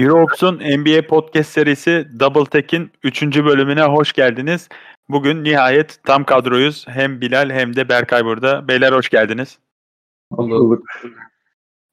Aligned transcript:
Europs'un 0.00 0.54
NBA 0.54 1.06
podcast 1.06 1.50
serisi 1.50 2.08
Double 2.20 2.44
Tech'in 2.44 2.90
3. 3.02 3.22
bölümüne 3.22 3.82
hoş 3.82 4.12
geldiniz. 4.12 4.68
Bugün 5.08 5.44
nihayet 5.44 5.98
tam 6.04 6.24
kadroyuz. 6.24 6.84
Hem 6.88 7.20
Bilal 7.20 7.50
hem 7.50 7.76
de 7.76 7.88
Berkay 7.88 8.24
burada. 8.24 8.68
Beyler 8.68 8.92
hoş 8.92 9.08
geldiniz. 9.08 9.58
Bulduk. 10.30 10.84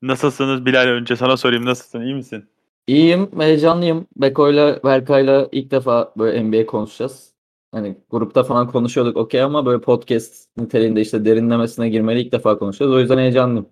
Nasılsınız 0.02 0.66
Bilal? 0.66 0.88
Önce 0.88 1.16
sana 1.16 1.38
sorayım. 1.38 1.66
Nasılsın? 1.66 2.02
İyi 2.02 2.16
misin? 2.16 2.46
İyiyim, 2.88 3.30
heyecanlıyım. 3.40 4.08
Beko'yla, 4.16 4.84
Berkay'la 4.84 5.50
ilk 5.52 5.72
defa 5.72 6.14
böyle 6.18 6.44
NBA 6.44 6.66
konuşacağız. 6.66 7.34
Hani 7.72 7.98
grupta 8.10 8.44
falan 8.44 8.68
konuşuyorduk 8.68 9.18
okey 9.18 9.42
ama 9.42 9.66
böyle 9.66 9.82
podcast 9.82 10.58
niteliğinde 10.58 11.02
işte 11.02 11.26
derinlemesine 11.26 11.90
girmeli 11.90 12.22
ilk 12.22 12.32
defa 12.32 12.60
konuşuyoruz. 12.60 12.96
O 12.96 13.00
yüzden 13.00 13.18
heyecanlıyım. 13.18 13.68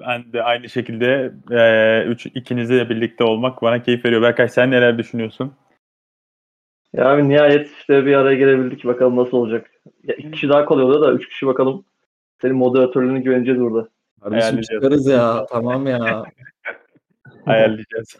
Ben 0.00 0.32
de 0.32 0.42
aynı 0.42 0.68
şekilde 0.68 1.32
e, 1.50 2.04
üç, 2.04 2.26
ikinizle 2.26 2.90
birlikte 2.90 3.24
olmak 3.24 3.62
bana 3.62 3.82
keyif 3.82 4.04
veriyor. 4.04 4.22
Berkay 4.22 4.48
sen 4.48 4.70
neler 4.70 4.98
düşünüyorsun? 4.98 5.52
Ya 6.92 7.08
abi 7.08 7.28
nihayet 7.28 7.70
işte 7.78 8.06
bir 8.06 8.14
araya 8.14 8.36
gelebildik. 8.36 8.84
Bakalım 8.84 9.16
nasıl 9.16 9.36
olacak. 9.36 9.70
Ya 10.02 10.14
iki 10.14 10.30
kişi 10.30 10.48
daha 10.48 10.64
kolay 10.64 10.84
oluyor 10.84 11.00
da 11.00 11.12
üç 11.12 11.28
kişi 11.28 11.46
bakalım. 11.46 11.84
Senin 12.42 12.56
moderatörlüğüne 12.56 13.20
güveneceğiz 13.20 13.60
burada. 13.60 13.88
Kardeşim 14.22 14.60
çıkarız 14.60 15.06
ya. 15.06 15.46
Tamam 15.50 15.86
ya. 15.86 16.24
ayarlayacağız. 17.46 18.16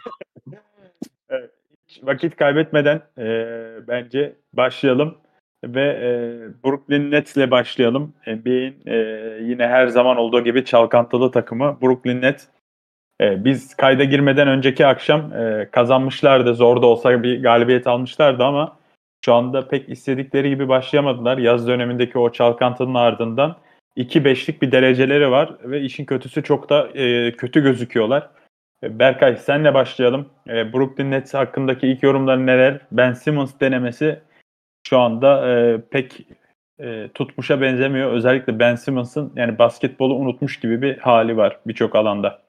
evet, 1.28 1.50
hiç 1.88 2.04
vakit 2.04 2.36
kaybetmeden 2.36 3.02
e, 3.18 3.26
bence 3.88 4.36
başlayalım 4.52 5.18
ve 5.74 5.82
e, 5.82 6.08
Brooklyn 6.64 7.10
Nets 7.10 7.36
ile 7.36 7.50
başlayalım. 7.50 8.14
NBA'in 8.26 8.76
e, 8.86 8.96
yine 9.42 9.66
her 9.66 9.86
zaman 9.86 10.16
olduğu 10.16 10.44
gibi 10.44 10.64
çalkantılı 10.64 11.30
takımı 11.30 11.78
Brooklyn 11.82 12.22
Nets. 12.22 12.44
E, 13.20 13.44
biz 13.44 13.74
kayda 13.74 14.04
girmeden 14.04 14.48
önceki 14.48 14.86
akşam 14.86 15.32
e, 15.32 15.68
kazanmışlardı. 15.72 16.54
Zor 16.54 16.82
da 16.82 16.86
olsa 16.86 17.22
bir 17.22 17.42
galibiyet 17.42 17.86
almışlardı 17.86 18.44
ama 18.44 18.76
şu 19.24 19.34
anda 19.34 19.68
pek 19.68 19.88
istedikleri 19.88 20.48
gibi 20.48 20.68
başlayamadılar. 20.68 21.38
Yaz 21.38 21.68
dönemindeki 21.68 22.18
o 22.18 22.32
çalkantının 22.32 22.94
ardından 22.94 23.56
2-5'lik 23.96 24.62
bir 24.62 24.72
dereceleri 24.72 25.30
var 25.30 25.56
ve 25.64 25.80
işin 25.80 26.04
kötüsü 26.04 26.42
çok 26.42 26.70
da 26.70 26.88
e, 26.88 27.32
kötü 27.32 27.62
gözüküyorlar. 27.62 28.30
E, 28.82 28.98
Berkay 28.98 29.36
senle 29.36 29.74
başlayalım. 29.74 30.26
E, 30.48 30.72
Brooklyn 30.72 31.10
Nets 31.10 31.34
hakkındaki 31.34 31.88
ilk 31.88 32.02
yorumların 32.02 32.46
neler? 32.46 32.80
Ben 32.92 33.12
Simmons 33.12 33.60
denemesi 33.60 34.20
şu 34.88 34.98
anda 34.98 35.48
e, 35.48 35.80
pek 35.90 36.26
e, 36.80 37.08
tutmuşa 37.14 37.60
benzemiyor. 37.60 38.12
Özellikle 38.12 38.58
Ben 38.58 38.74
Simmons'ın 38.74 39.32
yani 39.36 39.58
basketbolu 39.58 40.14
unutmuş 40.14 40.60
gibi 40.60 40.82
bir 40.82 40.98
hali 40.98 41.36
var 41.36 41.60
birçok 41.66 41.96
alanda. 41.96 42.42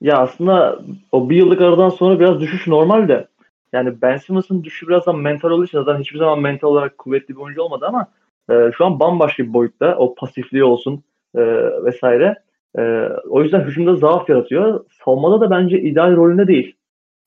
Ya 0.00 0.18
aslında 0.18 0.78
o 1.12 1.30
bir 1.30 1.36
yıllık 1.36 1.60
aradan 1.60 1.88
sonra 1.88 2.20
biraz 2.20 2.40
düşüş 2.40 2.66
normal 2.66 3.08
de. 3.08 3.28
Yani 3.72 4.02
Ben 4.02 4.16
Simmons'ın 4.16 4.64
düşüşü 4.64 4.88
biraz 4.88 5.06
da 5.06 5.12
mental 5.12 5.50
olduğu 5.50 5.64
için 5.64 5.78
zaten 5.84 6.00
hiçbir 6.00 6.18
zaman 6.18 6.40
mental 6.40 6.68
olarak 6.68 6.98
kuvvetli 6.98 7.36
bir 7.36 7.40
oyuncu 7.40 7.62
olmadı 7.62 7.86
ama 7.88 8.06
e, 8.50 8.70
şu 8.76 8.84
an 8.84 9.00
bambaşka 9.00 9.42
bir 9.42 9.52
boyutta. 9.52 9.96
O 9.96 10.14
pasifliği 10.14 10.64
olsun 10.64 11.04
e, 11.34 11.40
vesaire. 11.84 12.42
E, 12.78 12.82
o 13.28 13.42
yüzden 13.42 13.60
hücumda 13.60 13.96
zaaf 13.96 14.28
yaratıyor. 14.28 14.84
Savunmada 15.04 15.40
da 15.40 15.50
bence 15.50 15.80
ideal 15.80 16.16
rolünde 16.16 16.46
değil. 16.46 16.76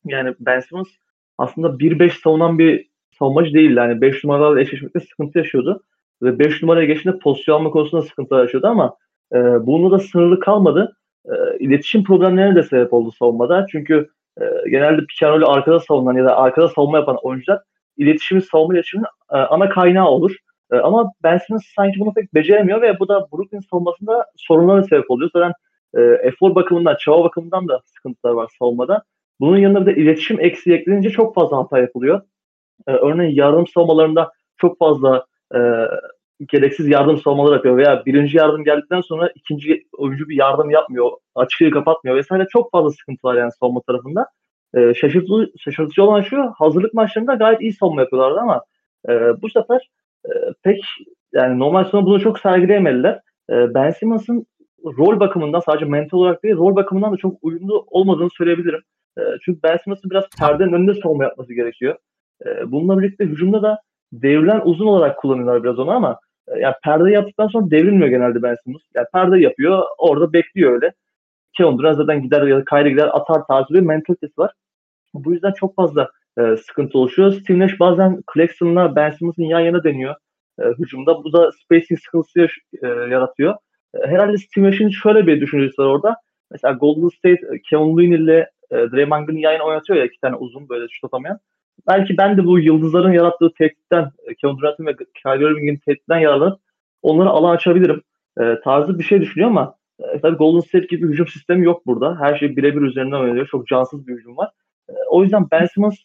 Yani 0.06 0.36
Ben 0.40 0.60
Simmons 0.60 0.88
aslında 1.38 1.68
1-5 1.68 2.22
savunan 2.22 2.60
bir 2.60 2.95
savunmacı 3.20 3.54
değildi. 3.54 3.80
Yani 3.80 4.02
5 4.02 4.24
numaralarla 4.24 4.62
eşleşmekte 4.62 5.00
sıkıntı 5.00 5.38
yaşıyordu. 5.38 5.84
Ve 6.22 6.40
5 6.40 6.62
numaraya 6.62 6.86
geçtiğinde 6.86 7.20
pozisyon 7.20 7.56
alma 7.56 7.72
konusunda 7.72 8.04
sıkıntı 8.04 8.36
yaşıyordu 8.36 8.68
ama 8.68 8.96
e, 9.34 9.38
bununla 9.38 9.92
da 9.92 10.00
sınırlı 10.00 10.40
kalmadı. 10.40 10.96
E, 11.26 11.34
iletişim 11.60 12.04
problemlerine 12.04 12.56
de 12.56 12.64
sebep 12.64 12.94
oldu 12.94 13.12
savunmada. 13.12 13.66
Çünkü 13.72 14.10
e, 14.42 14.70
genelde 14.70 15.02
roll'ü 15.24 15.46
arkada 15.46 15.80
savunan 15.80 16.14
ya 16.14 16.26
da 16.26 16.38
arkada 16.38 16.68
savunma 16.68 16.98
yapan 16.98 17.18
oyuncular 17.22 17.60
iletişimin, 17.98 18.42
savunma 18.42 18.74
iletişiminin 18.74 19.08
e, 19.32 19.38
ana 19.38 19.70
kaynağı 19.70 20.08
olur. 20.08 20.36
E, 20.72 20.76
ama 20.76 21.12
Ben 21.24 21.38
Simmons 21.38 21.64
sanki 21.76 22.00
bunu 22.00 22.14
pek 22.14 22.34
beceremiyor 22.34 22.82
ve 22.82 23.00
bu 23.00 23.08
da 23.08 23.28
Brooklyn 23.32 23.60
savunmasında 23.60 24.26
sorunlara 24.36 24.84
sebep 24.84 25.12
oluyor. 25.12 25.30
Zaten 25.34 25.54
e, 25.98 26.02
efor 26.02 26.56
bakımından, 26.56 26.96
çaba 27.00 27.24
bakımından 27.24 27.68
da 27.68 27.82
sıkıntılar 27.86 28.34
var 28.34 28.52
savunmada. 28.60 29.04
Bunun 29.40 29.58
yanında 29.58 29.88
bir 29.88 29.96
de 29.96 30.02
iletişim 30.02 30.40
eksiği 30.40 30.76
eklenince 30.76 31.10
çok 31.10 31.36
fazla 31.36 31.58
hata 31.58 31.80
yapılıyor. 31.80 32.22
E, 32.88 32.92
örneğin 32.92 33.36
yardım 33.36 33.68
savunmalarında 33.68 34.32
çok 34.58 34.80
fazla 34.80 35.26
e, 35.56 35.60
gereksiz 36.48 36.88
yardım 36.88 37.18
savunmalar 37.18 37.54
yapıyor 37.54 37.78
veya 37.78 38.06
birinci 38.06 38.38
yardım 38.38 38.64
geldikten 38.64 39.02
sonra 39.02 39.32
ikinci 39.36 39.84
oyuncu 39.98 40.30
bir 40.30 40.36
yardım 40.36 40.70
yapmıyor, 40.70 41.12
açığı 41.36 41.72
kapatmıyor 41.72 42.18
vesaire 42.18 42.48
çok 42.50 42.72
fazla 42.72 42.90
sıkıntı 42.90 43.28
var 43.28 43.36
yani 43.36 43.52
savunma 43.60 43.82
tarafında. 43.88 44.28
E, 44.76 44.94
şaşırtıcı, 44.94 45.52
şaşırtıcı 45.60 46.04
olan 46.04 46.22
şu 46.22 46.54
hazırlık 46.58 46.94
maçlarında 46.94 47.34
gayet 47.34 47.62
iyi 47.62 47.74
savunma 47.74 48.02
yapıyorlardı 48.02 48.40
ama 48.40 48.64
e, 49.10 49.42
bu 49.42 49.50
sefer 49.50 49.90
e, 50.26 50.32
pek 50.64 50.80
yani 51.34 51.60
normal 51.60 51.86
sonu 51.86 52.06
bunu 52.06 52.20
çok 52.20 52.40
sergileyemediler. 52.40 53.20
E, 53.50 53.74
ben 53.74 53.92
Simmons'ın 53.92 54.46
rol 54.86 55.20
bakımından 55.20 55.60
sadece 55.60 55.86
mental 55.86 56.18
olarak 56.18 56.44
değil 56.44 56.56
rol 56.56 56.76
bakımından 56.76 57.14
da 57.14 57.18
çok 57.18 57.38
uyumlu 57.42 57.86
olmadığını 57.88 58.30
söyleyebilirim. 58.30 58.82
E, 59.18 59.22
çünkü 59.46 59.60
Ben 59.64 59.78
Simmons'ın 59.78 60.12
biraz 60.12 60.24
perdenin 60.40 60.74
önünde 60.74 60.94
savunma 60.94 61.24
yapması 61.24 61.54
gerekiyor. 61.54 61.96
E, 62.46 62.72
bununla 62.72 63.00
birlikte 63.00 63.26
hücumda 63.26 63.62
da 63.62 63.82
devrilen 64.14 64.62
uzun 64.64 64.86
olarak 64.88 65.18
kullanıyorlar 65.18 65.64
biraz 65.64 65.80
onu 65.80 65.92
ama 65.92 66.20
e, 66.48 66.60
yani 66.60 66.76
perde 66.84 67.12
yaptıktan 67.12 67.48
sonra 67.48 67.72
devrilmiyor 67.72 68.08
genelde 68.08 68.44
Ben 68.44 68.56
Simmons. 68.64 68.82
Yani 68.96 69.08
perde 69.14 69.40
yapıyor, 69.40 69.84
orada 69.98 70.34
bekliyor 70.34 70.74
öyle. 70.74 70.94
Kevin 71.58 71.78
Durant 71.78 71.98
zaten 71.98 72.22
gider 72.22 72.48
ya 72.48 72.58
da 72.58 72.66
Kyrie 72.66 72.90
gider 72.90 73.10
atar 73.14 73.48
tarzı 73.48 73.74
bir 73.74 73.80
mentalitesi 73.80 74.34
var. 74.38 74.52
Bu 75.14 75.34
yüzden 75.34 75.52
çok 75.52 75.76
fazla 75.76 76.10
e, 76.40 76.58
sıkıntı 76.58 76.98
oluşuyor. 76.98 77.32
Steve 77.32 77.60
Nash 77.60 77.80
bazen 77.80 78.22
Claxton'la 78.34 78.96
Ben 78.96 79.12
Simmons'ın 79.12 79.44
yan 79.44 79.60
yana 79.60 79.84
deniyor 79.84 80.16
e, 80.60 80.64
hücumda. 80.64 81.24
Bu 81.24 81.34
da 81.34 81.52
spacing 81.52 82.00
sıkıntısı 82.00 82.48
e, 82.84 82.88
yaratıyor. 82.88 83.56
E, 83.96 84.08
herhalde 84.08 84.38
Steve 84.38 84.66
Nash'in 84.68 84.90
şöyle 84.90 85.28
bir 85.28 85.42
düşüncesi 85.42 85.82
var 85.82 85.86
orada. 85.86 86.16
Mesela 86.52 86.74
Golden 86.74 87.08
State 87.08 87.56
e, 87.56 87.62
Kevin 87.70 87.98
Looney 87.98 88.10
ile 88.10 88.50
e, 88.72 88.76
Draymond 88.76 89.26
Green'i 89.28 89.42
yan 89.42 89.52
yana 89.52 89.64
oynatıyor 89.64 90.00
ya 90.00 90.06
iki 90.06 90.20
tane 90.20 90.36
uzun 90.36 90.70
böyle 90.70 90.88
şut 90.90 91.04
atamayan 91.04 91.40
belki 91.88 92.18
ben 92.18 92.38
de 92.38 92.46
bu 92.46 92.60
yıldızların 92.60 93.12
yarattığı 93.12 93.54
tehditten, 93.54 94.12
Kevin 94.42 94.58
Durant'ın 94.58 94.86
ve 94.86 94.96
Kyrie 95.24 95.52
Irving'in 95.52 95.78
tehditten 95.78 96.20
yararlanıp 96.20 96.60
onlara 97.02 97.30
alan 97.30 97.56
açabilirim 97.56 98.02
e, 98.40 98.60
tarzı 98.64 99.00
bir 99.00 99.04
şey 99.04 99.22
düşünüyor 99.22 99.50
ama 99.50 99.76
e, 100.00 100.20
tabii 100.20 100.38
Golden 100.38 100.60
State 100.60 100.86
gibi 100.86 101.08
hücum 101.08 101.28
sistemi 101.28 101.66
yok 101.66 101.86
burada. 101.86 102.20
Her 102.20 102.38
şey 102.38 102.58
birebir 102.58 102.82
üzerinden 102.82 103.20
oynanıyor. 103.20 103.48
Çok 103.48 103.68
cansız 103.68 104.08
bir 104.08 104.14
hücum 104.14 104.38
var. 104.38 104.50
E, 104.90 104.94
o 105.10 105.24
yüzden 105.24 105.48
Ben 105.52 105.66
Simmons 105.66 105.96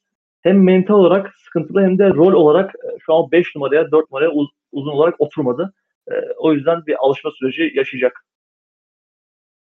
hem 0.42 0.64
mental 0.64 0.94
olarak 0.94 1.34
sıkıntılı 1.44 1.82
hem 1.82 1.98
de 1.98 2.08
rol 2.08 2.32
olarak 2.32 2.74
e, 2.74 2.98
şu 3.06 3.14
an 3.14 3.30
5 3.32 3.54
numaraya 3.56 3.90
4 3.90 4.10
numaraya 4.10 4.30
uz- 4.30 4.50
uzun 4.72 4.90
olarak 4.90 5.20
oturmadı. 5.20 5.72
E, 6.10 6.14
o 6.36 6.52
yüzden 6.52 6.86
bir 6.86 6.96
alışma 6.98 7.30
süreci 7.30 7.72
yaşayacak. 7.74 8.24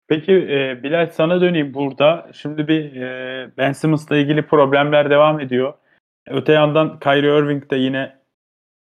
Peki 0.07 0.31
e, 0.31 0.83
Bilal 0.83 1.07
sana 1.07 1.41
döneyim 1.41 1.73
burada. 1.73 2.29
Şimdi 2.33 2.67
bir 2.67 3.01
e, 3.01 3.51
Ben 3.57 3.71
Simmons'la 3.71 4.17
ilgili 4.17 4.47
problemler 4.47 5.09
devam 5.09 5.39
ediyor. 5.39 5.73
Öte 6.27 6.53
yandan 6.53 6.99
Kyrie 6.99 7.39
Irving 7.39 7.71
de 7.71 7.75
yine 7.75 8.15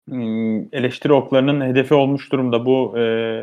hmm, 0.09 0.75
eleştiri 0.75 1.13
oklarının 1.13 1.65
hedefi 1.65 1.93
olmuş 1.93 2.31
durumda. 2.31 2.65
Bu 2.65 2.97
e, 2.97 3.01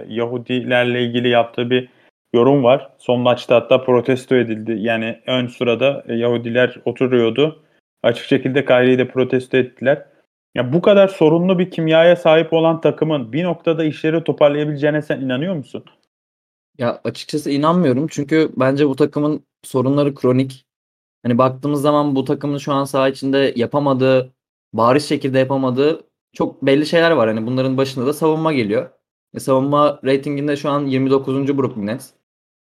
Yahudilerle 0.09 1.03
ilgili 1.03 1.29
yaptığı 1.29 1.71
bir 1.71 1.89
yorum 2.35 2.65
var. 2.65 2.91
Son 2.99 3.21
maçta 3.21 3.57
hatta 3.57 3.85
protesto 3.85 4.35
edildi. 4.35 4.77
Yani 4.79 5.21
ön 5.27 5.47
sırada 5.47 6.05
e, 6.09 6.15
Yahudiler 6.15 6.77
oturuyordu. 6.85 7.63
Açık 8.03 8.27
şekilde 8.27 8.65
Kyrie'yi 8.65 8.99
de 8.99 9.09
protesto 9.09 9.57
ettiler. 9.57 10.07
Ya 10.55 10.73
bu 10.73 10.83
kadar 10.83 11.09
sorunlu 11.09 11.59
bir 11.59 11.71
kimyaya 11.71 12.17
sahip 12.17 12.53
olan 12.53 12.81
takımın 12.81 13.33
bir 13.33 13.45
noktada 13.45 13.85
işleri 13.85 14.25
toparlayabileceğine 14.25 15.03
sen 15.03 15.21
inanıyor 15.21 15.55
musun? 15.55 15.85
Ya 16.79 17.01
açıkçası 17.05 17.51
inanmıyorum 17.51 18.07
çünkü 18.11 18.51
bence 18.57 18.89
bu 18.89 18.97
takımın 18.97 19.47
sorunları 19.65 20.15
kronik. 20.15 20.66
Hani 21.27 21.39
baktığımız 21.39 21.83
zaman 21.83 22.17
bu 22.17 22.25
takımın 22.25 22.59
şu 22.59 22.73
an 22.73 22.85
saha 22.85 23.09
içinde 23.09 23.53
yapamadığı, 23.57 24.33
bariz 24.73 25.09
şekilde 25.09 25.39
yapamadığı 25.39 26.05
çok 26.33 26.63
belli 26.67 26.87
şeyler 26.87 27.11
var. 27.11 27.29
Hani 27.29 27.47
bunların 27.47 27.77
başında 27.77 28.07
da 28.07 28.13
savunma 28.13 28.53
geliyor. 28.53 28.91
E, 29.35 29.41
savunma 29.41 30.01
reytinginde 30.05 30.57
şu 30.57 30.71
an 30.71 30.87
29. 30.87 31.59
Brooklyn 31.59 31.87
Nets. 31.87 32.11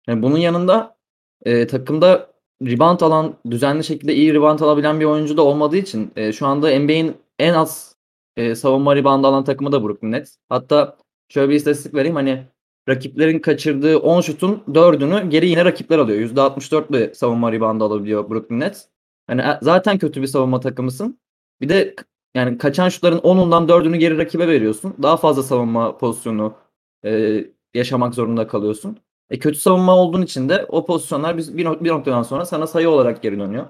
Yani 0.07 0.23
bunun 0.23 0.37
yanında 0.37 0.97
e, 1.45 1.67
takımda 1.67 2.31
rebound 2.61 2.99
alan, 3.01 3.35
düzenli 3.51 3.83
şekilde 3.83 4.15
iyi 4.15 4.33
rebound 4.33 4.59
alabilen 4.59 4.99
bir 4.99 5.05
oyuncu 5.05 5.37
da 5.37 5.41
olmadığı 5.41 5.77
için 5.77 6.11
e, 6.15 6.31
şu 6.33 6.47
anda 6.47 6.79
NBA'in 6.79 7.17
en 7.39 7.53
az 7.53 7.95
e, 8.37 8.55
savunma 8.55 8.95
rebound 8.95 9.23
alan 9.23 9.43
takımı 9.43 9.71
da 9.71 9.83
Brooklyn 9.83 10.11
Nets. 10.11 10.37
Hatta 10.49 10.97
şöyle 11.29 11.49
bir 11.49 11.55
istatistik 11.55 11.93
vereyim 11.93 12.15
hani 12.15 12.47
rakiplerin 12.89 13.39
kaçırdığı 13.39 13.97
10 13.99 14.21
şutun 14.21 14.63
4'ünü 14.67 15.29
geri 15.29 15.49
yine 15.49 15.65
rakipler 15.65 15.99
alıyor. 15.99 16.19
%64 16.19 16.89
ile 16.89 17.13
savunma 17.13 17.51
rebound 17.51 17.81
alabiliyor 17.81 18.29
Brooklyn 18.29 18.59
Nets. 18.59 18.85
Hani 19.27 19.43
zaten 19.61 19.97
kötü 19.97 20.21
bir 20.21 20.27
savunma 20.27 20.59
takımısın. 20.59 21.19
Bir 21.61 21.69
de 21.69 21.95
yani 22.35 22.57
kaçan 22.57 22.89
şutların 22.89 23.17
10'undan 23.17 23.67
4'ünü 23.67 23.97
geri 23.97 24.17
rakibe 24.17 24.47
veriyorsun. 24.47 24.95
Daha 25.03 25.17
fazla 25.17 25.43
savunma 25.43 25.97
pozisyonu 25.97 26.53
e, 27.05 27.43
yaşamak 27.73 28.15
zorunda 28.15 28.47
kalıyorsun. 28.47 28.97
E, 29.29 29.39
kötü 29.39 29.59
savunma 29.59 29.95
olduğun 29.95 30.21
için 30.21 30.49
de 30.49 30.65
o 30.69 30.85
pozisyonlar 30.85 31.37
bir, 31.37 31.57
bir 31.57 31.89
noktadan 31.89 32.23
sonra 32.23 32.45
sana 32.45 32.67
sayı 32.67 32.89
olarak 32.89 33.21
geri 33.21 33.39
dönüyor. 33.39 33.67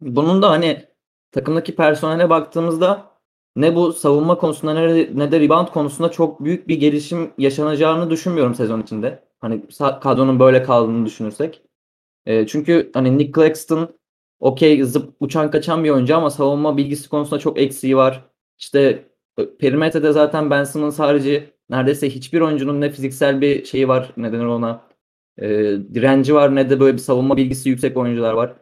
Bunun 0.00 0.42
da 0.42 0.50
hani 0.50 0.86
takımdaki 1.32 1.76
personele 1.76 2.30
baktığımızda 2.30 3.09
ne 3.56 3.74
bu 3.74 3.92
savunma 3.92 4.38
konusunda 4.38 4.74
ne, 4.74 5.08
ne 5.14 5.32
de 5.32 5.40
rebound 5.40 5.68
konusunda 5.68 6.10
çok 6.10 6.44
büyük 6.44 6.68
bir 6.68 6.76
gelişim 6.80 7.30
yaşanacağını 7.38 8.10
düşünmüyorum 8.10 8.54
sezon 8.54 8.82
içinde. 8.82 9.24
Hani 9.40 9.62
kadronun 10.00 10.40
böyle 10.40 10.62
kaldığını 10.62 11.06
düşünürsek. 11.06 11.62
E, 12.26 12.46
çünkü 12.46 12.90
hani 12.94 13.18
Nick 13.18 13.32
Claxton 13.32 13.88
okey 14.40 14.84
zıp 14.84 15.14
uçan 15.20 15.50
kaçan 15.50 15.84
bir 15.84 15.90
oyuncu 15.90 16.16
ama 16.16 16.30
savunma 16.30 16.76
bilgisi 16.76 17.08
konusunda 17.08 17.40
çok 17.40 17.58
eksiği 17.58 17.96
var. 17.96 18.24
İşte 18.58 19.04
perimetrede 19.58 20.12
zaten 20.12 20.50
Ben 20.50 20.64
Simmons 20.64 20.98
harici 20.98 21.50
neredeyse 21.70 22.10
hiçbir 22.10 22.40
oyuncunun 22.40 22.80
ne 22.80 22.90
fiziksel 22.90 23.40
bir 23.40 23.64
şeyi 23.64 23.88
var 23.88 24.12
ne 24.16 24.32
denir 24.32 24.44
ona 24.44 24.82
e, 25.38 25.48
direnci 25.94 26.34
var 26.34 26.54
ne 26.54 26.70
de 26.70 26.80
böyle 26.80 26.92
bir 26.92 27.02
savunma 27.02 27.36
bilgisi 27.36 27.68
yüksek 27.68 27.96
oyuncular 27.96 28.32
var. 28.32 28.52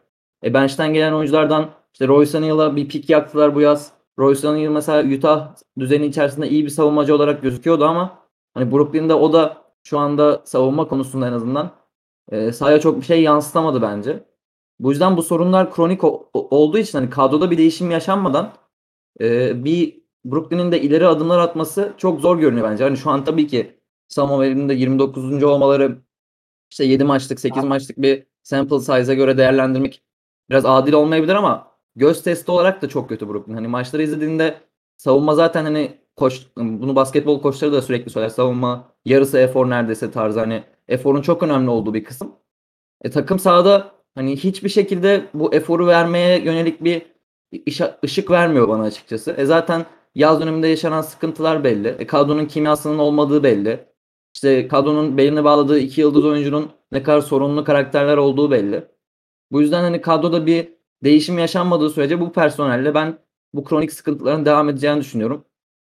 E 0.45 0.55
bench'ten 0.55 0.95
gelen 0.95 1.13
oyunculardan 1.13 1.71
işte 1.93 2.09
Royce 2.09 2.39
O'Neal'a 2.39 2.77
bir 2.77 2.89
pik 2.89 3.11
yaktılar 3.11 3.55
bu 3.55 3.61
yaz. 3.61 3.98
Royce 4.19 4.49
O'Neal 4.49 4.71
mesela 4.73 5.17
Utah 5.17 5.55
düzeni 5.79 6.07
içerisinde 6.07 6.49
iyi 6.49 6.65
bir 6.65 6.71
savunmacı 6.71 7.15
olarak 7.15 7.43
gözüküyordu 7.43 7.85
ama 7.85 8.19
hani 8.55 8.73
Brooklyn'de 8.73 9.15
o 9.15 9.33
da 9.33 9.57
şu 9.85 9.99
anda 9.99 10.43
savunma 10.45 10.89
konusunda 10.89 11.29
en 11.29 11.33
azından 11.33 11.71
e, 12.33 12.53
sahaya 12.53 12.81
çok 12.81 12.97
bir 13.01 13.05
şey 13.07 13.23
yansıtamadı 13.23 13.83
bence. 13.83 14.25
Bu 14.81 14.91
yüzden 14.91 15.17
bu 15.17 15.23
sorunlar 15.23 15.75
kronik 15.75 16.05
o- 16.05 16.31
olduğu 16.35 16.79
için 16.79 16.99
hani 16.99 17.11
kadroda 17.11 17.51
bir 17.51 17.59
değişim 17.59 17.91
yaşanmadan 17.91 18.53
e, 19.21 19.65
bir 19.65 20.03
Brooklyn'in 20.25 20.73
de 20.73 20.81
ileri 20.83 21.07
adımlar 21.07 21.39
atması 21.39 21.93
çok 21.97 22.21
zor 22.21 22.39
görünüyor 22.39 22.71
bence. 22.71 22.85
Hani 22.85 22.97
şu 22.97 23.11
an 23.11 23.25
tabii 23.25 23.47
ki 23.47 23.81
Samuel'in 24.09 24.69
de 24.69 24.75
29. 24.75 25.43
olmaları 25.43 25.99
işte 26.71 26.85
7 26.85 27.05
maçlık 27.05 27.41
8 27.41 27.65
maçlık 27.65 27.99
bir 27.99 28.27
sample 28.43 28.79
size'a 28.79 29.15
göre 29.15 29.39
değerlendirmek 29.39 30.03
biraz 30.51 30.65
adil 30.67 30.93
olmayabilir 30.93 31.35
ama 31.35 31.78
göz 31.99 32.23
testi 32.23 32.51
olarak 32.51 32.83
da 32.83 32.89
çok 32.89 33.09
kötü 33.09 33.29
Brooklyn. 33.29 33.55
Hani 33.55 33.69
maçları 33.69 34.03
izlediğinde 34.03 34.61
savunma 34.97 35.35
zaten 35.35 35.65
hani 35.65 35.99
koç 36.17 36.47
bunu 36.57 36.97
basketbol 36.97 37.43
koçları 37.43 37.73
da 37.73 37.83
sürekli 37.83 38.11
söyler. 38.11 38.29
Savunma 38.29 38.93
yarısı 39.05 39.39
efor 39.39 39.71
neredeyse 39.71 40.11
tarzı 40.11 40.41
hani 40.41 40.63
eforun 40.89 41.23
çok 41.23 41.43
önemli 41.43 41.71
olduğu 41.71 41.95
bir 41.95 42.05
kısım. 42.05 42.33
E, 43.05 43.11
takım 43.11 43.39
sahada 43.39 43.93
hani 44.15 44.37
hiçbir 44.37 44.69
şekilde 44.69 45.25
bu 45.35 45.55
eforu 45.55 45.87
vermeye 45.87 46.41
yönelik 46.41 46.85
bir 46.85 47.03
ışık 48.05 48.31
vermiyor 48.31 48.69
bana 48.69 48.83
açıkçası. 48.83 49.31
E 49.33 49.45
zaten 49.45 49.87
yaz 50.15 50.41
döneminde 50.41 50.69
yaşanan 50.69 51.03
sıkıntılar 51.03 51.65
belli. 51.65 51.89
E, 51.89 52.07
kadronun 52.07 52.47
kimyasının 52.47 52.99
olmadığı 52.99 53.43
belli. 53.43 53.89
İşte 54.35 54.69
kadronun 54.69 55.17
belini 55.19 55.45
bağladığı 55.45 55.79
iki 55.79 56.01
yıldız 56.01 56.25
oyuncunun 56.25 56.71
ne 56.93 57.03
kadar 57.03 57.21
sorunlu 57.21 57.65
karakterler 57.65 58.17
olduğu 58.17 58.51
belli. 58.51 58.85
Bu 59.53 59.61
yüzden 59.61 59.83
hani 59.83 60.01
kadroda 60.01 60.47
bir 60.47 60.78
değişim 61.05 61.39
yaşanmadığı 61.39 61.91
sürece 61.91 62.21
bu 62.21 62.33
personelle 62.33 62.95
ben 62.95 63.19
bu 63.55 63.65
kronik 63.65 63.93
sıkıntıların 63.93 64.45
devam 64.45 64.69
edeceğini 64.69 65.01
düşünüyorum. 65.01 65.45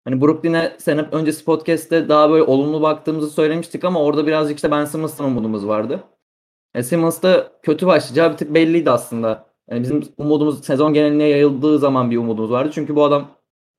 Hani 0.05 0.21
Brooklyn'e 0.21 0.75
sene 0.77 1.01
öncesi 1.01 1.45
podcast'te 1.45 2.09
daha 2.09 2.29
böyle 2.29 2.43
olumlu 2.43 2.81
baktığımızı 2.81 3.29
söylemiştik 3.29 3.83
ama 3.83 4.03
orada 4.03 4.27
birazcık 4.27 4.57
işte 4.57 4.71
Ben 4.71 4.85
Simmons'tan 4.85 5.27
umudumuz 5.27 5.67
vardı. 5.67 6.03
E, 6.75 6.83
Simmons 6.83 7.21
da 7.21 7.51
kötü 7.63 7.87
başlayacağı 7.87 8.31
bir 8.31 8.37
tık 8.37 8.53
belliydi 8.53 8.91
aslında. 8.91 9.49
Yani 9.71 9.83
bizim 9.83 10.03
umudumuz 10.17 10.65
sezon 10.65 10.93
geneline 10.93 11.23
yayıldığı 11.23 11.79
zaman 11.79 12.11
bir 12.11 12.17
umudumuz 12.17 12.51
vardı. 12.51 12.71
Çünkü 12.73 12.95
bu 12.95 13.03
adam 13.03 13.27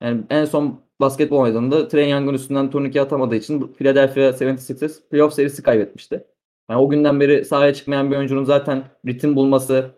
yani 0.03 0.23
en 0.31 0.45
son 0.45 0.81
basketbol 1.01 1.39
oynadığında 1.39 1.89
Trey 1.89 2.11
Young'ın 2.11 2.35
üstünden 2.35 2.71
turnike 2.71 3.01
atamadığı 3.01 3.37
için 3.37 3.73
Philadelphia 3.79 4.21
76ers 4.21 5.09
playoff 5.11 5.35
serisi 5.35 5.63
kaybetmişti. 5.63 6.25
Yani 6.71 6.81
o 6.81 6.89
günden 6.89 7.21
beri 7.21 7.45
sahaya 7.45 7.75
çıkmayan 7.75 8.11
bir 8.11 8.17
oyuncunun 8.17 8.45
zaten 8.45 8.85
ritim 9.07 9.37
bulması, 9.37 9.91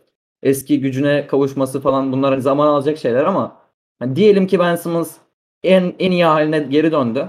eski 0.43 0.81
gücüne 0.81 1.27
kavuşması 1.27 1.81
falan 1.81 2.13
bunlar 2.13 2.31
hani 2.33 2.43
zaman 2.43 2.67
alacak 2.67 2.99
şeyler 2.99 3.25
ama 3.25 3.57
hani 3.99 4.17
diyelim 4.17 4.47
ki 4.47 4.59
Ben 4.59 4.77
Simmons 4.77 5.17
en, 5.63 5.95
en 5.99 6.11
iyi 6.11 6.25
haline 6.25 6.59
geri 6.59 6.93
döndü. 6.93 7.29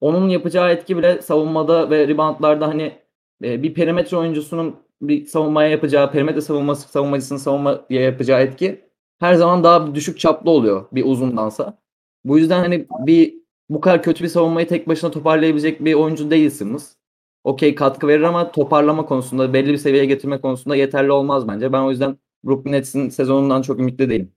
Onun 0.00 0.28
yapacağı 0.28 0.70
etki 0.70 0.96
bile 0.96 1.22
savunmada 1.22 1.90
ve 1.90 2.08
reboundlarda 2.08 2.68
hani 2.68 2.92
e, 3.44 3.62
bir 3.62 3.74
perimetre 3.74 4.16
oyuncusunun 4.16 4.76
bir 5.02 5.26
savunmaya 5.26 5.68
yapacağı, 5.70 6.12
perimetre 6.12 6.40
savunması 6.40 6.88
savunmacısının 6.88 7.38
savunmaya 7.38 7.80
yapacağı 7.90 8.40
etki 8.40 8.88
her 9.20 9.34
zaman 9.34 9.64
daha 9.64 9.94
düşük 9.94 10.18
çaplı 10.18 10.50
oluyor 10.50 10.86
bir 10.92 11.04
uzundansa. 11.04 11.78
Bu 12.24 12.38
yüzden 12.38 12.60
hani 12.60 12.86
bir 13.06 13.34
bu 13.70 13.80
kadar 13.80 14.02
kötü 14.02 14.24
bir 14.24 14.28
savunmayı 14.28 14.68
tek 14.68 14.88
başına 14.88 15.10
toparlayabilecek 15.10 15.84
bir 15.84 15.94
oyuncu 15.94 16.30
değilsiniz. 16.30 16.96
Okey 17.44 17.74
katkı 17.74 18.08
verir 18.08 18.22
ama 18.22 18.52
toparlama 18.52 19.06
konusunda 19.06 19.52
belli 19.52 19.68
bir 19.72 19.76
seviyeye 19.76 20.06
getirme 20.06 20.40
konusunda 20.40 20.76
yeterli 20.76 21.12
olmaz 21.12 21.48
bence. 21.48 21.72
Ben 21.72 21.80
o 21.80 21.90
yüzden 21.90 22.16
Brooklyn 22.44 22.72
Nets'in 22.72 23.08
sezonundan 23.08 23.62
çok 23.62 23.80
ümitli 23.80 24.10
değilim. 24.10 24.32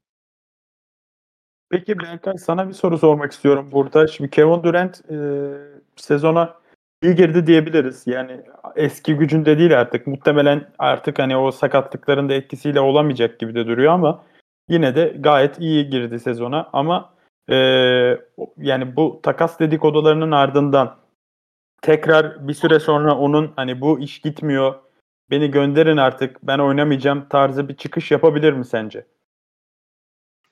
Peki 1.69 1.99
Berkay 1.99 2.37
sana 2.37 2.67
bir 2.67 2.73
soru 2.73 2.97
sormak 2.97 3.31
istiyorum 3.31 3.69
burada. 3.71 4.07
Şimdi 4.07 4.29
Kevin 4.29 4.63
Durant 4.63 5.11
e, 5.11 5.17
sezona 5.95 6.55
iyi 7.03 7.15
girdi 7.15 7.47
diyebiliriz. 7.47 8.03
Yani 8.07 8.41
eski 8.75 9.15
gücünde 9.15 9.57
değil 9.57 9.79
artık. 9.79 10.07
Muhtemelen 10.07 10.69
artık 10.79 11.19
hani 11.19 11.37
o 11.37 11.51
sakatlıkların 11.51 12.29
da 12.29 12.33
etkisiyle 12.33 12.79
olamayacak 12.79 13.39
gibi 13.39 13.55
de 13.55 13.67
duruyor 13.67 13.93
ama 13.93 14.23
yine 14.69 14.95
de 14.95 15.15
gayet 15.19 15.59
iyi 15.59 15.89
girdi 15.89 16.19
sezona. 16.19 16.69
Ama 16.73 17.13
e, 17.49 17.55
yani 18.57 18.95
bu 18.95 19.19
takas 19.23 19.59
dedikodularının 19.59 20.31
ardından 20.31 20.97
tekrar 21.81 22.47
bir 22.47 22.53
süre 22.53 22.79
sonra 22.79 23.17
onun 23.17 23.53
hani 23.55 23.81
bu 23.81 23.99
iş 23.99 24.19
gitmiyor 24.19 24.75
beni 25.31 25.51
gönderin 25.51 25.97
artık 25.97 26.37
ben 26.43 26.59
oynamayacağım 26.59 27.25
tarzı 27.29 27.69
bir 27.69 27.75
çıkış 27.75 28.11
yapabilir 28.11 28.53
mi 28.53 28.65
sence? 28.65 29.05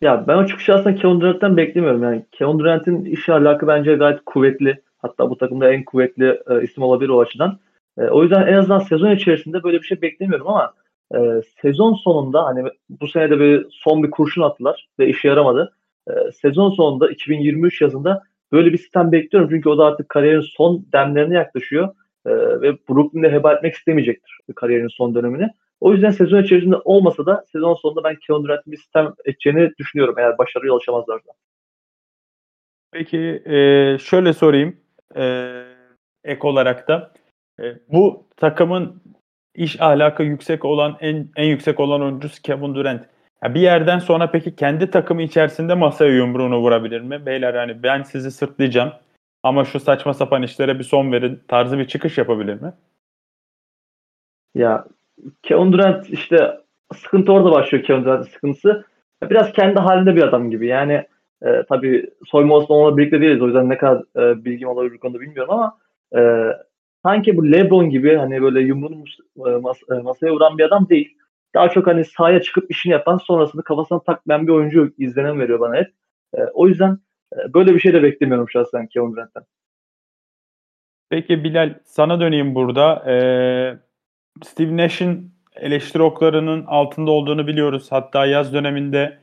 Ya 0.01 0.27
ben 0.27 0.37
o 0.37 0.47
çıkışı 0.47 0.73
aslında 0.73 0.95
Kevin 0.95 1.21
Durant'ten 1.21 1.57
beklemiyorum. 1.57 2.03
Yani 2.03 2.25
Kevin 2.31 2.59
Durant'in 2.59 3.05
iş 3.05 3.29
alakı 3.29 3.67
bence 3.67 3.95
gayet 3.95 4.19
kuvvetli. 4.25 4.81
Hatta 4.97 5.29
bu 5.29 5.37
takımda 5.37 5.73
en 5.73 5.83
kuvvetli 5.83 6.41
e, 6.49 6.63
isim 6.63 6.83
olabilir 6.83 7.09
o 7.09 7.19
açıdan. 7.19 7.59
E, 7.97 8.01
o 8.01 8.23
yüzden 8.23 8.47
en 8.47 8.53
azından 8.53 8.79
sezon 8.79 9.11
içerisinde 9.11 9.63
böyle 9.63 9.77
bir 9.77 9.87
şey 9.87 10.01
beklemiyorum 10.01 10.47
ama 10.47 10.73
e, 11.15 11.41
sezon 11.61 11.93
sonunda 11.93 12.45
hani 12.45 12.69
bu 12.89 13.07
sene 13.07 13.29
de 13.29 13.39
bir 13.39 13.67
son 13.71 14.03
bir 14.03 14.11
kurşun 14.11 14.41
attılar 14.41 14.89
ve 14.99 15.07
işe 15.07 15.27
yaramadı. 15.27 15.73
E, 16.09 16.31
sezon 16.31 16.69
sonunda 16.69 17.09
2023 17.09 17.81
yazında 17.81 18.23
böyle 18.51 18.73
bir 18.73 18.77
sistem 18.77 19.11
bekliyorum. 19.11 19.49
Çünkü 19.49 19.69
o 19.69 19.77
da 19.77 19.85
artık 19.85 20.09
kariyerin 20.09 20.41
son 20.41 20.85
demlerine 20.93 21.35
yaklaşıyor. 21.35 21.89
E, 22.25 22.31
ve 22.61 22.77
Brooklyn'de 22.89 23.31
heba 23.31 23.53
etmek 23.53 23.73
istemeyecektir 23.73 24.39
kariyerinin 24.55 24.87
son 24.87 25.15
dönemini. 25.15 25.49
O 25.81 25.93
yüzden 25.93 26.11
sezon 26.11 26.43
içerisinde 26.43 26.75
olmasa 26.75 27.25
da 27.25 27.45
sezon 27.51 27.73
sonunda 27.73 28.03
ben 28.03 28.15
Kevin 28.15 28.43
Durant'in 28.43 28.71
bir 28.71 28.77
sistem 28.77 29.13
edeceğini 29.25 29.71
düşünüyorum 29.79 30.15
eğer 30.17 30.37
başarıya 30.37 30.73
ulaşamazlarsa. 30.73 31.31
Peki 32.91 33.43
e, 33.45 33.97
şöyle 33.97 34.33
sorayım 34.33 34.77
e, 35.15 35.53
ek 36.23 36.47
olarak 36.47 36.87
da 36.87 37.11
e, 37.59 37.63
bu 37.87 38.27
takımın 38.37 39.01
iş 39.55 39.81
ahlakı 39.81 40.23
yüksek 40.23 40.65
olan 40.65 40.97
en 41.01 41.29
en 41.35 41.45
yüksek 41.45 41.79
olan 41.79 42.01
oyuncusu 42.01 42.41
Kevin 42.41 42.75
Durant. 42.75 43.05
Ya 43.43 43.53
bir 43.53 43.61
yerden 43.61 43.99
sonra 43.99 44.31
peki 44.31 44.55
kendi 44.55 44.91
takımı 44.91 45.21
içerisinde 45.21 45.73
masaya 45.73 46.11
yumruğunu 46.11 46.57
vurabilir 46.57 47.01
mi? 47.01 47.25
Beyler 47.25 47.53
hani 47.53 47.83
ben 47.83 48.03
sizi 48.03 48.31
sırtlayacağım 48.31 48.91
ama 49.43 49.65
şu 49.65 49.79
saçma 49.79 50.13
sapan 50.13 50.43
işlere 50.43 50.79
bir 50.79 50.83
son 50.83 51.11
verin 51.11 51.39
tarzı 51.47 51.77
bir 51.77 51.87
çıkış 51.87 52.17
yapabilir 52.17 52.61
mi? 52.61 52.73
Ya 54.55 54.85
Kevin 55.43 55.71
Durant 55.71 56.09
işte 56.09 56.57
sıkıntı 56.95 57.31
orada 57.33 57.51
başlıyor 57.51 57.83
Kevin 57.83 58.03
Durant'ın 58.03 58.31
sıkıntısı. 58.31 58.85
Biraz 59.29 59.53
kendi 59.53 59.79
halinde 59.79 60.15
bir 60.15 60.23
adam 60.23 60.51
gibi. 60.51 60.67
Yani 60.67 61.05
e, 61.45 61.63
tabii 61.69 62.09
soyma 62.25 62.57
onunla 62.57 62.97
birlikte 62.97 63.21
değiliz. 63.21 63.41
O 63.41 63.45
yüzden 63.45 63.69
ne 63.69 63.77
kadar 63.77 64.03
e, 64.17 64.45
bilgim 64.45 64.67
olabilir 64.67 64.93
bu 64.95 64.99
konuda 64.99 65.19
bilmiyorum 65.19 65.53
ama 65.53 65.77
e, 66.17 66.51
sanki 67.03 67.37
bu 67.37 67.51
LeBron 67.51 67.89
gibi 67.89 68.15
hani 68.15 68.41
böyle 68.41 68.61
yumruğunu 68.61 69.03
e, 69.37 69.39
mas- 69.39 69.99
e, 69.99 70.01
masaya 70.01 70.31
vuran 70.31 70.57
bir 70.57 70.63
adam 70.63 70.89
değil. 70.89 71.17
Daha 71.55 71.69
çok 71.69 71.87
hani 71.87 72.05
sahaya 72.05 72.41
çıkıp 72.41 72.71
işini 72.71 72.93
yapan 72.93 73.17
sonrasında 73.17 73.61
kafasına 73.61 73.99
takmayan 73.99 74.47
bir 74.47 74.51
oyuncu 74.51 74.93
izlenim 74.97 75.39
veriyor 75.39 75.59
bana 75.59 75.75
hep. 75.75 75.87
E, 76.37 76.43
o 76.53 76.67
yüzden 76.67 76.99
böyle 77.53 77.75
bir 77.75 77.79
şey 77.79 77.93
de 77.93 78.03
beklemiyorum 78.03 78.49
şahsen 78.49 78.87
Kevin 78.87 79.11
Durant'ten. 79.11 79.43
Peki 81.09 81.43
Bilal 81.43 81.75
sana 81.83 82.19
döneyim 82.19 82.55
burada. 82.55 83.11
Ee, 83.11 83.77
Steve 84.43 84.77
Nash'in 84.77 85.31
eleştiri 85.55 86.03
oklarının 86.03 86.65
altında 86.65 87.11
olduğunu 87.11 87.47
biliyoruz. 87.47 87.87
Hatta 87.89 88.25
yaz 88.25 88.53
döneminde 88.53 89.17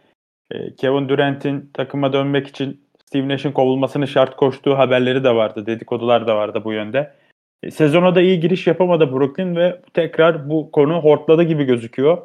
e, 0.51 0.75
Kevin 0.75 1.09
Durant'in 1.09 1.71
takıma 1.75 2.13
dönmek 2.13 2.47
için 2.47 2.87
Steve 3.07 3.29
Nash'in 3.29 3.53
kovulmasını 3.53 4.09
şart 4.09 4.37
koştuğu 4.37 4.79
haberleri 4.79 5.25
de 5.25 5.35
vardı. 5.35 5.67
Dedikodular 5.67 6.27
da 6.27 6.37
vardı 6.37 6.63
bu 6.65 6.73
yönde. 6.73 7.13
E, 7.63 7.71
sezona 7.71 8.15
da 8.15 8.21
iyi 8.21 8.41
giriş 8.41 8.67
yapamadı 8.67 9.13
Brooklyn 9.13 9.57
ve 9.57 9.81
tekrar 9.95 10.51
bu 10.51 10.71
konu 10.71 11.01
hortladı 11.01 11.43
gibi 11.43 11.65
gözüküyor. 11.65 12.19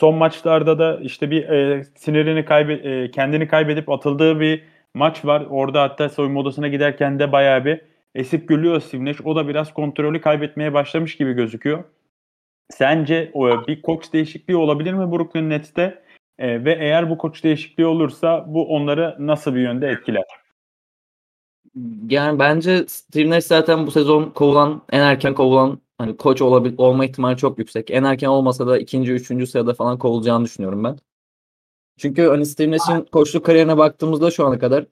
Son 0.00 0.14
maçlarda 0.14 0.78
da 0.78 0.98
işte 1.02 1.30
bir 1.30 1.48
e, 1.48 1.84
sinirini 1.84 2.44
kaybe 2.44 2.72
e, 2.72 3.10
kendini 3.10 3.48
kaybedip 3.48 3.88
atıldığı 3.88 4.40
bir 4.40 4.73
maç 4.94 5.24
var. 5.24 5.46
Orada 5.50 5.82
hatta 5.82 6.08
soyunma 6.08 6.40
odasına 6.40 6.68
giderken 6.68 7.18
de 7.18 7.32
bayağı 7.32 7.64
bir 7.64 7.80
esip 8.14 8.48
gülüyor 8.48 8.82
Nash. 8.94 9.20
O 9.24 9.36
da 9.36 9.48
biraz 9.48 9.74
kontrolü 9.74 10.20
kaybetmeye 10.20 10.74
başlamış 10.74 11.16
gibi 11.16 11.32
gözüküyor. 11.32 11.84
Sence 12.70 13.30
o, 13.32 13.66
bir 13.66 13.82
koç 13.82 14.12
değişikliği 14.12 14.56
olabilir 14.56 14.92
mi 14.92 15.12
Brooklyn 15.12 15.50
Nets'te? 15.50 16.02
E, 16.38 16.64
ve 16.64 16.72
eğer 16.80 17.10
bu 17.10 17.18
koç 17.18 17.44
değişikliği 17.44 17.86
olursa 17.86 18.44
bu 18.48 18.68
onları 18.68 19.16
nasıl 19.18 19.54
bir 19.54 19.60
yönde 19.60 19.88
etkiler? 19.88 20.24
Yani 22.08 22.38
bence 22.38 22.84
Steve 22.88 23.30
Nash 23.30 23.44
zaten 23.44 23.86
bu 23.86 23.90
sezon 23.90 24.30
kovulan, 24.30 24.82
en 24.92 25.00
erken 25.00 25.34
kovulan 25.34 25.80
hani 25.98 26.16
koç 26.16 26.42
olabil, 26.42 26.74
olma 26.78 27.04
ihtimali 27.04 27.36
çok 27.36 27.58
yüksek. 27.58 27.90
En 27.90 28.04
erken 28.04 28.28
olmasa 28.28 28.66
da 28.66 28.78
ikinci, 28.78 29.12
üçüncü 29.12 29.46
sırada 29.46 29.74
falan 29.74 29.98
kovulacağını 29.98 30.44
düşünüyorum 30.44 30.84
ben. 30.84 30.98
Çünkü 31.96 32.22
hani 32.22 32.46
Steve 32.46 32.70
Nash'in 32.70 33.04
koçluk 33.12 33.46
kariyerine 33.46 33.78
baktığımızda 33.78 34.30
şu 34.30 34.46
ana 34.46 34.58
kadar 34.58 34.86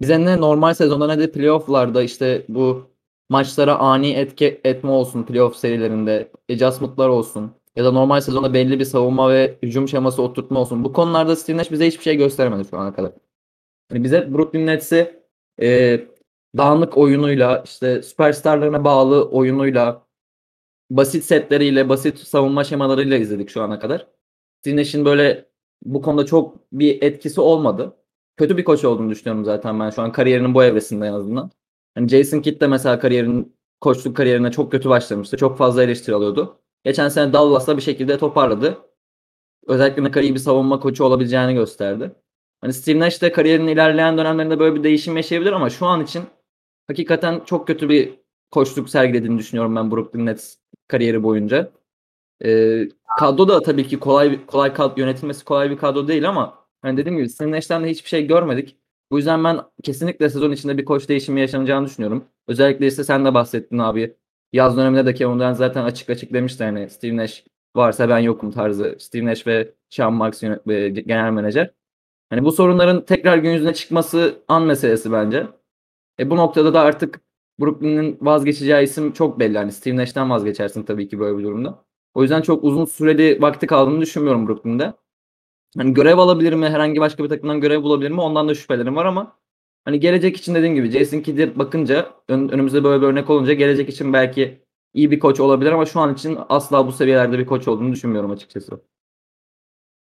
bize 0.00 0.24
ne 0.24 0.40
normal 0.40 0.74
sezonda 0.74 1.06
ne 1.06 1.18
de 1.18 1.32
playofflarda 1.32 2.02
işte 2.02 2.44
bu 2.48 2.90
maçlara 3.28 3.78
ani 3.78 4.12
etki 4.12 4.60
etme 4.64 4.90
olsun 4.90 5.22
playoff 5.22 5.56
serilerinde, 5.56 6.32
adjustment'lar 6.50 7.08
olsun 7.08 7.52
ya 7.76 7.84
da 7.84 7.92
normal 7.92 8.20
sezonda 8.20 8.54
belli 8.54 8.78
bir 8.78 8.84
savunma 8.84 9.30
ve 9.30 9.58
hücum 9.62 9.88
şeması 9.88 10.22
oturtma 10.22 10.60
olsun. 10.60 10.84
Bu 10.84 10.92
konularda 10.92 11.36
Steve 11.36 11.56
Nash 11.56 11.70
bize 11.70 11.86
hiçbir 11.86 12.02
şey 12.02 12.16
göstermedi 12.16 12.68
şu 12.70 12.78
ana 12.78 12.94
kadar. 12.94 13.12
Yani 13.92 14.04
bize 14.04 14.34
Brooklyn 14.34 14.66
Nets'i 14.66 15.22
e, 15.62 16.00
dağınık 16.56 16.98
oyunuyla, 16.98 17.62
işte 17.66 18.02
süperstarlarına 18.02 18.84
bağlı 18.84 19.28
oyunuyla, 19.28 20.06
basit 20.90 21.24
setleriyle, 21.24 21.88
basit 21.88 22.18
savunma 22.18 22.64
şemalarıyla 22.64 23.16
izledik 23.16 23.50
şu 23.50 23.62
ana 23.62 23.78
kadar. 23.78 24.06
Steve 24.60 24.76
Nash'in 24.76 25.04
böyle 25.04 25.47
bu 25.84 26.02
konuda 26.02 26.26
çok 26.26 26.72
bir 26.72 27.02
etkisi 27.02 27.40
olmadı. 27.40 27.96
Kötü 28.36 28.56
bir 28.56 28.64
koç 28.64 28.84
olduğunu 28.84 29.10
düşünüyorum 29.10 29.44
zaten 29.44 29.80
ben 29.80 29.90
şu 29.90 30.02
an 30.02 30.12
kariyerinin 30.12 30.54
bu 30.54 30.64
evresinde 30.64 31.06
en 31.06 31.12
azından. 31.12 31.50
Hani 31.94 32.08
Jason 32.08 32.40
Kidd 32.40 32.60
de 32.60 32.66
mesela 32.66 32.98
kariyerinin 32.98 33.56
koçluk 33.80 34.16
kariyerine 34.16 34.50
çok 34.50 34.72
kötü 34.72 34.88
başlamıştı. 34.88 35.36
Çok 35.36 35.58
fazla 35.58 35.82
eleştiri 35.82 36.14
alıyordu. 36.14 36.60
Geçen 36.84 37.08
sene 37.08 37.32
Dallas'la 37.32 37.76
bir 37.76 37.82
şekilde 37.82 38.18
toparladı. 38.18 38.78
Özellikle 39.66 40.04
ne 40.04 40.10
kadar 40.10 40.24
iyi 40.24 40.34
bir 40.34 40.40
savunma 40.40 40.80
koçu 40.80 41.04
olabileceğini 41.04 41.54
gösterdi. 41.54 42.12
Hani 42.60 42.72
Steve 42.72 42.98
Nash 42.98 43.22
de 43.22 43.32
kariyerinin 43.32 43.68
ilerleyen 43.68 44.18
dönemlerinde 44.18 44.58
böyle 44.58 44.74
bir 44.74 44.84
değişim 44.84 45.16
yaşayabilir 45.16 45.52
ama 45.52 45.70
şu 45.70 45.86
an 45.86 46.04
için 46.04 46.22
hakikaten 46.86 47.40
çok 47.44 47.66
kötü 47.66 47.88
bir 47.88 48.14
koçluk 48.50 48.90
sergilediğini 48.90 49.38
düşünüyorum 49.38 49.76
ben 49.76 49.90
Brooklyn 49.90 50.26
Nets 50.26 50.56
kariyeri 50.88 51.22
boyunca. 51.22 51.72
Ee, 52.44 52.88
kadro 53.18 53.48
da 53.48 53.62
tabii 53.62 53.86
ki 53.88 53.98
kolay 54.00 54.46
kolay 54.46 54.72
kadro, 54.74 54.94
yönetilmesi 55.00 55.44
kolay 55.44 55.70
bir 55.70 55.76
kadro 55.76 56.08
değil 56.08 56.28
ama 56.28 56.66
hani 56.82 56.96
dediğim 56.96 57.18
gibi 57.18 57.28
Steve 57.28 57.50
Nash'ten 57.50 57.84
de 57.84 57.90
hiçbir 57.90 58.08
şey 58.08 58.26
görmedik. 58.26 58.76
Bu 59.10 59.16
yüzden 59.16 59.44
ben 59.44 59.60
kesinlikle 59.82 60.30
sezon 60.30 60.52
içinde 60.52 60.78
bir 60.78 60.84
koç 60.84 61.08
değişimi 61.08 61.40
yaşanacağını 61.40 61.86
düşünüyorum. 61.86 62.24
Özellikle 62.48 62.86
ise 62.86 63.04
sen 63.04 63.24
de 63.24 63.34
bahsettin 63.34 63.78
abi. 63.78 64.16
Yaz 64.52 64.76
döneminde 64.76 65.06
de 65.06 65.14
Kevin 65.14 65.38
Durant 65.38 65.56
zaten 65.56 65.84
açık 65.84 66.10
açık 66.10 66.32
demişti 66.32 66.64
hani 66.64 66.90
Steve 66.90 67.16
Nash 67.16 67.44
varsa 67.76 68.08
ben 68.08 68.18
yokum 68.18 68.50
tarzı. 68.50 68.96
Steve 68.98 69.26
Nash 69.26 69.46
ve 69.46 69.74
Sean 69.90 70.12
Marks 70.12 70.42
yönet- 70.42 71.06
genel 71.06 71.30
menajer. 71.32 71.70
Hani 72.30 72.44
bu 72.44 72.52
sorunların 72.52 73.04
tekrar 73.04 73.38
gün 73.38 73.50
yüzüne 73.50 73.74
çıkması 73.74 74.42
an 74.48 74.62
meselesi 74.62 75.12
bence. 75.12 75.46
E 76.20 76.30
bu 76.30 76.36
noktada 76.36 76.74
da 76.74 76.80
artık 76.80 77.20
Brooklyn'in 77.60 78.18
vazgeçeceği 78.20 78.84
isim 78.84 79.12
çok 79.12 79.38
belli. 79.40 79.58
Hani 79.58 79.72
Steve 79.72 79.96
Nash'ten 79.96 80.30
vazgeçersin 80.30 80.82
tabii 80.82 81.08
ki 81.08 81.20
böyle 81.20 81.38
bir 81.38 81.44
durumda. 81.44 81.87
O 82.14 82.22
yüzden 82.22 82.42
çok 82.42 82.64
uzun 82.64 82.84
süreli 82.84 83.42
vakti 83.42 83.66
kaldığını 83.66 84.00
düşünmüyorum 84.00 84.48
Brooklyn'de. 84.48 84.92
Hani 85.76 85.94
görev 85.94 86.18
alabilir 86.18 86.52
mi? 86.52 86.66
Herhangi 86.66 87.00
başka 87.00 87.24
bir 87.24 87.28
takımdan 87.28 87.60
görev 87.60 87.82
bulabilir 87.82 88.10
mi? 88.10 88.20
Ondan 88.20 88.48
da 88.48 88.54
şüphelerim 88.54 88.96
var 88.96 89.04
ama 89.04 89.36
hani 89.84 90.00
gelecek 90.00 90.36
için 90.36 90.54
dediğim 90.54 90.74
gibi 90.74 90.90
Jason 90.90 91.20
Kidd'e 91.20 91.58
bakınca 91.58 92.06
ön- 92.28 92.48
önümüzde 92.48 92.84
böyle 92.84 93.02
bir 93.02 93.06
örnek 93.06 93.30
olunca 93.30 93.52
gelecek 93.52 93.88
için 93.88 94.12
belki 94.12 94.58
iyi 94.94 95.10
bir 95.10 95.18
koç 95.20 95.40
olabilir 95.40 95.72
ama 95.72 95.86
şu 95.86 96.00
an 96.00 96.14
için 96.14 96.38
asla 96.48 96.86
bu 96.86 96.92
seviyelerde 96.92 97.38
bir 97.38 97.46
koç 97.46 97.68
olduğunu 97.68 97.92
düşünmüyorum 97.92 98.30
açıkçası. 98.30 98.80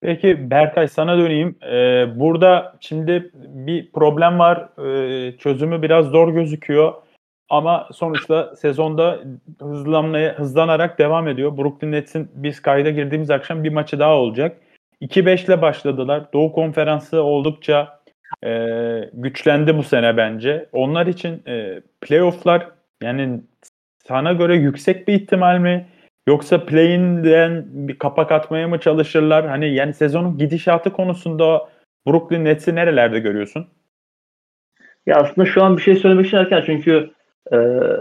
Peki 0.02 0.52
Berkay 0.52 0.88
sana 0.88 1.18
döneyim. 1.18 1.56
Ee, 1.64 2.20
burada 2.20 2.78
şimdi 2.80 3.32
bir 3.34 3.92
problem 3.92 4.40
var. 4.40 4.70
Ee, 4.88 5.38
çözümü 5.38 5.82
biraz 5.82 6.06
zor 6.06 6.34
gözüküyor. 6.34 6.94
Ama 7.50 7.90
sonuçta 7.94 8.56
sezonda 8.56 9.20
hızlanmaya, 9.62 10.40
hızlanarak 10.40 11.00
devam 11.00 11.28
ediyor. 11.28 11.58
Brooklyn 11.58 11.92
Nets'in 11.92 12.32
biz 12.36 12.62
kayda 12.62 12.90
girdiğimiz 12.90 13.32
akşam 13.32 13.64
bir 13.64 13.74
maçı 13.74 14.00
daha 14.00 14.16
olacak. 14.16 14.58
2-5 15.02 15.46
ile 15.46 15.62
başladılar. 15.62 16.24
Doğu 16.34 16.52
Konferansı 16.52 17.22
oldukça 17.22 18.02
e, 18.46 18.50
güçlendi 19.14 19.78
bu 19.78 19.84
sene 19.84 20.18
bence. 20.18 20.70
Onlar 20.72 21.08
için 21.08 21.44
e, 21.48 21.82
playofflar 22.02 22.68
yani 23.04 23.42
sana 24.08 24.34
göre 24.34 24.56
yüksek 24.56 25.08
bir 25.08 25.14
ihtimal 25.14 25.60
mi? 25.60 25.88
Yoksa 26.28 26.66
play'inden 26.66 27.66
bir 27.68 28.00
kapak 28.00 28.32
atmaya 28.32 28.68
mı 28.68 28.80
çalışırlar? 28.80 29.48
Hani 29.48 29.74
yani 29.74 29.94
sezonun 29.94 30.38
gidişatı 30.38 30.94
konusunda 30.94 31.70
Brooklyn 32.08 32.46
Nets'i 32.46 32.76
nerelerde 32.76 33.20
görüyorsun? 33.20 33.68
Ya 35.06 35.16
aslında 35.16 35.48
şu 35.48 35.64
an 35.64 35.78
bir 35.78 35.82
şey 35.82 35.96
söylemek 35.96 36.26
için 36.26 36.38
erken 36.38 36.64
çünkü 36.66 37.15
e, 37.54 37.58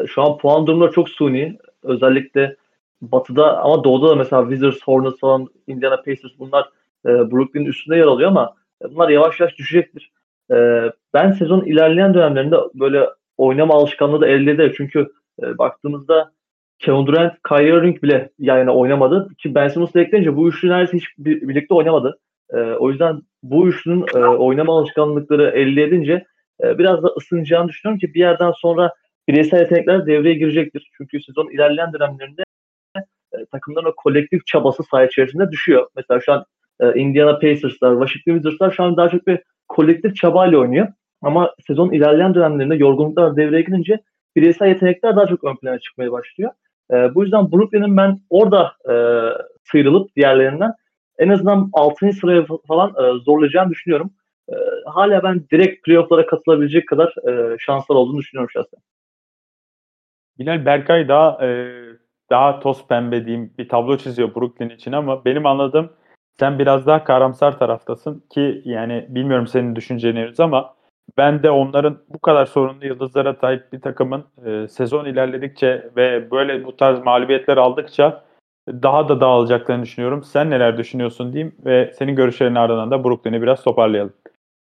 şu 0.06 0.22
an 0.22 0.38
puan 0.38 0.66
durumları 0.66 0.92
çok 0.92 1.08
suni. 1.08 1.58
Özellikle 1.82 2.56
batıda 3.02 3.58
ama 3.58 3.84
doğuda 3.84 4.08
da 4.08 4.14
mesela 4.14 4.42
Wizards, 4.42 4.82
Hornets 4.84 5.20
falan, 5.20 5.48
Indiana 5.66 5.96
Pacers 5.96 6.32
bunlar 6.38 6.68
e, 7.06 7.08
Brooklyn'in 7.08 7.66
üstünde 7.66 7.96
yer 7.96 8.06
alıyor 8.06 8.30
ama 8.30 8.54
bunlar 8.90 9.08
yavaş 9.08 9.40
yavaş 9.40 9.58
düşecektir. 9.58 10.12
E, 10.50 10.56
ben 11.14 11.32
sezon 11.32 11.60
ilerleyen 11.60 12.14
dönemlerinde 12.14 12.56
böyle 12.74 13.08
oynama 13.36 13.74
alışkanlığı 13.74 14.20
da 14.20 14.26
elde 14.28 14.50
eder. 14.50 14.72
Çünkü 14.76 15.12
e, 15.42 15.58
baktığımızda 15.58 16.32
Kevin 16.78 17.06
Durant, 17.06 17.32
Kyrie 17.48 17.68
Irving 17.68 18.02
bile 18.02 18.30
yan 18.38 18.58
yana 18.58 18.74
oynamadı. 18.74 19.28
Ki 19.38 19.54
Ben 19.54 19.68
Simmons'la 19.68 20.00
ekleyince 20.00 20.36
bu 20.36 20.48
üçlü 20.48 20.68
neredeyse 20.68 20.96
hiç 20.96 21.04
bir- 21.18 21.48
birlikte 21.48 21.74
oynamadı. 21.74 22.18
E, 22.52 22.56
o 22.58 22.90
yüzden 22.90 23.22
bu 23.42 23.68
üçlünün 23.68 24.06
e, 24.14 24.18
oynama 24.18 24.78
alışkanlıkları 24.78 25.50
elde 25.50 25.82
edince 25.82 26.24
e, 26.64 26.78
biraz 26.78 27.02
da 27.02 27.08
ısınacağını 27.08 27.68
düşünüyorum 27.68 27.98
ki 27.98 28.14
bir 28.14 28.20
yerden 28.20 28.52
sonra 28.56 28.92
bireysel 29.28 29.60
yetenekler 29.60 30.06
devreye 30.06 30.34
girecektir. 30.34 30.90
Çünkü 30.96 31.22
sezon 31.22 31.50
ilerleyen 31.50 31.92
dönemlerinde 31.92 32.42
e, 33.34 33.46
takımların 33.52 33.86
o 33.86 33.94
kolektif 33.96 34.46
çabası 34.46 34.82
saha 34.90 35.04
içerisinde 35.04 35.50
düşüyor. 35.50 35.88
Mesela 35.96 36.20
şu 36.20 36.32
an 36.32 36.44
e, 36.80 37.00
Indiana 37.00 37.38
Pacers'lar, 37.38 38.06
Washington 38.06 38.34
Wizards'lar 38.34 38.70
şu 38.70 38.82
an 38.82 38.96
daha 38.96 39.08
çok 39.08 39.26
bir 39.26 39.38
kolektif 39.68 40.16
çabayla 40.16 40.58
oynuyor. 40.58 40.88
Ama 41.22 41.54
sezon 41.66 41.92
ilerleyen 41.92 42.34
dönemlerinde 42.34 42.74
yorgunluklar 42.74 43.36
devreye 43.36 43.62
girince 43.62 44.00
bireysel 44.36 44.68
yetenekler 44.68 45.16
daha 45.16 45.26
çok 45.26 45.44
ön 45.44 45.56
plana 45.56 45.78
çıkmaya 45.78 46.12
başlıyor. 46.12 46.50
E, 46.92 47.14
bu 47.14 47.22
yüzden 47.22 47.52
Brooklyn'in 47.52 47.96
ben 47.96 48.20
orada 48.30 48.72
e, 48.90 48.94
sıyrılıp 49.64 50.16
diğerlerinden 50.16 50.72
en 51.18 51.28
azından 51.28 51.70
6. 51.72 52.12
sıraya 52.12 52.46
falan 52.68 52.90
e, 52.90 53.18
zorlayacağını 53.24 53.70
düşünüyorum. 53.70 54.10
E, 54.48 54.54
hala 54.86 55.22
ben 55.22 55.44
direkt 55.52 55.84
playoff'lara 55.84 56.26
katılabilecek 56.26 56.88
kadar 56.88 57.14
e, 57.28 57.56
şanslar 57.58 57.96
olduğunu 57.96 58.18
düşünüyorum 58.18 58.50
şahsen. 58.50 58.80
Bilal 60.38 60.66
Berkay 60.66 61.08
daha 61.08 61.46
e, 61.46 61.68
daha 62.30 62.60
toz 62.60 62.86
pembe 62.86 63.26
diyeyim 63.26 63.54
bir 63.58 63.68
tablo 63.68 63.96
çiziyor 63.96 64.34
Brooklyn 64.34 64.68
için 64.68 64.92
ama 64.92 65.24
benim 65.24 65.46
anladığım 65.46 65.92
sen 66.38 66.58
biraz 66.58 66.86
daha 66.86 67.04
karamsar 67.04 67.58
taraftasın 67.58 68.24
ki 68.30 68.62
yani 68.64 69.06
bilmiyorum 69.08 69.46
senin 69.46 69.76
düşüncelerini 69.76 70.34
ama 70.38 70.74
ben 71.18 71.42
de 71.42 71.50
onların 71.50 71.98
bu 72.08 72.18
kadar 72.18 72.46
sorunlu 72.46 72.86
yıldızlara 72.86 73.34
sahip 73.34 73.72
bir 73.72 73.80
takımın 73.80 74.24
e, 74.46 74.68
sezon 74.68 75.04
ilerledikçe 75.04 75.90
ve 75.96 76.30
böyle 76.30 76.64
bu 76.64 76.76
tarz 76.76 77.04
mağlubiyetler 77.04 77.56
aldıkça 77.56 78.24
daha 78.68 79.08
da 79.08 79.20
dağılacaklarını 79.20 79.82
düşünüyorum. 79.82 80.22
Sen 80.22 80.50
neler 80.50 80.78
düşünüyorsun 80.78 81.32
diyeyim 81.32 81.54
ve 81.64 81.92
senin 81.98 82.16
görüşlerin 82.16 82.54
ardından 82.54 82.90
da 82.90 83.04
Brooklyn'i 83.04 83.42
biraz 83.42 83.62
toparlayalım. 83.62 84.12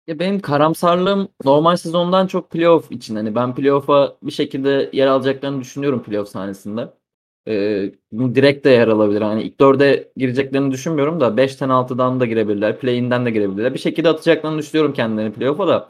Ya 0.07 0.19
benim 0.19 0.39
karamsarlığım 0.39 1.27
normal 1.45 1.75
sezondan 1.75 2.27
çok 2.27 2.51
playoff 2.51 2.91
için. 2.91 3.15
Hani 3.15 3.35
ben 3.35 3.55
playoff'a 3.55 4.17
bir 4.23 4.31
şekilde 4.31 4.89
yer 4.93 5.07
alacaklarını 5.07 5.61
düşünüyorum 5.61 6.03
playoff 6.03 6.29
sahnesinde. 6.29 6.93
Ee, 7.47 7.91
direkt 8.13 8.65
de 8.65 8.69
yer 8.69 8.87
alabilir. 8.87 9.21
Hani 9.21 9.43
ilk 9.43 9.59
dörde 9.59 10.11
gireceklerini 10.17 10.71
düşünmüyorum 10.71 11.19
da 11.19 11.37
5'ten 11.37 11.69
6'dan 11.69 12.19
da 12.19 12.25
girebilirler. 12.25 12.79
Play-in'den 12.79 13.25
de 13.25 13.31
girebilirler. 13.31 13.73
Bir 13.73 13.79
şekilde 13.79 14.09
atacaklarını 14.09 14.57
düşünüyorum 14.59 14.93
kendilerini 14.93 15.33
playoff'a 15.33 15.67
da. 15.67 15.89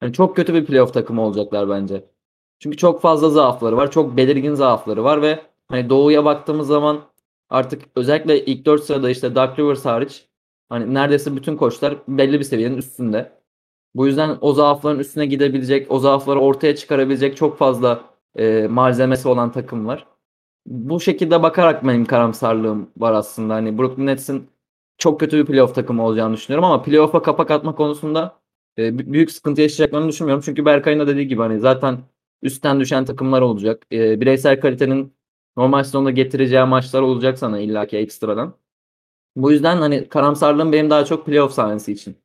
Hani 0.00 0.12
çok 0.12 0.36
kötü 0.36 0.54
bir 0.54 0.66
playoff 0.66 0.94
takımı 0.94 1.22
olacaklar 1.22 1.68
bence. 1.68 2.04
Çünkü 2.60 2.76
çok 2.76 3.00
fazla 3.02 3.30
zaafları 3.30 3.76
var. 3.76 3.90
Çok 3.90 4.16
belirgin 4.16 4.54
zaafları 4.54 5.04
var 5.04 5.22
ve 5.22 5.40
hani 5.68 5.90
doğuya 5.90 6.24
baktığımız 6.24 6.66
zaman 6.68 7.00
artık 7.50 7.82
özellikle 7.96 8.44
ilk 8.46 8.66
4 8.66 8.84
sırada 8.84 9.10
işte 9.10 9.34
Dark 9.34 9.58
Rivers 9.58 9.84
hariç 9.84 10.25
Hani 10.68 10.94
neredeyse 10.94 11.36
bütün 11.36 11.56
koçlar 11.56 11.96
belli 12.08 12.38
bir 12.38 12.44
seviyenin 12.44 12.76
üstünde. 12.76 13.32
Bu 13.94 14.06
yüzden 14.06 14.38
o 14.40 14.52
zaafların 14.52 14.98
üstüne 14.98 15.26
gidebilecek, 15.26 15.90
o 15.90 15.98
zaafları 15.98 16.40
ortaya 16.40 16.76
çıkarabilecek 16.76 17.36
çok 17.36 17.58
fazla 17.58 18.04
e, 18.36 18.66
malzemesi 18.70 19.28
olan 19.28 19.52
takım 19.52 19.86
var. 19.86 20.06
Bu 20.66 21.00
şekilde 21.00 21.42
bakarak 21.42 21.84
benim 21.86 22.04
karamsarlığım 22.04 22.90
var 22.96 23.12
aslında. 23.12 23.54
Hani 23.54 23.78
Brooklyn 23.78 24.06
Nets'in 24.06 24.48
çok 24.98 25.20
kötü 25.20 25.38
bir 25.38 25.46
playoff 25.46 25.74
takımı 25.74 26.04
olacağını 26.06 26.34
düşünüyorum 26.36 26.64
ama 26.64 26.82
playoff'a 26.82 27.22
kapak 27.22 27.50
atma 27.50 27.74
konusunda 27.74 28.40
e, 28.78 28.98
büyük 29.12 29.30
sıkıntı 29.30 29.62
yaşayacaklarını 29.62 30.08
düşünmüyorum. 30.08 30.42
Çünkü 30.46 30.64
Berkay'ın 30.64 31.00
da 31.00 31.06
dediği 31.06 31.28
gibi 31.28 31.42
hani 31.42 31.60
zaten 31.60 31.98
üstten 32.42 32.80
düşen 32.80 33.04
takımlar 33.04 33.42
olacak. 33.42 33.86
E, 33.92 34.20
bireysel 34.20 34.60
kalitenin 34.60 35.14
normal 35.56 35.84
sezonda 35.84 36.10
getireceği 36.10 36.64
maçlar 36.64 37.02
olacak 37.02 37.38
sana 37.38 37.58
illaki 37.60 37.96
ekstradan. 37.96 38.54
Bu 39.36 39.52
yüzden 39.52 39.76
hani 39.76 40.08
karamsarlığım 40.08 40.72
benim 40.72 40.90
daha 40.90 41.04
çok 41.04 41.26
playoff 41.26 41.52
sahnesi 41.52 41.92
için. 41.92 42.16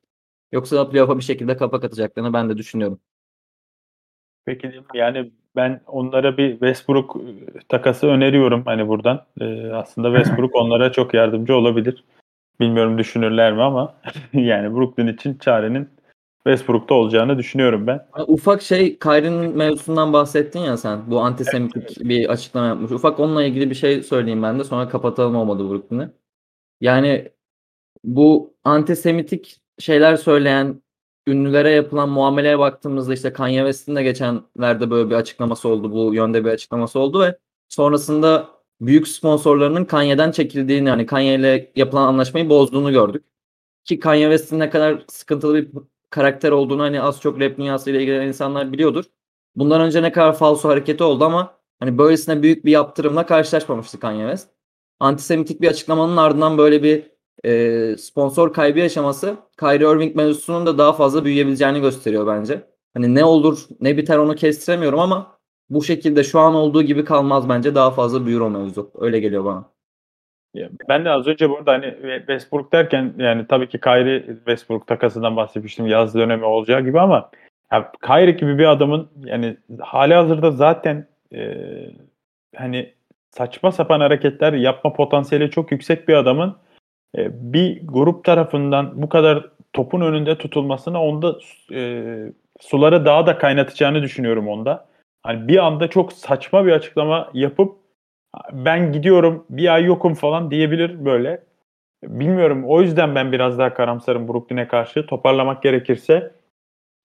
Yoksa 0.51 0.89
playoff'a 0.89 1.17
bir 1.17 1.23
şekilde 1.23 1.57
kapak 1.57 1.83
atacaklarını 1.83 2.33
ben 2.33 2.49
de 2.49 2.57
düşünüyorum. 2.57 2.99
Peki 4.45 4.71
yani 4.93 5.31
ben 5.55 5.81
onlara 5.87 6.37
bir 6.37 6.51
Westbrook 6.51 7.15
e, 7.15 7.59
takası 7.69 8.07
öneriyorum 8.07 8.61
hani 8.65 8.87
buradan. 8.87 9.25
Ee, 9.41 9.71
aslında 9.71 10.15
Westbrook 10.15 10.55
onlara 10.55 10.91
çok 10.91 11.13
yardımcı 11.13 11.55
olabilir. 11.55 12.03
Bilmiyorum 12.59 12.97
düşünürler 12.97 13.53
mi 13.53 13.61
ama 13.61 13.95
yani 14.33 14.75
Brooklyn 14.75 15.07
için 15.07 15.37
çarenin 15.37 15.89
Westbrook'ta 16.47 16.95
olacağını 16.95 17.37
düşünüyorum 17.37 17.87
ben. 17.87 18.07
Ufak 18.27 18.61
şey 18.61 18.99
Kyrie'nin 18.99 19.57
mevzusundan 19.57 20.13
bahsettin 20.13 20.59
ya 20.59 20.77
sen. 20.77 20.99
Bu 21.07 21.19
antisemitik 21.19 21.83
evet, 21.83 21.93
evet. 21.97 22.09
bir 22.09 22.29
açıklama 22.29 22.67
yapmış. 22.67 22.91
Ufak 22.91 23.19
onunla 23.19 23.43
ilgili 23.43 23.69
bir 23.69 23.75
şey 23.75 24.03
söyleyeyim 24.03 24.43
ben 24.43 24.59
de 24.59 24.63
sonra 24.63 24.89
kapatalım 24.89 25.35
olmadı 25.35 25.69
Brooklyn'i. 25.69 26.09
Yani 26.81 27.31
bu 28.03 28.53
antisemitik 28.63 29.61
şeyler 29.79 30.15
söyleyen 30.15 30.81
ünlülere 31.27 31.71
yapılan 31.71 32.09
muameleye 32.09 32.59
baktığımızda 32.59 33.13
işte 33.13 33.33
Kanye 33.33 33.59
West'in 33.59 33.95
de 33.95 34.03
geçenlerde 34.03 34.89
böyle 34.91 35.09
bir 35.09 35.15
açıklaması 35.15 35.69
oldu. 35.69 35.91
Bu 35.91 36.13
yönde 36.15 36.45
bir 36.45 36.49
açıklaması 36.49 36.99
oldu 36.99 37.21
ve 37.21 37.37
sonrasında 37.69 38.49
büyük 38.81 39.07
sponsorlarının 39.07 39.85
Kanye'den 39.85 40.31
çekildiğini 40.31 40.89
yani 40.89 41.05
Kanye 41.05 41.35
ile 41.35 41.71
yapılan 41.75 42.07
anlaşmayı 42.07 42.49
bozduğunu 42.49 42.91
gördük. 42.91 43.25
Ki 43.85 43.99
Kanye 43.99 44.25
West'in 44.25 44.59
ne 44.59 44.69
kadar 44.69 45.05
sıkıntılı 45.09 45.55
bir 45.55 45.69
karakter 46.09 46.51
olduğunu 46.51 46.81
hani 46.83 47.01
az 47.01 47.21
çok 47.21 47.39
rap 47.39 47.57
dünyasıyla 47.57 48.01
ilgilenen 48.01 48.27
insanlar 48.27 48.73
biliyordur. 48.73 49.05
Bundan 49.55 49.81
önce 49.81 50.03
ne 50.03 50.11
kadar 50.11 50.33
falso 50.37 50.69
hareketi 50.69 51.03
oldu 51.03 51.25
ama 51.25 51.57
hani 51.79 51.97
böylesine 51.97 52.43
büyük 52.43 52.65
bir 52.65 52.71
yaptırımla 52.71 53.25
karşılaşmamıştı 53.25 53.99
Kanye 53.99 54.23
West. 54.23 54.49
Antisemitik 55.01 55.61
bir 55.61 55.67
açıklamanın 55.67 56.17
ardından 56.17 56.57
böyle 56.57 56.83
bir 56.83 57.03
e, 57.45 57.97
sponsor 57.97 58.53
kaybı 58.53 58.79
yaşaması 58.79 59.35
Kyrie 59.59 59.91
Irving 59.91 60.15
mevzusunun 60.15 60.65
da 60.65 60.77
daha 60.77 60.93
fazla 60.93 61.25
büyüyebileceğini 61.25 61.81
gösteriyor 61.81 62.27
bence. 62.27 62.61
Hani 62.93 63.15
ne 63.15 63.23
olur 63.23 63.65
ne 63.79 63.97
biter 63.97 64.17
onu 64.17 64.35
kestiremiyorum 64.35 64.99
ama 64.99 65.37
bu 65.69 65.83
şekilde 65.83 66.23
şu 66.23 66.39
an 66.39 66.55
olduğu 66.55 66.83
gibi 66.83 67.05
kalmaz 67.05 67.49
bence 67.49 67.75
daha 67.75 67.91
fazla 67.91 68.25
büyür 68.25 68.39
o 68.39 68.49
mevzu. 68.49 68.91
Öyle 68.99 69.19
geliyor 69.19 69.45
bana. 69.45 69.69
Ben 70.89 71.05
de 71.05 71.09
az 71.09 71.27
önce 71.27 71.49
burada 71.49 71.71
hani 71.71 72.17
Westbrook 72.17 72.71
derken 72.71 73.13
yani 73.17 73.47
tabii 73.47 73.69
ki 73.69 73.79
Kyrie 73.79 74.25
Westbrook 74.35 74.87
takasından 74.87 75.35
bahsetmiştim 75.35 75.87
yaz 75.87 76.15
dönemi 76.15 76.45
olacağı 76.45 76.81
gibi 76.81 76.99
ama 76.99 77.31
ya 77.71 77.91
Kyrie 78.05 78.31
gibi 78.31 78.57
bir 78.57 78.71
adamın 78.71 79.09
yani 79.25 79.57
hali 79.79 80.13
hazırda 80.13 80.51
zaten 80.51 81.07
e, 81.33 81.55
hani 82.55 82.93
saçma 83.35 83.71
sapan 83.71 83.99
hareketler 83.99 84.53
yapma 84.53 84.93
potansiyeli 84.93 85.51
çok 85.51 85.71
yüksek 85.71 86.07
bir 86.07 86.13
adamın 86.13 86.55
e, 87.17 87.53
bir 87.53 87.87
grup 87.87 88.23
tarafından 88.23 89.01
bu 89.01 89.09
kadar 89.09 89.49
topun 89.73 90.01
önünde 90.01 90.37
tutulmasına 90.37 91.03
onda 91.03 91.37
e, 91.73 92.05
suları 92.59 93.05
daha 93.05 93.27
da 93.27 93.37
kaynatacağını 93.37 94.01
düşünüyorum 94.01 94.47
onda. 94.47 94.87
Hani 95.23 95.47
bir 95.47 95.57
anda 95.57 95.87
çok 95.89 96.13
saçma 96.13 96.65
bir 96.65 96.71
açıklama 96.71 97.29
yapıp 97.33 97.75
ben 98.51 98.91
gidiyorum 98.91 99.45
bir 99.49 99.73
ay 99.73 99.85
yokum 99.85 100.13
falan 100.13 100.51
diyebilir 100.51 101.05
böyle. 101.05 101.43
Bilmiyorum 102.03 102.63
o 102.65 102.81
yüzden 102.81 103.15
ben 103.15 103.31
biraz 103.31 103.57
daha 103.57 103.73
karamsarım 103.73 104.27
Brooklyn'e 104.27 104.67
karşı. 104.67 105.05
Toparlamak 105.05 105.63
gerekirse 105.63 106.31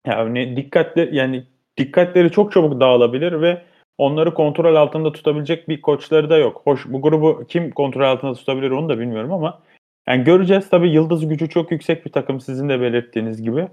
yani 0.07 0.57
dikkatli 0.57 1.09
yani 1.13 1.47
dikkatleri 1.77 2.31
çok 2.31 2.53
çabuk 2.53 2.81
dağılabilir 2.81 3.41
ve 3.41 3.63
onları 3.99 4.35
kontrol 4.35 4.75
altında 4.75 5.13
tutabilecek 5.13 5.69
bir 5.69 5.81
koçları 5.81 6.31
da 6.31 6.37
yok. 6.39 6.61
Hoş 6.65 6.87
bu 6.89 7.03
grubu 7.03 7.45
kim 7.49 7.71
kontrol 7.71 8.05
altında 8.05 8.35
tutabilir 8.35 8.71
onu 8.71 8.89
da 8.89 8.99
bilmiyorum 8.99 9.33
ama 9.33 9.61
yani 10.09 10.25
göreceğiz 10.25 10.71
tabii 10.71 10.91
yıldız 10.91 11.29
gücü 11.29 11.49
çok 11.49 11.71
yüksek 11.71 12.07
bir 12.07 12.13
takım 12.13 12.41
sizin 12.41 12.69
de 12.69 12.81
belirttiğiniz 12.81 13.43
gibi. 13.43 13.69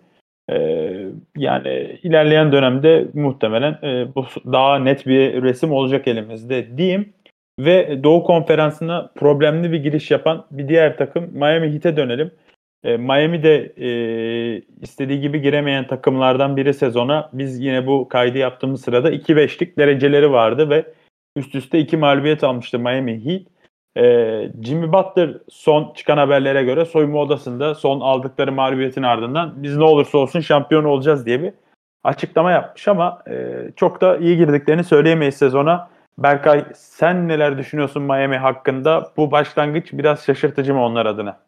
Ee, 0.50 1.08
yani 1.38 2.00
ilerleyen 2.04 2.52
dönemde 2.52 3.08
muhtemelen 3.13 3.80
e, 3.84 4.15
bu 4.15 4.26
daha 4.45 4.80
net 4.80 5.08
bir 5.08 5.43
resim 5.43 5.71
olacak 5.71 6.08
elimizde 6.08 6.78
diyeyim. 6.78 7.13
Ve 7.60 8.04
Doğu 8.04 8.24
Konferansı'na 8.24 9.12
problemli 9.15 9.71
bir 9.71 9.84
giriş 9.84 10.12
yapan 10.12 10.45
bir 10.52 10.67
diğer 10.67 10.97
takım 10.97 11.30
Miami 11.34 11.74
Heat'e 11.74 11.97
dönelim. 11.97 12.32
E, 12.84 12.98
Miami 12.98 13.43
de 13.43 13.74
e, 13.78 13.88
istediği 14.82 15.22
gibi 15.22 15.41
giremeyen 15.41 15.88
takımlardan 15.88 16.58
biri 16.58 16.74
sezona. 16.74 17.30
Biz 17.34 17.60
yine 17.60 17.88
bu 17.88 18.08
kaydı 18.08 18.38
yaptığımız 18.38 18.82
sırada 18.82 19.12
2-5'lik 19.12 19.78
dereceleri 19.78 20.32
vardı 20.32 20.69
ve 20.69 20.93
üst 21.36 21.56
üste 21.56 21.80
iki 21.80 21.98
mağlubiyet 21.98 22.43
almıştı 22.43 22.80
Miami 22.80 23.26
Heat. 23.26 23.41
E, 23.98 24.52
Jimmy 24.63 24.93
Butler 24.93 25.38
son 25.50 25.93
çıkan 25.93 26.17
haberlere 26.17 26.63
göre 26.63 26.86
soyunma 26.86 27.19
odasında 27.19 27.76
son 27.76 28.00
aldıkları 28.00 28.52
mağlubiyetin 28.52 29.04
ardından 29.04 29.54
biz 29.63 29.78
ne 29.78 29.84
olursa 29.84 30.17
olsun 30.17 30.39
şampiyon 30.39 30.84
olacağız 30.84 31.26
diye 31.26 31.43
bir 31.43 31.54
açıklama 32.04 32.52
yapmış 32.52 32.88
ama 32.88 33.22
e, 33.30 33.56
çok 33.76 34.02
da 34.02 34.17
iyi 34.17 34.38
girdiklerini 34.38 34.84
söyleyemeyiz 34.84 35.36
sezona. 35.36 35.89
Berkay 36.17 36.65
sen 36.76 37.28
neler 37.28 37.58
düşünüyorsun 37.58 38.04
Miami 38.04 38.38
hakkında? 38.38 39.12
Bu 39.17 39.32
başlangıç 39.32 39.93
biraz 39.93 40.26
şaşırtıcı 40.26 40.74
mı 40.74 40.86
onlar 40.86 41.06
adına? 41.06 41.39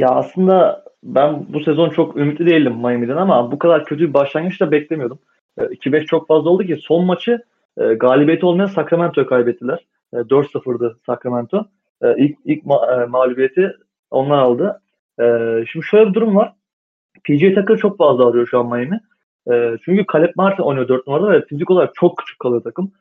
Ya 0.00 0.08
aslında 0.08 0.84
ben 1.02 1.46
bu 1.52 1.60
sezon 1.60 1.90
çok 1.90 2.16
ümitli 2.16 2.46
değildim 2.46 2.72
Miami'den 2.72 3.16
ama 3.16 3.52
bu 3.52 3.58
kadar 3.58 3.84
kötü 3.84 4.08
bir 4.08 4.14
başlangıç 4.14 4.60
da 4.60 4.70
beklemiyordum. 4.70 5.18
2-5 5.58 6.02
e, 6.02 6.06
çok 6.06 6.28
fazla 6.28 6.50
oldu 6.50 6.64
ki 6.64 6.76
son 6.82 7.04
maçı 7.04 7.42
e, 7.78 7.94
galibiyeti 7.94 8.46
olmayan 8.46 8.66
Sacramento'ya 8.66 9.26
kaybettiler. 9.26 9.86
4-0'dı 10.12 10.90
e, 10.90 11.04
Sacramento. 11.06 11.66
İlk 12.16 12.38
ilk 12.44 12.64
ma- 12.64 13.06
mağlubiyeti 13.06 13.76
onlar 14.10 14.38
aldı. 14.38 14.80
Şimdi 15.72 15.86
şöyle 15.86 16.08
bir 16.08 16.14
durum 16.14 16.36
var. 16.36 16.54
PJ 17.24 17.54
Tucker 17.54 17.76
çok 17.76 17.98
fazla 17.98 18.28
arıyor 18.28 18.46
şu 18.46 18.58
an 18.58 18.66
Miami. 18.66 19.00
Çünkü 19.84 20.04
Caleb 20.12 20.32
Martin 20.36 20.62
oynuyor 20.62 20.88
4 20.88 21.06
numarada 21.06 21.32
ve 21.32 21.44
fizik 21.46 21.70
olarak 21.70 21.94
çok 21.94 22.18
küçük 22.18 22.38
kalıyor 22.38 22.62
takım. 22.62 22.92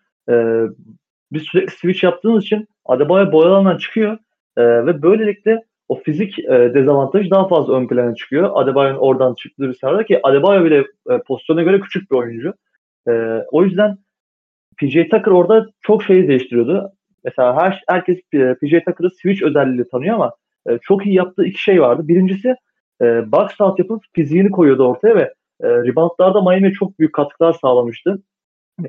Biz 1.31 1.43
sürekli 1.43 1.71
switch 1.71 2.03
yaptığımız 2.03 2.43
için 2.43 2.67
Adebayo 2.85 3.31
boyalarından 3.31 3.77
çıkıyor 3.77 4.17
ve 4.57 5.01
böylelikle 5.01 5.63
o 5.89 5.95
fizik 5.95 6.37
dezavantaj 6.47 7.31
daha 7.31 7.47
fazla 7.47 7.73
ön 7.73 7.87
plana 7.87 8.15
çıkıyor. 8.15 8.49
Adebayo'nun 8.53 8.99
oradan 8.99 9.33
çıktığı 9.33 9.69
bir 9.69 9.73
sırada 9.73 10.05
ki 10.05 10.19
Adebayo 10.23 10.65
bile 10.65 10.85
pozisyona 11.27 11.63
göre 11.63 11.79
küçük 11.79 12.11
bir 12.11 12.15
oyuncu. 12.15 12.53
o 13.51 13.63
yüzden 13.63 13.97
PJ 14.77 14.93
Tucker 14.93 15.31
orada 15.31 15.67
çok 15.81 16.03
şeyi 16.03 16.27
değiştiriyordu 16.27 16.91
mesela 17.23 17.55
her 17.55 17.83
herkes 17.87 18.17
e, 18.33 18.55
PJ 18.61 18.71
Tucker'ı 18.85 19.09
switch 19.09 19.43
özelliğiyle 19.43 19.87
tanıyor 19.87 20.15
ama 20.15 20.31
e, 20.69 20.79
çok 20.81 21.05
iyi 21.05 21.15
yaptığı 21.15 21.45
iki 21.45 21.61
şey 21.61 21.81
vardı. 21.81 22.07
Birincisi 22.07 22.55
e, 23.01 23.31
box 23.31 23.61
out 23.61 23.79
yapıp 23.79 24.03
fiziğini 24.13 24.51
koyuyordu 24.51 24.87
ortaya 24.87 25.15
ve 25.15 25.33
e, 25.61 25.67
reboundlarda 25.67 26.41
Miami'ye 26.41 26.73
çok 26.73 26.99
büyük 26.99 27.13
katkılar 27.13 27.53
sağlamıştı. 27.53 28.21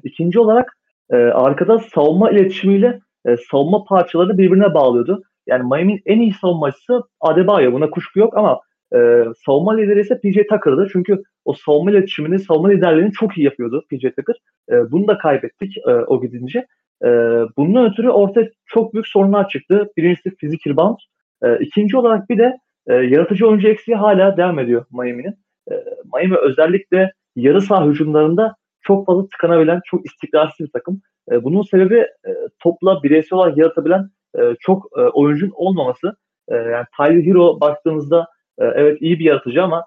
İkinci 0.05 0.41
olarak 0.41 0.77
e, 1.11 1.17
arkada 1.17 1.79
savunma 1.79 2.31
iletişimiyle 2.31 3.01
e, 3.27 3.37
savunma 3.51 3.85
parçalarını 3.85 4.39
birbirine 4.39 4.75
bağlıyordu. 4.75 5.23
Yani 5.51 5.63
Miami'nin 5.63 6.01
en 6.07 6.21
iyi 6.21 6.33
savunmacısı 6.33 7.03
Adebayo. 7.21 7.73
Buna 7.73 7.91
kuşku 7.91 8.19
yok 8.19 8.37
ama 8.37 8.61
e, 8.95 9.25
savunma 9.47 9.77
lideri 9.77 10.01
ise 10.01 10.21
PJ 10.21 10.35
Tucker'dı. 10.35 10.89
Çünkü 10.93 11.23
o 11.45 11.53
savunma 11.53 11.91
iletişimini, 11.91 12.39
savunma 12.39 12.69
liderliğini 12.69 13.13
çok 13.13 13.39
iyi 13.39 13.45
yapıyordu 13.45 13.85
PJ 13.91 14.03
Tucker. 14.03 14.37
E, 14.71 14.91
bunu 14.91 15.09
da 15.09 15.19
kaybettik 15.19 15.77
e, 15.79 15.91
o 15.91 16.23
gidince. 16.23 16.67
E, 17.05 17.09
bunun 17.57 17.91
ötürü 17.91 18.11
ortaya 18.11 18.51
çok 18.67 18.95
büyük 18.95 19.07
sorunlar 19.09 19.49
çıktı. 19.49 19.91
Birincisi 19.97 20.37
fizik 20.37 20.67
rebound. 20.67 20.99
E, 21.43 21.59
ikinci 21.59 21.97
olarak 21.97 22.31
bir 22.31 22.39
de 22.39 22.57
e, 22.87 22.95
yaratıcı 22.95 23.49
oyuncu 23.49 23.69
eksiği 23.69 23.97
hala 23.97 24.37
devam 24.37 24.59
ediyor 24.59 24.85
Miami'nin. 24.91 25.35
E, 25.71 25.75
Miami 26.15 26.37
özellikle 26.37 27.13
yarı 27.37 27.61
saha 27.61 27.87
hücumlarında 27.87 28.55
çok 28.83 29.07
fazla 29.07 29.29
tıkanabilen, 29.29 29.81
çok 29.85 30.07
istikrarsız 30.07 30.67
bir 30.67 30.73
takım. 30.73 31.01
E, 31.33 31.45
bunun 31.45 31.63
sebebi 31.63 31.99
e, 31.99 32.31
topla 32.59 33.03
bireysel 33.03 33.39
olarak 33.39 33.57
yaratabilen 33.57 34.11
e, 34.39 34.57
çok 34.61 34.89
e, 34.99 35.01
oyuncunun 35.01 35.53
olmaması. 35.55 36.17
E, 36.49 36.55
yani 36.55 36.85
Tyler 36.97 37.27
Hero 37.27 37.61
baktığımızda 37.61 38.27
evet 38.59 39.03
iyi 39.03 39.19
bir 39.19 39.25
yaratıcı 39.25 39.63
ama 39.63 39.85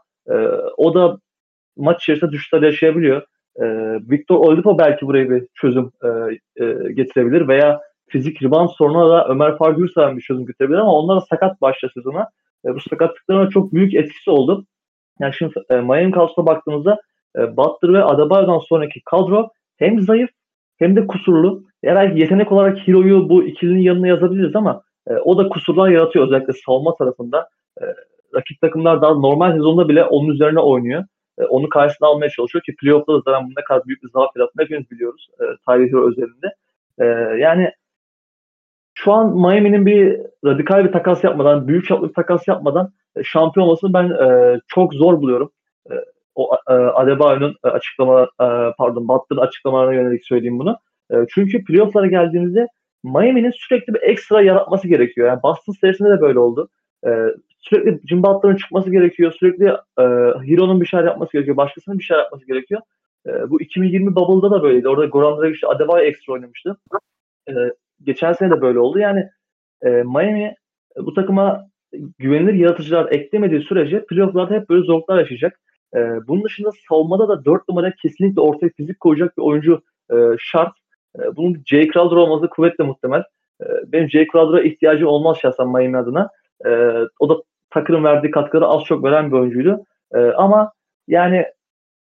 o 0.78 0.94
da 0.94 1.18
maç 1.78 2.04
içerisinde 2.04 2.32
düşüşler 2.32 2.62
yaşayabiliyor. 2.62 3.22
E, 3.56 3.66
Victor 4.10 4.36
Oladipo 4.36 4.78
belki 4.78 5.06
buraya 5.06 5.30
bir 5.30 5.48
çözüm 5.54 5.92
getirebilir 6.96 7.48
veya 7.48 7.82
fizik 8.08 8.44
rebound 8.44 8.70
sorununa 8.70 9.10
da 9.10 9.28
Ömer 9.28 9.72
Gürsayan 9.72 10.18
bir 10.18 10.22
çözüm 10.22 10.46
getirebilir 10.46 10.78
ama 10.78 10.94
onlar 10.94 11.22
da 11.22 11.26
sakat 11.30 11.62
başla 11.62 11.90
sezona. 11.90 12.30
Bu 12.66 12.80
sakatlıklarına 12.80 13.50
çok 13.50 13.74
büyük 13.74 13.94
etkisi 13.94 14.30
oldu. 14.30 14.66
Yani 15.20 15.34
şimdi 15.34 15.54
e, 15.70 15.76
Miami 15.76 16.12
kadrosuna 16.12 16.46
baktığımızda 16.46 17.02
e, 17.38 17.58
Butler 17.58 17.94
ve 17.94 18.04
Adebayo'dan 18.04 18.60
sonraki 18.60 19.02
kadro 19.06 19.50
hem 19.78 20.00
zayıf 20.00 20.30
hem 20.78 20.96
de 20.96 21.08
kusurlu. 21.08 21.64
Belki 21.84 22.20
yetenek 22.20 22.52
olarak 22.52 22.88
Hero'yu 22.88 23.30
bu 23.30 23.44
ikilinin 23.44 23.82
yanına 23.82 24.08
yazabiliriz 24.08 24.56
ama 24.56 24.84
e, 25.08 25.14
o 25.14 25.38
da 25.38 25.50
kusurlar 25.50 25.90
yaratıyor 25.90 26.26
özellikle 26.26 26.54
savunma 26.66 26.96
tarafında. 26.96 27.50
E, 27.82 27.84
rakip 28.36 28.62
takımlar 28.62 29.02
daha 29.02 29.14
normal 29.14 29.52
sezonda 29.52 29.90
bile 29.90 30.04
onun 30.04 30.30
üzerine 30.30 30.60
oynuyor. 30.60 31.04
e, 31.40 31.44
onu 31.44 31.70
karşısına 31.70 32.08
almaya 32.08 32.30
çalışıyor 32.30 32.64
ki 32.64 32.76
playoff'ta 32.76 33.14
da 33.14 33.22
zaten 33.26 33.50
ne 33.58 33.64
kadar 33.64 33.86
büyük 33.86 34.04
bir 34.04 34.10
zaaf 34.10 34.30
yarattığını 34.36 34.64
hepimiz 34.64 34.92
biliyoruz. 34.92 35.28
E, 35.40 35.44
Tyler 35.68 35.88
Hero 35.88 36.10
özelinde. 36.10 36.56
E, 37.00 37.06
yani 37.40 37.72
şu 38.94 39.14
an 39.14 39.36
Miami'nin 39.36 39.86
bir 39.86 40.20
radikal 40.46 40.86
bir 40.86 40.92
takas 40.92 41.24
yapmadan, 41.24 41.68
büyük 41.68 41.88
çaplı 41.88 42.10
bir 42.10 42.14
takas 42.14 42.48
yapmadan 42.48 42.94
e, 43.16 43.24
şampiyon 43.24 43.68
olmasını 43.68 43.94
ben 43.94 44.10
e, 44.10 44.60
çok 44.68 44.94
zor 44.94 45.22
buluyorum. 45.22 45.52
E, 45.92 45.94
o 46.36 46.56
e, 46.70 46.74
Adebayo'nun 46.74 47.56
açıklama 47.64 48.24
e, 48.24 48.48
pardon 48.78 49.08
Butler'ın 49.08 49.42
açıklamalarına 49.42 49.94
yönelik 49.94 50.26
söyleyeyim 50.26 50.60
bunu. 50.60 50.78
E, 51.12 51.16
çünkü 51.34 51.64
playoff'lara 51.64 52.08
geldiğimizde 52.08 52.68
Miami'nin 53.04 53.52
sürekli 53.56 53.94
bir 53.94 54.02
ekstra 54.02 54.42
yaratması 54.42 54.88
gerekiyor. 54.88 55.28
Yani 55.28 55.44
Boston 55.44 55.74
serisinde 55.74 56.10
de 56.10 56.22
böyle 56.22 56.40
oldu. 56.40 56.70
E, 57.06 57.10
sürekli 57.60 58.08
Jim 58.08 58.24
Butler'ın 58.24 58.56
çıkması 58.56 58.92
gerekiyor. 58.92 59.34
Sürekli 59.40 59.66
e, 59.98 60.04
Hero'nun 60.48 60.82
bir 60.82 60.86
şeyler 60.86 61.06
yapması 61.06 61.32
gerekiyor. 61.32 61.58
Başkasının 61.58 62.00
bir 62.00 62.04
şeyler 62.04 62.22
yapması 62.22 62.48
gerekiyor. 62.48 62.82
E, 63.28 63.50
bu 63.50 63.62
2020 63.62 64.16
Bubble'da 64.16 64.52
da 64.52 64.64
böyleydi. 64.64 64.90
Orada 64.90 65.06
Goran 65.06 65.42
Dragic 65.42 65.68
Adebayo 65.68 66.06
ekstra 66.06 66.34
oynamıştı. 66.34 66.78
Geçen 68.04 68.34
sene 68.34 68.52
de 68.52 68.62
böyle 68.62 68.80
oldu. 68.80 69.00
Yani 69.00 69.30
e, 69.82 69.90
Miami 69.90 70.44
e, 70.44 70.56
bu 70.98 71.14
takıma 71.14 71.68
güvenilir 72.20 72.54
yaratıcılar 72.54 73.12
eklemediği 73.12 73.62
sürece 73.62 74.06
playoff'larda 74.06 74.54
hep 74.54 74.70
böyle 74.70 74.86
zorluklar 74.86 75.20
yaşayacak. 75.20 75.60
Bunun 76.28 76.44
dışında 76.44 76.70
savunmada 76.90 77.30
da 77.30 77.46
4 77.46 77.70
numara 77.70 77.94
kesinlikle 78.02 78.42
ortaya 78.42 78.70
fizik 78.78 79.00
koyacak 79.00 79.38
bir 79.38 79.42
oyuncu 79.42 79.82
e, 80.12 80.16
şart. 80.40 80.74
E, 81.20 81.36
bunun 81.36 81.64
Jay 81.66 81.88
Crowder 81.88 82.16
olması 82.16 82.50
kuvvetle 82.50 82.84
muhtemel. 82.84 83.24
E, 83.62 83.66
benim 83.88 84.10
Jay 84.10 84.28
Crowder'a 84.32 84.62
ihtiyacım 84.64 85.08
olmaz 85.08 85.38
şahsen 85.42 85.68
Miami 85.68 85.98
adına. 85.98 86.30
E, 86.66 86.70
o 87.20 87.30
da 87.30 87.44
takırın 87.70 88.04
verdiği 88.04 88.32
katkıları 88.32 88.68
az 88.68 88.84
çok 88.84 89.04
veren 89.04 89.32
bir 89.32 89.38
oyuncuydu. 89.38 89.86
Ama 90.36 90.72
yani 91.08 91.46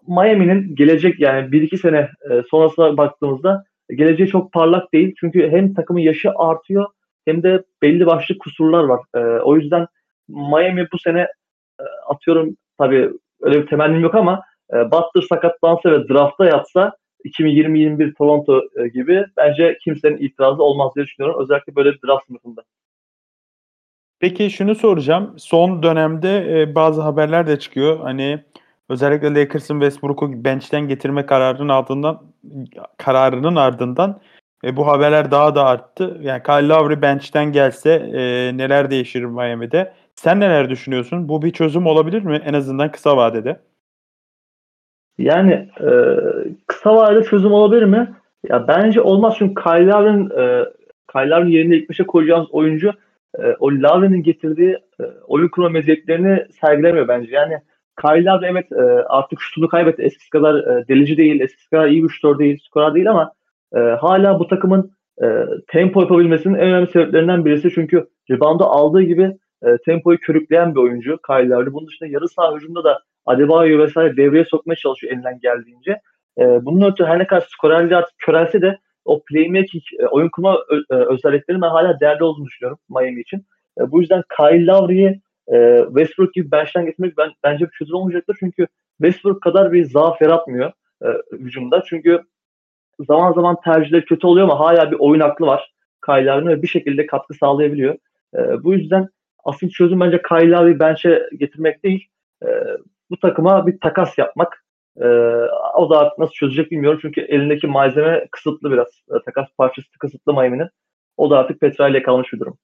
Miami'nin 0.06 0.74
gelecek 0.74 1.20
yani 1.20 1.52
1-2 1.52 1.78
sene 1.78 2.08
e, 2.30 2.42
sonrasına 2.50 2.96
baktığımızda 2.96 3.64
geleceği 3.90 4.28
çok 4.28 4.52
parlak 4.52 4.92
değil. 4.92 5.14
Çünkü 5.20 5.50
hem 5.50 5.74
takımın 5.74 6.00
yaşı 6.00 6.30
artıyor 6.36 6.86
hem 7.24 7.42
de 7.42 7.64
belli 7.82 8.06
başlı 8.06 8.38
kusurlar 8.38 8.84
var. 8.84 9.00
O 9.42 9.56
yüzden 9.56 9.86
Miami 10.28 10.88
bu 10.92 10.98
sene 10.98 11.20
e, 11.80 11.84
atıyorum 12.06 12.56
tabii 12.78 13.10
öyle 13.40 13.62
bir 13.62 13.66
temennim 13.66 14.00
yok 14.00 14.14
ama 14.14 14.42
e, 14.72 14.76
Butler 14.90 15.22
sakatlansa 15.28 15.92
ve 15.92 16.08
draftta 16.08 16.44
yatsa 16.44 16.92
2020-21 17.24 18.14
Toronto 18.14 18.62
e, 18.76 18.88
gibi 18.88 19.24
bence 19.36 19.78
kimsenin 19.84 20.18
itirazı 20.18 20.62
olmaz 20.62 20.92
diye 20.96 21.06
düşünüyorum. 21.06 21.42
Özellikle 21.42 21.76
böyle 21.76 21.92
bir 21.92 22.00
draft 22.06 22.26
sınıfında. 22.26 22.62
Peki 24.20 24.50
şunu 24.50 24.74
soracağım. 24.74 25.34
Son 25.38 25.82
dönemde 25.82 26.60
e, 26.60 26.74
bazı 26.74 27.00
haberler 27.02 27.46
de 27.46 27.58
çıkıyor. 27.58 28.00
Hani 28.00 28.44
özellikle 28.88 29.34
Lakers'ın 29.34 29.80
Westbrook'u 29.80 30.44
bench'ten 30.44 30.88
getirme 30.88 31.26
kararının 31.26 31.68
ardından 31.68 32.22
kararının 32.96 33.56
ardından 33.56 34.20
e, 34.64 34.76
bu 34.76 34.86
haberler 34.86 35.30
daha 35.30 35.54
da 35.54 35.66
arttı. 35.66 36.18
Yani 36.22 36.42
Kyle 36.42 36.68
Lowry 36.68 37.02
bench'ten 37.02 37.52
gelse 37.52 37.90
e, 37.92 38.20
neler 38.56 38.90
değişir 38.90 39.24
Miami'de? 39.24 39.94
Sen 40.14 40.40
neler 40.40 40.70
düşünüyorsun? 40.70 41.28
Bu 41.28 41.42
bir 41.42 41.50
çözüm 41.50 41.86
olabilir 41.86 42.22
mi 42.22 42.42
en 42.44 42.54
azından 42.54 42.92
kısa 42.92 43.16
vadede? 43.16 43.60
Yani 45.18 45.68
e, 45.80 45.90
kısa 46.66 46.96
vadede 46.96 47.24
çözüm 47.24 47.52
olabilir 47.52 47.82
mi? 47.82 48.14
Ya 48.48 48.68
bence 48.68 49.00
olmaz 49.00 49.34
çünkü 49.38 49.62
Kyle 49.62 49.86
Lowry'nin 49.86 50.30
e, 50.30 50.64
Kyle 51.12 51.56
yerine 51.56 51.76
ilk 51.76 51.90
başa 51.90 52.06
koyacağımız 52.06 52.50
oyuncu 52.50 52.92
e, 53.38 53.54
o 53.58 53.70
Lowry'nin 53.70 54.22
getirdiği 54.22 54.78
e, 55.00 55.04
oyun 55.26 55.48
kurma 55.48 55.68
meziyetlerini 55.68 56.46
sergilemiyor 56.60 57.08
bence. 57.08 57.34
Yani 57.34 57.58
Kyle 58.00 58.24
Lowry 58.24 58.46
evet 58.46 58.72
e, 58.72 58.82
artık 59.08 59.40
şutunu 59.40 59.68
kaybetti. 59.68 60.02
Eskisi 60.02 60.30
kadar 60.30 60.54
e, 60.54 60.88
delici 60.88 61.16
değil, 61.16 61.40
eskisi 61.40 61.70
kadar 61.70 61.88
iyi 61.88 62.04
bir 62.04 62.08
şutör 62.08 62.38
değil, 62.38 62.58
skorer 62.62 62.94
değil 62.94 63.10
ama 63.10 63.32
e, 63.74 63.78
hala 63.78 64.38
bu 64.38 64.48
takımın 64.48 64.92
e, 65.22 65.26
tempo 65.68 66.00
yapabilmesinin 66.00 66.54
en 66.54 66.68
önemli 66.68 66.86
sebeplerinden 66.86 67.44
birisi. 67.44 67.70
Çünkü 67.74 68.06
rebound'u 68.30 68.64
aldığı 68.64 69.02
gibi 69.02 69.36
e, 69.62 69.76
tempoyu 69.84 70.18
körükleyen 70.18 70.74
bir 70.74 70.80
oyuncu 70.80 71.18
Kyle. 71.26 71.72
Bunun 71.72 71.86
dışında 71.86 72.08
yarı 72.08 72.28
saha 72.28 72.56
hücumda 72.56 72.84
da 72.84 72.98
Adebayo 73.28 73.78
vesaire 73.78 74.16
devreye 74.16 74.44
sokmaya 74.44 74.76
çalışıyor 74.76 75.12
elinden 75.12 75.40
geldiğince. 75.40 76.00
E, 76.38 76.44
bunun 76.64 76.90
ötürü 76.90 77.06
her 77.06 77.18
ne 77.18 77.26
kadar 77.26 77.46
skorerliği 77.50 77.96
artık 77.96 78.18
körelse 78.18 78.62
de 78.62 78.78
o 79.04 79.22
playmaking, 79.24 79.82
e, 80.00 80.06
oyun 80.06 80.28
kurma 80.28 80.58
e, 80.90 80.94
özelliklerinin 80.94 81.62
ben 81.62 81.68
hala 81.68 82.00
değerli 82.00 82.24
olduğunu 82.24 82.46
düşünüyorum 82.46 82.78
Miami 82.88 83.20
için. 83.20 83.46
E, 83.80 83.90
bu 83.90 84.00
yüzden 84.00 84.22
Kyle 84.36 84.66
Lowry'i 84.66 85.20
e, 85.52 85.84
Westbrook 85.86 86.34
gibi 86.34 86.50
bench'ten 86.50 86.86
getirmek 86.86 87.18
ben, 87.18 87.30
bence 87.44 87.64
bir 87.64 87.70
çözüm 87.70 87.94
olmayacaktır. 87.94 88.36
Çünkü 88.40 88.66
Westbrook 89.02 89.42
kadar 89.42 89.72
bir 89.72 89.84
zaaf 89.84 90.22
yaratmıyor 90.22 90.72
e, 91.02 91.06
hücumda. 91.32 91.82
Çünkü 91.88 92.22
zaman 93.06 93.32
zaman 93.32 93.56
tercihleri 93.64 94.04
kötü 94.04 94.26
oluyor 94.26 94.48
ama 94.48 94.60
hala 94.60 94.90
bir 94.90 94.96
oyun 94.98 95.20
aklı 95.20 95.46
var 95.46 95.72
Kyle 96.06 96.46
ve 96.46 96.62
bir 96.62 96.68
şekilde 96.68 97.06
katkı 97.06 97.34
sağlayabiliyor. 97.34 97.94
E, 98.36 98.64
bu 98.64 98.74
yüzden 98.74 99.08
asıl 99.44 99.68
çözüm 99.68 100.00
bence 100.00 100.22
Kyle 100.22 100.50
Lowry'i 100.50 100.80
bench'e 100.80 101.28
getirmek 101.38 101.84
değil. 101.84 102.08
E, 102.42 102.48
bu 103.10 103.16
takıma 103.16 103.66
bir 103.66 103.80
takas 103.80 104.18
yapmak. 104.18 104.64
E, 104.96 105.06
o 105.74 105.90
da 105.90 105.98
artık 105.98 106.18
nasıl 106.18 106.32
çözecek 106.32 106.70
bilmiyorum. 106.70 106.98
Çünkü 107.02 107.20
elindeki 107.20 107.66
malzeme 107.66 108.28
kısıtlı 108.30 108.72
biraz. 108.72 108.88
E, 109.10 109.24
takas 109.24 109.48
parçası 109.58 109.98
kısıtlı 109.98 110.32
Miami'nin. 110.32 110.68
O 111.16 111.30
da 111.30 111.38
artık 111.38 111.60
Petra 111.60 111.88
ile 111.88 112.02
kalmış 112.02 112.32
bir 112.32 112.40
durum. 112.40 112.58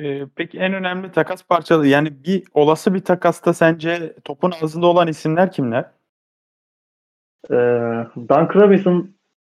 Ee, 0.00 0.26
peki 0.36 0.58
en 0.58 0.74
önemli 0.74 1.12
takas 1.12 1.46
parçaları 1.46 1.86
yani 1.86 2.24
bir 2.24 2.42
olası 2.54 2.94
bir 2.94 3.00
takasta 3.00 3.52
sence 3.52 4.14
topun 4.24 4.52
ağzında 4.62 4.86
olan 4.86 5.08
isimler 5.08 5.52
kimler? 5.52 5.84
Ee, 7.50 7.54
Dan 8.16 8.48
Robinson 8.54 9.10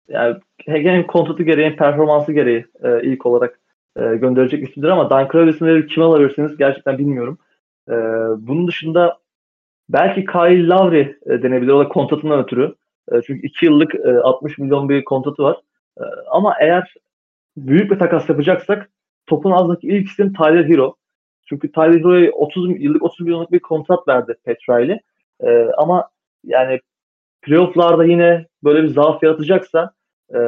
yani 0.09 0.37
hem 0.67 1.07
kontratı 1.07 1.43
gereği 1.43 1.67
hem 1.67 1.77
performansı 1.77 2.33
gereği 2.33 2.67
e, 2.83 3.03
ilk 3.03 3.27
olarak 3.27 3.61
e, 3.97 4.01
gönderecek 4.01 4.69
isimdir 4.69 4.89
ama 4.89 5.11
Dan 5.11 5.29
Robinson'ı 5.35 5.87
kim 5.87 6.03
alabilirsiniz 6.03 6.57
gerçekten 6.57 6.99
bilmiyorum. 6.99 7.39
E, 7.89 7.95
bunun 8.39 8.69
dışında 8.69 9.19
belki 9.89 10.25
Kyle 10.25 10.67
Lowry 10.67 11.17
e, 11.27 11.43
denebilir 11.43 11.73
o 11.73 11.79
da 11.79 11.89
kontratından 11.89 12.45
ötürü. 12.45 12.75
E, 13.13 13.23
çünkü 13.27 13.47
2 13.47 13.67
yıllık 13.67 13.95
e, 13.95 14.19
60 14.19 14.59
milyon 14.59 14.89
bir 14.89 15.05
kontratı 15.05 15.43
var. 15.43 15.57
E, 15.99 16.03
ama 16.31 16.55
eğer 16.61 16.95
büyük 17.57 17.91
bir 17.91 17.99
takas 17.99 18.29
yapacaksak 18.29 18.91
topun 19.27 19.51
ağzındaki 19.51 19.89
ilk 19.89 20.09
isim 20.09 20.33
Tyler 20.33 20.69
Hero. 20.69 20.97
Çünkü 21.49 21.73
Tyler 21.73 22.01
Hero'ya 22.01 22.33
30 22.33 22.81
yıllık 22.83 23.03
30 23.03 23.21
milyonluk 23.21 23.53
bir 23.53 23.61
kontrat 23.61 24.09
verdi 24.09 24.35
Petra 24.45 24.81
ile. 24.81 25.01
E, 25.41 25.67
ama 25.77 26.09
yani 26.45 26.81
playofflarda 27.43 28.05
yine 28.05 28.47
böyle 28.65 28.83
bir 28.83 28.89
zaaf 28.89 29.23
yaratacaksa 29.23 29.93
e, 30.31 30.39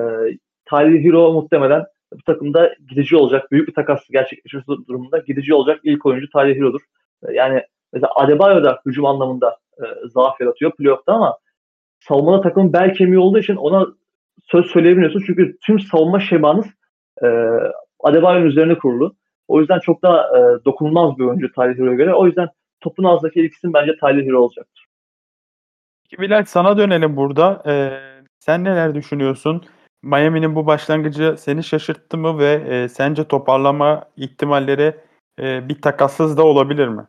Tyler 0.70 1.05
Hero 1.05 1.33
muhtemelen 1.33 1.85
bu 2.12 2.23
takımda 2.23 2.75
gidici 2.88 3.16
olacak. 3.16 3.53
Büyük 3.53 3.68
bir 3.68 3.75
takas 3.75 4.09
gerçekleşmesi 4.11 4.66
durumunda 4.66 5.18
gidici 5.18 5.55
olacak 5.55 5.81
ilk 5.83 6.07
oyuncu 6.07 6.31
Tyler 6.31 6.57
Hero'dur. 6.57 6.81
E, 7.29 7.33
yani 7.33 7.62
mesela 7.94 8.12
Adebayo 8.16 8.64
da 8.64 8.80
hücum 8.87 9.07
anlamında 9.07 9.59
e, 9.78 9.85
zaaf 10.09 10.40
yaratıyor 10.40 10.72
playoff'ta 10.72 11.12
ama 11.12 11.38
savunmada 12.00 12.40
takımın 12.40 12.72
bel 12.72 12.94
kemiği 12.94 13.18
olduğu 13.18 13.38
için 13.38 13.57
ona 13.57 13.87
söz 14.44 14.66
söyleyebiliyorsun. 14.66 15.22
Çünkü 15.26 15.59
tüm 15.66 15.80
savunma 15.80 16.20
şemanız 16.20 16.66
e, 17.22 17.26
Adebayo'nun 18.00 18.46
üzerine 18.46 18.78
kurulu. 18.78 19.14
O 19.48 19.61
yüzden 19.61 19.78
çok 19.78 20.02
daha 20.02 20.38
e, 20.38 20.64
dokunulmaz 20.64 21.18
bir 21.18 21.24
oyuncu 21.24 21.52
Tyler 21.52 21.74
Hero'ya 21.74 21.94
göre. 21.94 22.14
O 22.14 22.26
yüzden 22.26 22.48
topun 22.80 23.04
ağzındaki 23.04 23.40
ilk 23.40 23.52
isim 23.52 23.72
bence 23.72 23.96
Tyler 23.96 24.26
Hero 24.26 24.38
olacaktır. 24.38 24.87
Bilal 26.18 26.44
sana 26.44 26.78
dönelim 26.78 27.16
burada. 27.16 27.62
Ee, 27.66 28.00
sen 28.38 28.64
neler 28.64 28.94
düşünüyorsun? 28.94 29.64
Miami'nin 30.02 30.54
bu 30.54 30.66
başlangıcı 30.66 31.35
seni 31.38 31.64
şaşırttı 31.64 32.18
mı 32.18 32.38
ve 32.38 32.52
e, 32.52 32.88
sence 32.88 33.24
toparlama 33.24 34.04
ihtimalleri 34.16 34.96
e, 35.40 35.68
bir 35.68 35.83
takassız 35.83 36.37
da 36.37 36.44
olabilir 36.44 36.88
mi? 36.88 37.02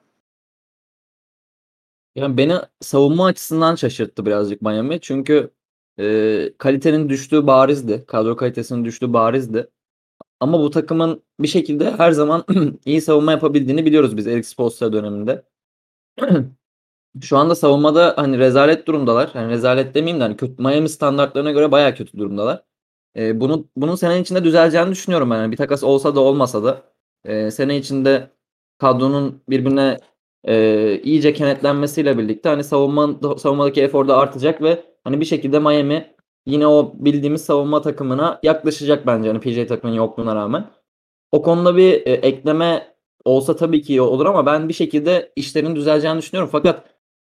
Yani 2.15 2.37
beni 2.37 2.53
savunma 2.81 3.25
açısından 3.25 3.75
şaşırttı 3.75 4.25
birazcık 4.25 4.61
Miami. 4.61 4.99
Çünkü 5.01 5.51
e, 5.99 6.53
kalitenin 6.57 7.09
düştüğü 7.09 7.47
barizdi. 7.47 8.05
Kadro 8.07 8.35
kalitesinin 8.35 8.85
düştüğü 8.85 9.13
barizdi. 9.13 9.69
Ama 10.39 10.59
bu 10.59 10.69
takımın 10.71 11.23
bir 11.39 11.47
şekilde 11.47 11.91
her 11.91 12.11
zaman 12.11 12.45
iyi 12.85 13.01
savunma 13.01 13.31
yapabildiğini 13.31 13.85
biliyoruz 13.85 14.17
biz 14.17 14.27
Eric 14.27 14.43
Spoelstra 14.47 14.93
döneminde. 14.93 15.45
Şu 17.21 17.37
anda 17.37 17.55
savunmada 17.55 18.13
hani 18.17 18.39
rezalet 18.39 18.87
durumdalar. 18.87 19.29
Hani 19.33 19.51
rezalet 19.51 19.95
demeyeyim 19.95 20.19
de 20.19 20.23
hani 20.23 20.37
kötü, 20.37 20.63
Miami 20.63 20.89
standartlarına 20.89 21.51
göre 21.51 21.71
bayağı 21.71 21.95
kötü 21.95 22.17
durumdalar. 22.17 22.63
Ee, 23.17 23.39
bunu, 23.41 23.67
bunun 23.77 23.95
sene 23.95 24.21
içinde 24.21 24.43
düzeleceğini 24.43 24.91
düşünüyorum. 24.91 25.31
Yani 25.31 25.51
bir 25.51 25.57
takas 25.57 25.83
olsa 25.83 26.15
da 26.15 26.19
olmasa 26.19 26.63
da 26.63 26.83
e, 27.25 27.51
sene 27.51 27.77
içinde 27.77 28.31
kadronun 28.77 29.41
birbirine 29.49 29.99
e, 30.47 30.99
iyice 31.03 31.33
kenetlenmesiyle 31.33 32.17
birlikte 32.17 32.49
hani 32.49 32.63
savunma 32.63 33.37
savunmadaki 33.37 33.81
efor 33.81 34.07
da 34.07 34.17
artacak 34.17 34.61
ve 34.61 34.83
hani 35.03 35.19
bir 35.19 35.25
şekilde 35.25 35.59
Miami 35.59 36.15
yine 36.45 36.67
o 36.67 36.93
bildiğimiz 36.95 37.45
savunma 37.45 37.81
takımına 37.81 38.39
yaklaşacak 38.43 39.07
bence 39.07 39.27
hani 39.27 39.39
PJ 39.39 39.67
takımının 39.67 39.97
yokluğuna 39.97 40.35
rağmen. 40.35 40.69
O 41.31 41.41
konuda 41.41 41.77
bir 41.77 41.93
e, 41.93 42.11
ekleme 42.11 42.95
olsa 43.25 43.55
tabii 43.55 43.81
ki 43.81 43.93
iyi 43.93 44.01
olur 44.01 44.25
ama 44.25 44.45
ben 44.45 44.69
bir 44.69 44.73
şekilde 44.73 45.31
işlerin 45.35 45.75
düzeleceğini 45.75 46.17
düşünüyorum. 46.17 46.49
Fakat 46.51 46.83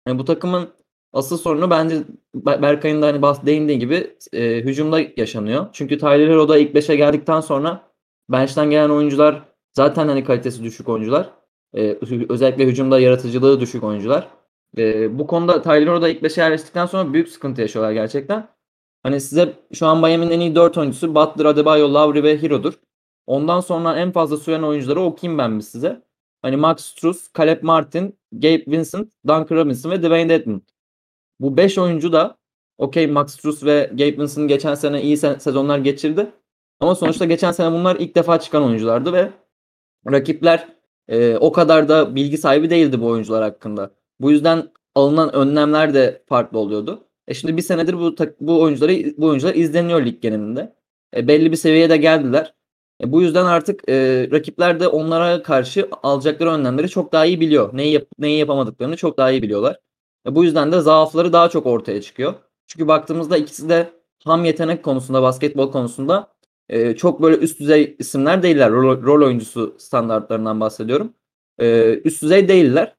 yani 0.08 0.19
bu 0.19 0.25
takımın 0.25 0.69
Asıl 1.13 1.38
sorunu 1.38 1.69
bence 1.69 1.95
Berkay'ın 2.36 3.01
da 3.01 3.08
hani 3.08 3.21
bahs 3.21 3.45
değindiği 3.45 3.79
gibi 3.79 4.15
e, 4.34 4.55
hücumda 4.55 5.01
yaşanıyor. 5.17 5.67
Çünkü 5.73 5.97
Tyler 5.97 6.29
Hero 6.29 6.49
da 6.49 6.58
ilk 6.58 6.75
5'e 6.75 6.95
geldikten 6.95 7.41
sonra 7.41 7.91
bench'ten 8.29 8.69
gelen 8.69 8.89
oyuncular 8.89 9.41
zaten 9.73 10.08
hani 10.08 10.23
kalitesi 10.23 10.63
düşük 10.63 10.89
oyuncular. 10.89 11.29
E, 11.73 11.97
özellikle 12.29 12.65
hücumda 12.65 12.99
yaratıcılığı 12.99 13.60
düşük 13.60 13.84
oyuncular. 13.84 14.27
E, 14.77 15.19
bu 15.19 15.27
konuda 15.27 15.62
Tyler 15.62 16.01
da 16.01 16.10
ilk 16.10 16.23
5'e 16.23 16.43
yerleştikten 16.43 16.86
sonra 16.86 17.13
büyük 17.13 17.29
sıkıntı 17.29 17.62
yaşıyorlar 17.62 17.91
gerçekten. 17.91 18.47
Hani 19.03 19.21
size 19.21 19.53
şu 19.73 19.88
an 19.88 19.97
Miami'nin 19.99 20.32
en 20.32 20.39
iyi 20.39 20.55
4 20.55 20.77
oyuncusu 20.77 21.15
Butler, 21.15 21.45
Adebayo, 21.45 21.93
Lowry 21.93 22.23
ve 22.23 22.41
Hero'dur. 22.41 22.73
Ondan 23.27 23.60
sonra 23.60 23.95
en 23.95 24.12
fazla 24.12 24.38
süren 24.38 24.63
oyuncuları 24.63 25.01
okuyayım 25.01 25.38
ben 25.38 25.51
mi 25.51 25.63
size? 25.63 26.01
Hani 26.41 26.55
Max 26.58 26.86
Strus, 26.86 27.27
Caleb 27.38 27.63
Martin, 27.63 28.19
Gabe 28.32 28.63
Vincent, 28.67 29.12
Duncan 29.27 29.58
Robinson 29.58 29.91
ve 29.91 30.01
Dwayne 30.03 30.29
Dedmon. 30.29 30.62
Bu 31.39 31.58
5 31.58 31.77
oyuncu 31.77 32.13
da 32.13 32.38
okey 32.77 33.08
Max 33.08 33.34
Strus 33.34 33.63
ve 33.63 33.89
Gabe 33.91 34.17
Vincent 34.17 34.49
geçen 34.49 34.75
sene 34.75 35.01
iyi 35.01 35.15
se- 35.17 35.39
sezonlar 35.39 35.77
geçirdi. 35.77 36.32
Ama 36.79 36.95
sonuçta 36.95 37.25
geçen 37.25 37.51
sene 37.51 37.71
bunlar 37.71 37.95
ilk 37.95 38.15
defa 38.15 38.39
çıkan 38.39 38.63
oyunculardı 38.63 39.13
ve 39.13 39.32
rakipler 40.12 40.78
e, 41.09 41.37
o 41.37 41.51
kadar 41.51 41.89
da 41.89 42.15
bilgi 42.15 42.37
sahibi 42.37 42.69
değildi 42.69 43.01
bu 43.01 43.07
oyuncular 43.07 43.43
hakkında. 43.43 43.91
Bu 44.21 44.31
yüzden 44.31 44.69
alınan 44.95 45.35
önlemler 45.35 45.93
de 45.93 46.23
farklı 46.29 46.59
oluyordu. 46.59 47.07
E 47.27 47.33
şimdi 47.33 47.57
bir 47.57 47.61
senedir 47.61 47.93
bu 47.93 48.15
bu 48.41 48.61
oyuncuları 48.61 49.13
bu 49.17 49.27
oyuncular 49.27 49.55
izleniyor 49.55 50.05
lig 50.05 50.21
genelinde. 50.21 50.75
E, 51.15 51.27
belli 51.27 51.51
bir 51.51 51.57
seviyeye 51.57 51.89
de 51.89 51.97
geldiler. 51.97 52.53
E, 53.03 53.11
bu 53.11 53.21
yüzden 53.21 53.45
artık 53.45 53.89
e, 53.89 54.27
rakipler 54.31 54.79
de 54.79 54.87
onlara 54.87 55.43
karşı 55.43 55.89
alacakları 56.03 56.51
önlemleri 56.51 56.89
çok 56.89 57.13
daha 57.13 57.25
iyi 57.25 57.39
biliyor. 57.41 57.69
Neyi 57.73 57.93
yap 57.93 58.03
neyi 58.19 58.39
yapamadıklarını 58.39 58.97
çok 58.97 59.17
daha 59.17 59.31
iyi 59.31 59.41
biliyorlar. 59.41 59.79
E, 60.27 60.35
bu 60.35 60.43
yüzden 60.43 60.71
de 60.71 60.81
zaafları 60.81 61.33
daha 61.33 61.49
çok 61.49 61.65
ortaya 61.65 62.01
çıkıyor. 62.01 62.33
Çünkü 62.67 62.87
baktığımızda 62.87 63.37
ikisi 63.37 63.69
de 63.69 63.89
ham 64.25 64.45
yetenek 64.45 64.83
konusunda, 64.83 65.21
basketbol 65.21 65.71
konusunda 65.71 66.27
e, 66.69 66.95
çok 66.95 67.21
böyle 67.21 67.38
üst 67.38 67.60
düzey 67.60 67.95
isimler 67.99 68.43
değiller. 68.43 68.71
Rol, 68.71 69.03
rol 69.03 69.25
oyuncusu 69.25 69.75
standartlarından 69.79 70.60
bahsediyorum. 70.60 71.13
E, 71.60 71.93
üst 72.03 72.23
düzey 72.23 72.47
değiller. 72.47 72.95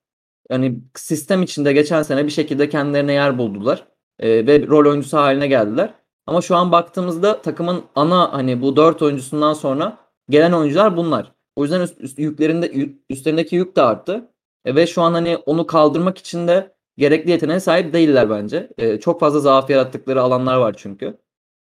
Yani 0.50 0.80
sistem 0.96 1.42
içinde 1.42 1.72
geçen 1.72 2.02
sene 2.02 2.26
bir 2.26 2.30
şekilde 2.30 2.68
kendilerine 2.68 3.12
yer 3.12 3.38
buldular. 3.38 3.86
E, 4.18 4.46
ve 4.46 4.66
rol 4.66 4.90
oyuncusu 4.90 5.16
haline 5.16 5.46
geldiler. 5.46 5.94
Ama 6.26 6.40
şu 6.40 6.56
an 6.56 6.72
baktığımızda 6.72 7.42
takımın 7.42 7.82
ana 7.94 8.32
hani 8.32 8.62
bu 8.62 8.76
dört 8.76 9.02
oyuncusundan 9.02 9.52
sonra 9.52 9.98
gelen 10.30 10.52
oyuncular 10.52 10.96
bunlar. 10.96 11.32
O 11.56 11.62
yüzden 11.62 11.80
üst, 11.80 12.00
üst, 12.00 12.18
yüklerinde 12.18 12.72
üstlerindeki 13.10 13.56
yük 13.56 13.76
de 13.76 13.82
arttı. 13.82 14.30
E, 14.64 14.74
ve 14.74 14.86
şu 14.86 15.02
an 15.02 15.12
hani 15.12 15.36
onu 15.36 15.66
kaldırmak 15.66 16.18
için 16.18 16.48
de 16.48 16.74
gerekli 16.96 17.30
yeteneğe 17.30 17.60
sahip 17.60 17.92
değiller 17.92 18.30
bence. 18.30 18.70
E, 18.78 19.00
çok 19.00 19.20
fazla 19.20 19.40
zaaf 19.40 19.70
yarattıkları 19.70 20.22
alanlar 20.22 20.56
var 20.56 20.74
çünkü. 20.78 21.18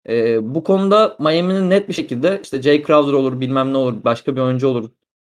E, 0.09 0.55
bu 0.55 0.63
konuda 0.63 1.17
Miami'nin 1.19 1.69
net 1.69 1.89
bir 1.89 1.93
şekilde 1.93 2.39
işte 2.43 2.61
Jay 2.61 2.83
Crowder 2.83 3.13
olur 3.13 3.39
bilmem 3.39 3.73
ne 3.73 3.77
olur 3.77 4.03
başka 4.03 4.35
bir 4.35 4.41
oyuncu 4.41 4.67
olur. 4.67 4.89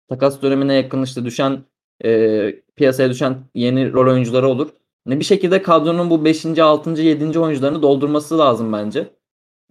Takas 0.09 0.43
dönemine 0.43 0.75
yakın 0.75 1.03
işte 1.03 1.25
düşen 1.25 1.65
e, 2.05 2.63
piyasaya 2.77 3.11
düşen 3.11 3.37
yeni 3.55 3.93
rol 3.93 4.13
oyuncuları 4.13 4.49
olur. 4.49 4.69
Ne 5.07 5.21
bir 5.21 5.25
şekilde 5.25 5.63
kadronun 5.63 6.11
bu 6.11 6.25
5. 6.25 6.59
6. 6.59 7.03
7. 7.03 7.39
oyuncularını 7.39 7.83
doldurması 7.83 8.39
lazım 8.39 8.73
bence. 8.73 9.09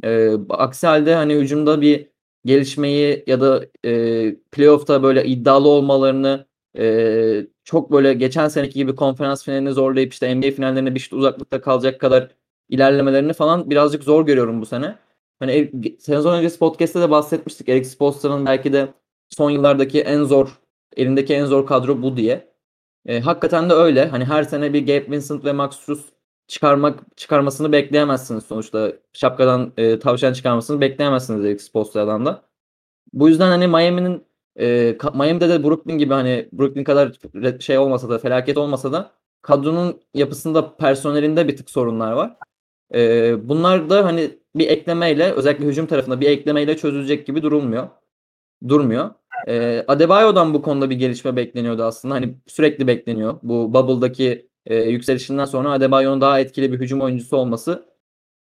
E, 0.03 0.31
aksi 0.49 0.87
halde 0.87 1.15
hani 1.15 1.33
hücumda 1.35 1.81
bir 1.81 2.07
gelişmeyi 2.45 3.23
ya 3.27 3.41
da 3.41 3.65
e, 3.85 4.35
playoff'ta 4.51 5.03
böyle 5.03 5.25
iddialı 5.25 5.67
olmalarını 5.67 6.47
e, 6.77 7.47
çok 7.63 7.91
böyle 7.91 8.13
geçen 8.13 8.47
seneki 8.47 8.73
gibi 8.73 8.95
konferans 8.95 9.43
finalini 9.45 9.71
zorlayıp 9.71 10.13
işte 10.13 10.35
NBA 10.35 10.51
finallerine 10.51 10.95
bir 10.95 10.99
şut 10.99 11.13
uzaklıkta 11.13 11.61
kalacak 11.61 11.99
kadar 11.99 12.29
ilerlemelerini 12.69 13.34
falan 13.34 13.69
birazcık 13.69 14.04
zor 14.04 14.26
görüyorum 14.26 14.62
bu 14.62 14.65
sene. 14.65 14.95
Hani 15.39 15.71
sezon 15.99 16.38
öncesi 16.38 16.60
podcast'te 16.60 17.02
de 17.02 17.10
bahsetmiştik. 17.10 17.69
Eric 17.69 17.86
Spoelstra'nın 17.86 18.45
belki 18.45 18.73
de 18.73 18.93
son 19.30 19.49
yıllardaki 19.49 20.02
en 20.02 20.23
zor 20.23 20.60
elindeki 20.97 21.34
en 21.34 21.45
zor 21.45 21.67
kadro 21.67 22.02
bu 22.02 22.17
diye. 22.17 22.54
E, 23.06 23.19
hakikaten 23.19 23.69
de 23.69 23.73
öyle. 23.73 24.08
Hani 24.08 24.26
her 24.26 24.43
sene 24.43 24.73
bir 24.73 24.82
Gabe 24.82 25.12
Vincent 25.12 25.45
ve 25.45 25.52
Max 25.52 25.80
Strus 25.80 26.06
çıkarmak 26.47 27.17
çıkarmasını 27.17 27.71
bekleyemezsiniz 27.71 28.43
sonuçta. 28.45 28.93
Şapkadan 29.13 29.73
e, 29.78 29.99
tavşan 29.99 30.34
çıkarmasını 30.34 30.82
bekleyemezsiniz 30.82 31.45
Eric 31.45 31.63
Spoelstra'dan 31.63 32.26
da. 32.26 32.43
Bu 33.13 33.30
yüzden 33.30 33.47
hani 33.49 33.67
Miami'nin 33.67 34.26
e, 34.60 34.97
Miami'de 35.13 35.49
de 35.49 35.63
Brooklyn 35.63 35.97
gibi 35.97 36.13
hani 36.13 36.49
Brooklyn 36.54 36.84
kadar 36.84 37.13
şey 37.60 37.78
olmasa 37.78 38.10
da 38.10 38.19
felaket 38.19 38.58
olmasa 38.58 38.91
da 38.91 39.12
kadronun 39.41 40.02
yapısında 40.13 40.78
personelinde 40.78 41.47
bir 41.47 41.58
tık 41.58 41.69
sorunlar 41.69 42.12
var. 42.12 42.38
E, 42.93 43.49
bunlar 43.49 43.89
da 43.89 44.06
hani 44.06 44.39
bir 44.56 44.69
eklemeyle 44.69 45.32
özellikle 45.32 45.65
hücum 45.65 45.86
tarafında 45.86 46.21
bir 46.21 46.29
eklemeyle 46.29 46.77
çözülecek 46.77 47.27
gibi 47.27 47.41
durulmuyor. 47.41 47.88
Durmuyor. 48.67 49.10
E, 49.47 49.86
Adebayo'dan 49.88 50.53
bu 50.53 50.62
konuda 50.62 50.89
bir 50.89 50.95
gelişme 50.95 51.36
bekleniyordu 51.36 51.84
aslında. 51.84 52.15
Hani 52.15 52.36
sürekli 52.47 52.88
bekleniyor. 52.88 53.39
Bu 53.43 53.73
Bubble'daki 53.73 54.49
e, 54.65 54.75
yükselişinden 54.75 55.45
sonra 55.45 55.71
Adebayo'nun 55.71 56.21
daha 56.21 56.39
etkili 56.39 56.71
bir 56.71 56.79
hücum 56.79 57.01
oyuncusu 57.01 57.38
olması 57.38 57.93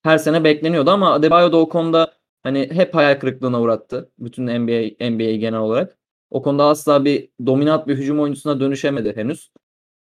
her 0.04 0.18
sene 0.18 0.44
bekleniyordu 0.44 0.90
ama 0.90 1.12
Adebayo 1.14 1.52
da 1.52 1.57
o 1.57 1.68
konuda 1.68 2.14
hani 2.42 2.68
hep 2.72 2.94
hayal 2.94 3.20
kırıklığına 3.20 3.61
uğrattı. 3.61 4.11
Bütün 4.18 4.46
NBA 4.46 5.11
NBA'yi 5.11 5.38
genel 5.38 5.61
olarak. 5.61 5.98
O 6.30 6.42
konuda 6.42 6.64
asla 6.64 7.04
bir 7.04 7.30
dominant 7.46 7.88
bir 7.88 7.96
hücum 7.96 8.20
oyuncusuna 8.20 8.61
dönüşemedi 8.61 9.16
henüz. 9.16 9.52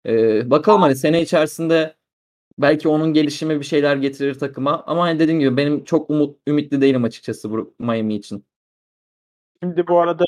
Ee, 0.06 0.50
bakalım 0.50 0.82
hani 0.82 0.96
sene 0.96 1.22
içerisinde 1.22 1.94
belki 2.58 2.88
onun 2.88 3.12
gelişimi 3.12 3.60
bir 3.60 3.64
şeyler 3.64 3.96
getirir 3.96 4.34
takıma. 4.34 4.82
Ama 4.86 5.02
hani 5.02 5.18
dediğim 5.18 5.40
gibi 5.40 5.56
benim 5.56 5.84
çok 5.84 6.10
umut, 6.10 6.36
ümitli 6.48 6.80
değilim 6.80 7.04
açıkçası 7.04 7.50
bu 7.50 7.74
Miami 7.78 8.14
için. 8.14 8.44
Şimdi 9.62 9.86
bu 9.86 9.98
arada 10.00 10.24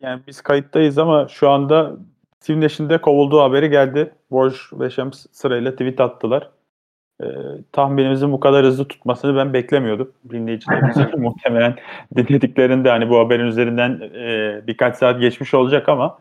yani 0.00 0.22
biz 0.26 0.40
kayıttayız 0.40 0.98
ama 0.98 1.28
şu 1.28 1.50
anda 1.50 1.96
Steve 2.40 2.60
Nash'in 2.60 2.90
de 2.90 3.00
kovulduğu 3.00 3.40
haberi 3.40 3.70
geldi. 3.70 4.14
Borj 4.30 4.54
ve 4.72 4.90
Shams 4.90 5.26
sırayla 5.32 5.72
tweet 5.72 6.00
attılar. 6.00 6.50
Ee, 7.22 7.26
tahminimizin 7.72 8.32
bu 8.32 8.40
kadar 8.40 8.66
hızlı 8.66 8.88
tutmasını 8.88 9.36
ben 9.36 9.52
beklemiyordum. 9.52 10.12
Dinleyicilerimiz 10.30 10.96
muhtemelen 11.18 11.76
dinlediklerinde 12.16 12.90
hani 12.90 13.08
bu 13.08 13.18
haberin 13.18 13.46
üzerinden 13.46 14.00
e, 14.14 14.60
birkaç 14.66 14.96
saat 14.96 15.20
geçmiş 15.20 15.54
olacak 15.54 15.88
ama 15.88 16.18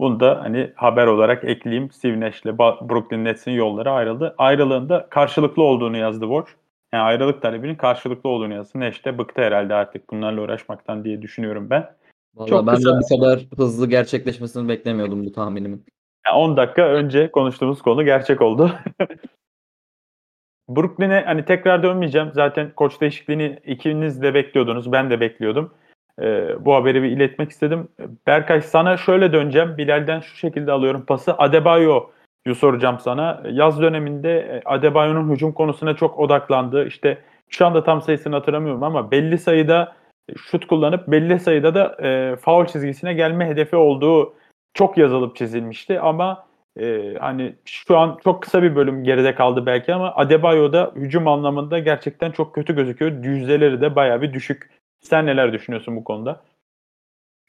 bunu 0.00 0.20
da 0.20 0.40
hani 0.42 0.72
haber 0.74 1.06
olarak 1.06 1.44
ekleyeyim. 1.44 1.90
Steve 1.90 2.20
Nash 2.20 2.42
ile 2.42 2.58
Brooklyn 2.58 3.24
Nets'in 3.24 3.52
yolları 3.52 3.90
ayrıldı. 3.90 4.34
Ayrılığında 4.38 5.06
karşılıklı 5.10 5.62
olduğunu 5.62 5.96
yazdı 5.96 6.28
Borj. 6.28 6.46
Yani 6.92 7.02
ayrılık 7.02 7.42
talebinin 7.42 7.74
karşılıklı 7.74 8.30
olduğunu 8.30 8.54
yazdı. 8.54 8.80
Nash 8.80 9.04
de 9.04 9.18
bıktı 9.18 9.42
herhalde 9.42 9.74
artık 9.74 10.10
bunlarla 10.10 10.40
uğraşmaktan 10.40 11.04
diye 11.04 11.22
düşünüyorum 11.22 11.70
ben. 11.70 11.94
Vallahi 12.34 12.50
Çok 12.50 12.66
ben 12.66 12.74
kısa. 12.74 12.96
de 12.96 13.00
bu 13.00 13.20
kadar 13.20 13.40
hızlı 13.56 13.88
gerçekleşmesini 13.88 14.68
beklemiyordum 14.68 15.24
bu 15.24 15.32
tahminimin. 15.32 15.84
Yani 16.26 16.36
10 16.36 16.56
dakika 16.56 16.82
önce 16.82 17.30
konuştuğumuz 17.30 17.82
konu 17.82 18.04
gerçek 18.04 18.42
oldu. 18.42 18.70
Brooklyn'e 20.68 21.22
hani 21.26 21.44
tekrar 21.44 21.82
dönmeyeceğim. 21.82 22.30
Zaten 22.34 22.72
koç 22.76 23.00
değişikliğini 23.00 23.58
ikiniz 23.66 24.22
de 24.22 24.34
bekliyordunuz. 24.34 24.92
Ben 24.92 25.10
de 25.10 25.20
bekliyordum. 25.20 25.74
Ee, 26.20 26.64
bu 26.64 26.74
haberi 26.74 27.02
bir 27.02 27.10
iletmek 27.10 27.50
istedim. 27.50 27.88
Berkay 28.26 28.60
sana 28.60 28.96
şöyle 28.96 29.32
döneceğim. 29.32 29.78
Bilal'den 29.78 30.20
şu 30.20 30.36
şekilde 30.36 30.72
alıyorum 30.72 31.04
pası. 31.06 31.34
Adebayo'yu 31.38 32.54
soracağım 32.54 32.98
sana. 33.00 33.42
Yaz 33.50 33.80
döneminde 33.80 34.38
e, 34.38 34.62
Adebayo'nun 34.64 35.30
hücum 35.30 35.52
konusuna 35.52 35.96
çok 35.96 36.18
odaklandı. 36.18 36.86
İşte 36.86 37.18
şu 37.48 37.66
anda 37.66 37.84
tam 37.84 38.02
sayısını 38.02 38.34
hatırlamıyorum 38.34 38.82
ama 38.82 39.10
belli 39.10 39.38
sayıda 39.38 39.92
şut 40.36 40.66
kullanıp 40.66 41.08
belli 41.08 41.38
sayıda 41.38 41.74
da 41.74 41.96
e, 42.06 42.36
foul 42.36 42.66
çizgisine 42.66 43.14
gelme 43.14 43.46
hedefi 43.46 43.76
olduğu 43.76 44.34
çok 44.74 44.98
yazılıp 44.98 45.36
çizilmişti 45.36 46.00
ama 46.00 46.46
e, 46.80 47.14
hani 47.20 47.54
şu 47.64 47.98
an 47.98 48.18
çok 48.24 48.42
kısa 48.42 48.62
bir 48.62 48.76
bölüm 48.76 49.04
geride 49.04 49.34
kaldı 49.34 49.66
belki 49.66 49.94
ama 49.94 50.14
Adebayo'da 50.16 50.92
hücum 50.96 51.28
anlamında 51.28 51.78
gerçekten 51.78 52.30
çok 52.30 52.54
kötü 52.54 52.76
gözüküyor. 52.76 53.24
Yüzdeleri 53.24 53.80
de 53.80 53.96
baya 53.96 54.22
bir 54.22 54.32
düşük. 54.32 54.79
Sen 55.00 55.26
neler 55.26 55.52
düşünüyorsun 55.52 55.96
bu 55.96 56.04
konuda? 56.04 56.40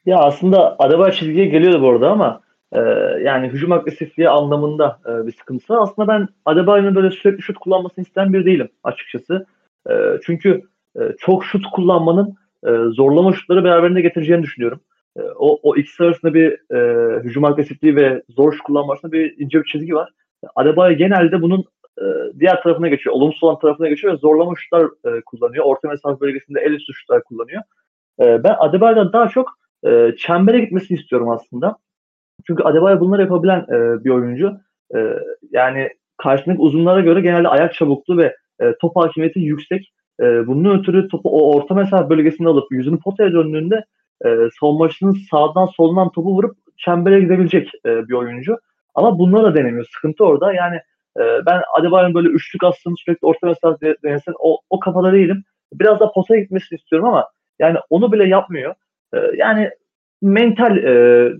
Ya 0.06 0.18
aslında 0.18 0.76
Adebayo 0.78 1.12
çizgiye 1.12 1.46
geliyordu 1.46 1.82
bu 1.82 1.90
arada 1.90 2.10
ama 2.10 2.40
e, 2.72 2.80
yani 3.24 3.48
hücum 3.48 3.72
agresifliği 3.72 4.28
anlamında 4.28 5.00
e, 5.06 5.26
bir 5.26 5.32
sıkıntısı. 5.32 5.80
Aslında 5.80 6.08
ben 6.08 6.28
Adebayo'nun 6.44 6.94
böyle 6.94 7.10
sürekli 7.10 7.42
şut 7.42 7.58
kullanmasını 7.58 8.04
isteyen 8.04 8.32
bir 8.32 8.46
değilim 8.46 8.68
açıkçası. 8.84 9.46
E, 9.90 9.92
çünkü 10.26 10.62
e, 10.96 11.00
çok 11.18 11.44
şut 11.44 11.66
kullanmanın 11.72 12.36
e, 12.66 12.70
zorlama 12.70 13.32
şutları 13.32 13.64
beraberinde 13.64 14.00
getireceğini 14.00 14.42
düşünüyorum. 14.42 14.80
E, 15.16 15.20
o, 15.22 15.58
o 15.62 15.76
ikisi 15.76 16.04
arasında 16.04 16.34
bir 16.34 16.74
e, 16.74 17.18
hücum 17.22 17.44
agresifliği 17.44 17.96
ve 17.96 18.22
zor 18.28 18.52
şut 18.52 18.62
kullanma 18.62 18.92
arasında 18.92 19.12
bir 19.12 19.38
ince 19.38 19.58
bir 19.58 19.64
çizgi 19.64 19.94
var. 19.94 20.10
Adebayo 20.56 20.96
genelde 20.96 21.42
bunun 21.42 21.64
e, 22.00 22.04
diğer 22.40 22.62
tarafına 22.62 22.88
geçiyor. 22.88 23.16
Olumsuz 23.16 23.42
olan 23.42 23.58
tarafına 23.58 23.88
geçiyor 23.88 24.14
ve 24.14 24.16
zorlama 24.16 24.52
şutlar 24.56 24.84
e, 24.84 25.20
kullanıyor. 25.20 25.64
Orta 25.64 25.88
mesafe 25.88 26.20
bölgesinde 26.20 26.60
el 26.60 26.72
üstü 26.72 26.92
şutlar 26.94 27.22
kullanıyor. 27.24 27.62
E, 28.20 28.44
ben 28.44 28.56
Adebayo'dan 28.58 29.12
daha 29.12 29.28
çok 29.28 29.50
e, 29.86 30.12
çembere 30.18 30.60
gitmesini 30.60 30.98
istiyorum 30.98 31.30
aslında. 31.30 31.76
Çünkü 32.46 32.62
Adebayo 32.62 33.00
bunları 33.00 33.22
yapabilen 33.22 33.60
e, 33.60 34.04
bir 34.04 34.10
oyuncu. 34.10 34.52
E, 34.94 34.98
yani 35.50 35.88
karşındaki 36.16 36.60
uzunlara 36.60 37.00
göre 37.00 37.20
genelde 37.20 37.48
ayak 37.48 37.74
çabukluğu 37.74 38.18
ve 38.18 38.36
e, 38.60 38.74
top 38.80 38.96
hakimiyeti 38.96 39.40
yüksek. 39.40 39.92
E, 40.20 40.46
bunun 40.46 40.78
ötürü 40.78 41.08
topu 41.08 41.30
o 41.30 41.56
orta 41.56 41.74
mesafe 41.74 42.10
bölgesinde 42.10 42.48
alıp 42.48 42.72
yüzünü 42.72 42.98
potaya 42.98 43.32
döndüğünde 43.32 43.84
e, 44.24 44.28
savunmacısının 44.60 45.16
sağdan 45.30 45.66
soldan 45.66 46.12
topu 46.12 46.30
vurup 46.30 46.56
çembere 46.76 47.20
gidebilecek 47.20 47.70
e, 47.86 48.08
bir 48.08 48.14
oyuncu. 48.14 48.56
Ama 48.94 49.18
bunları 49.18 49.44
da 49.44 49.54
denemiyor. 49.54 49.86
Sıkıntı 49.94 50.24
orada. 50.24 50.52
Yani 50.52 50.80
e, 51.20 51.46
ben 51.46 51.62
Adebayo'nun 51.78 52.14
böyle 52.14 52.28
üçlük 52.28 52.64
aslında 52.64 52.96
sürekli 53.04 53.26
orta 53.26 53.46
mesafe 53.46 53.96
denesin 54.04 54.34
o, 54.38 54.58
o 54.70 54.80
kafada 54.80 55.12
değilim. 55.12 55.44
Biraz 55.72 56.00
da 56.00 56.12
potaya 56.12 56.40
gitmesini 56.40 56.78
istiyorum 56.78 57.08
ama 57.08 57.28
yani 57.58 57.78
onu 57.90 58.12
bile 58.12 58.28
yapmıyor. 58.28 58.74
E, 59.14 59.18
yani 59.36 59.70
mental 60.22 60.76
e, 60.76 60.94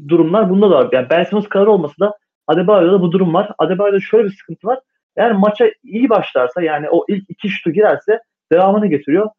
durumlar 0.09 0.51
bunda 0.51 0.71
da 0.71 0.75
var. 0.75 0.89
Yani 0.93 1.07
Ben 1.11 1.25
Simmons 1.25 1.49
kadar 1.49 1.67
olmasa 1.67 1.95
da 2.01 2.15
Adebayo'da 2.47 2.93
da 2.93 3.01
bu 3.01 3.13
durum 3.13 3.35
var. 3.35 3.51
Adebayo'da 3.59 4.01
şöyle 4.01 4.25
bir 4.25 4.37
sıkıntı 4.37 4.67
var. 4.67 4.79
Yani 5.17 5.39
maça 5.39 5.71
iyi 5.83 6.11
başlarsa 6.11 6.63
yani 6.63 6.91
o 6.91 7.05
ilk 7.09 7.31
iki 7.31 7.49
şutu 7.49 7.71
girerse 7.71 8.21
devamını 8.53 8.87
getiriyor. 8.87 9.31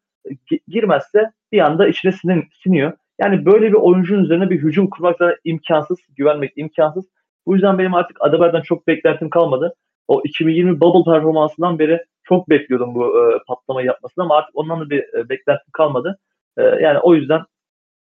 G- 0.50 0.60
girmezse 0.68 1.30
bir 1.52 1.58
anda 1.58 1.88
içine 1.88 2.12
sinin, 2.12 2.44
siniyor. 2.62 2.92
Yani 3.20 3.46
böyle 3.46 3.68
bir 3.68 3.74
oyuncunun 3.74 4.24
üzerine 4.24 4.50
bir 4.50 4.62
hücum 4.62 4.90
kurmak 4.90 5.20
da 5.20 5.36
imkansız, 5.44 5.98
güvenmek 6.16 6.52
imkansız. 6.56 7.04
Bu 7.46 7.54
yüzden 7.54 7.78
benim 7.78 7.94
artık 7.94 8.16
Adebayo'dan 8.20 8.62
çok 8.62 8.86
beklentim 8.86 9.30
kalmadı. 9.30 9.74
O 10.08 10.22
2020 10.24 10.80
bubble 10.80 11.12
performansından 11.12 11.78
beri 11.78 12.04
çok 12.22 12.50
bekliyordum 12.50 12.94
bu 12.94 13.06
e, 13.06 13.38
patlamayı 13.46 13.86
yapmasını 13.86 14.24
ama 14.24 14.36
artık 14.36 14.56
ondan 14.56 14.80
da 14.80 14.90
bir 14.90 15.14
e, 15.14 15.28
beklentim 15.28 15.72
kalmadı. 15.72 16.18
E, 16.56 16.62
yani 16.62 16.98
o 16.98 17.14
yüzden 17.14 17.40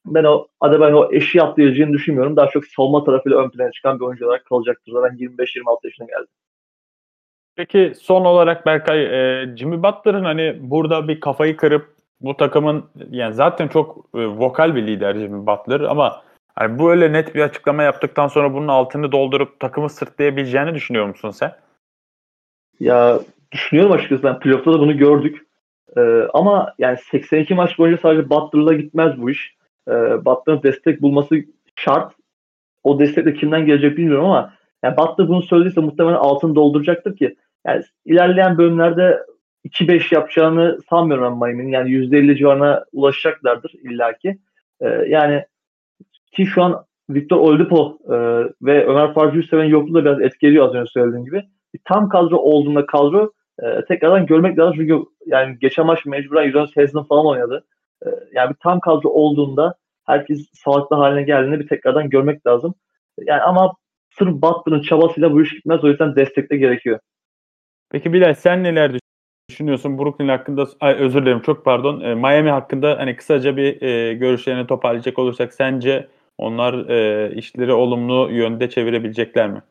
ben 0.07 0.25
o 0.25 0.47
Adebayo 0.61 1.13
eşi 1.13 1.43
atlayacağını 1.43 1.93
düşünmüyorum. 1.93 2.37
Daha 2.37 2.47
çok 2.47 2.67
savunma 2.67 3.05
tarafıyla 3.05 3.39
ön 3.39 3.51
plana 3.51 3.71
çıkan 3.71 4.01
bir 4.01 4.05
oyuncu 4.05 4.27
olarak 4.27 4.47
kalacaktır. 4.47 4.93
Zaten 4.93 5.17
25-26 5.17 5.79
yaşına 5.85 6.07
geldi. 6.07 6.27
Peki 7.57 7.93
son 8.01 8.25
olarak 8.25 8.67
Berkay, 8.67 9.03
e, 9.03 9.57
Jimmy 9.57 9.83
Butler'ın 9.83 10.25
hani 10.25 10.57
burada 10.61 11.09
bir 11.09 11.21
kafayı 11.21 11.57
kırıp 11.57 11.87
bu 12.21 12.37
takımın 12.37 12.85
yani 13.11 13.35
zaten 13.35 13.69
çok 13.69 13.97
e, 14.15 14.27
vokal 14.27 14.75
bir 14.75 14.87
lider 14.87 15.15
Jimmy 15.15 15.47
Butler 15.47 15.81
ama 15.81 16.23
hani 16.55 16.79
böyle 16.79 17.13
net 17.13 17.35
bir 17.35 17.41
açıklama 17.41 17.83
yaptıktan 17.83 18.29
sonra 18.29 18.55
bunun 18.55 18.69
altını 18.69 19.13
doldurup 19.13 19.61
takımı 19.61 19.91
sırtlayabileceğini 19.91 20.75
düşünüyor 20.75 21.07
musun 21.07 21.31
sen? 21.31 21.53
Ya 22.83 23.21
düşünüyorum 23.53 23.93
açıkçası 23.93 24.23
ben 24.23 24.39
playoff'ta 24.39 24.73
da 24.73 24.81
bunu 24.81 24.97
gördük. 24.97 25.47
Ee, 25.97 26.01
ama 26.35 26.75
yani 26.79 26.99
82 27.11 27.55
maç 27.55 27.79
boyunca 27.79 28.03
sadece 28.03 28.31
Butler'la 28.31 28.73
gitmez 28.73 29.19
bu 29.19 29.31
iş. 29.31 29.57
Ee, 29.89 29.93
Butler'ın 30.25 30.63
destek 30.63 31.03
bulması 31.03 31.37
şart. 31.77 32.13
O 32.85 32.99
destek 32.99 33.27
de 33.27 33.35
kimden 33.35 33.67
gelecek 33.67 33.97
bilmiyorum 33.97 34.25
ama 34.25 34.55
yani 34.83 34.97
Butler 34.97 35.29
bunu 35.29 35.43
söylediyse 35.43 35.81
muhtemelen 35.81 36.17
altını 36.17 36.55
dolduracaktır 36.55 37.17
ki 37.17 37.37
yani 37.67 37.83
ilerleyen 38.05 38.59
bölümlerde 38.59 39.23
2-5 39.65 40.15
yapacağını 40.15 40.79
sanmıyorum 40.91 41.25
ben 41.25 41.39
Miami'nin. 41.39 41.73
Yani 41.73 41.91
%50 41.91 42.37
civarına 42.37 42.85
ulaşacaklardır 42.93 43.71
illaki. 43.71 44.39
Ee, 44.81 44.89
yani 44.89 45.45
ki 46.33 46.47
şu 46.47 46.63
an 46.63 46.85
Victor 47.11 47.37
Oladipo 47.37 47.99
e, 48.07 48.15
ve 48.63 48.87
Ömer 48.87 49.15
Farcı 49.15 49.37
Yusuf'un 49.37 49.65
yokluğu 49.65 49.95
da 49.95 50.05
biraz 50.05 50.21
etkiliyor 50.21 50.69
az 50.69 50.75
önce 50.75 50.91
söylediğim 50.91 51.25
gibi. 51.25 51.45
Tam 51.85 52.09
kadro 52.09 52.37
olduğunda 52.37 52.87
kadro 52.87 53.33
e, 53.63 53.85
tekrardan 53.89 54.27
görmek 54.27 54.59
lazım 54.59 54.75
çünkü 54.77 55.05
yani 55.27 55.57
geçen 55.61 55.87
maç 55.87 56.07
mecburen 56.07 56.51
Udonis 56.51 56.77
Haslem 56.77 57.05
falan 57.05 57.27
oynadı. 57.27 57.65
E, 58.07 58.09
yani 58.33 58.51
bir 58.51 58.57
tam 58.63 58.81
kadro 58.81 59.09
olduğunda 59.09 59.75
herkes 60.07 60.47
sağlıklı 60.53 60.97
haline 60.97 61.23
geldiğinde 61.23 61.61
bir 61.61 61.69
tekrardan 61.69 62.11
görmek 62.11 62.47
lazım. 62.47 62.75
Yani 63.19 63.43
ama 63.43 63.73
sırf 64.19 64.33
Butler'ın 64.33 64.83
çabasıyla 64.83 65.33
bu 65.33 65.43
iş 65.43 65.55
gitmez. 65.55 65.85
O 65.85 65.89
yüzden 65.89 66.17
destek 66.17 66.51
de 66.51 66.57
gerekiyor. 66.57 66.99
Peki 67.91 68.13
Bilal 68.13 68.35
sen 68.35 68.65
neler 68.65 68.99
düşünüyorsun 69.49 69.99
Brooklyn 69.99 70.29
hakkında? 70.29 70.67
Ay, 70.81 70.95
özür 70.95 71.23
dilerim 71.23 71.41
çok 71.41 71.65
pardon. 71.65 72.01
E, 72.01 72.15
Miami 72.15 72.51
hakkında 72.51 72.99
hani 72.99 73.17
kısaca 73.17 73.57
bir 73.57 73.83
e, 73.83 74.15
görüşlerini 74.15 74.67
toparlayacak 74.67 75.19
olursak 75.19 75.55
sence 75.55 76.09
onlar 76.39 76.89
e, 76.89 77.31
işleri 77.35 77.73
olumlu 77.73 78.31
yönde 78.31 78.71
çevirebilecekler 78.71 79.51
mi? 79.51 79.63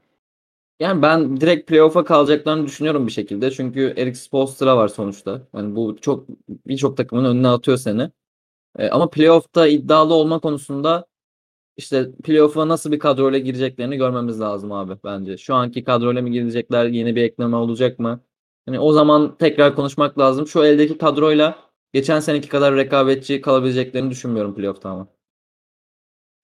Yani 0.81 1.01
ben 1.01 1.41
direkt 1.41 1.69
playoff'a 1.69 2.03
kalacaklarını 2.03 2.65
düşünüyorum 2.65 3.07
bir 3.07 3.11
şekilde. 3.11 3.51
Çünkü 3.51 3.93
Eric 3.97 4.15
Spoelstra 4.19 4.77
var 4.77 4.87
sonuçta. 4.87 5.47
Yani 5.55 5.75
bu 5.75 5.97
çok 6.01 6.27
birçok 6.67 6.97
takımın 6.97 7.25
önüne 7.25 7.47
atıyor 7.47 7.77
seni. 7.77 8.11
E, 8.79 8.89
ama 8.89 9.09
playoff'ta 9.09 9.67
iddialı 9.67 10.13
olma 10.13 10.39
konusunda 10.39 11.07
işte 11.77 12.11
playoff'a 12.23 12.67
nasıl 12.67 12.91
bir 12.91 12.99
kadroyla 12.99 13.39
gireceklerini 13.39 13.97
görmemiz 13.97 14.41
lazım 14.41 14.71
abi 14.71 14.93
bence. 15.05 15.37
Şu 15.37 15.55
anki 15.55 15.83
kadroyla 15.83 16.21
mı 16.21 16.29
girecekler? 16.29 16.85
Yeni 16.85 17.15
bir 17.15 17.23
ekleme 17.23 17.57
olacak 17.57 17.99
mı? 17.99 18.21
Hani 18.67 18.79
o 18.79 18.93
zaman 18.93 19.37
tekrar 19.37 19.75
konuşmak 19.75 20.19
lazım. 20.19 20.47
Şu 20.47 20.63
eldeki 20.65 20.97
kadroyla 20.97 21.59
geçen 21.93 22.19
seneki 22.19 22.49
kadar 22.49 22.75
rekabetçi 22.75 23.41
kalabileceklerini 23.41 24.11
düşünmüyorum 24.11 24.55
playoff'ta 24.55 24.89
ama. 24.89 25.07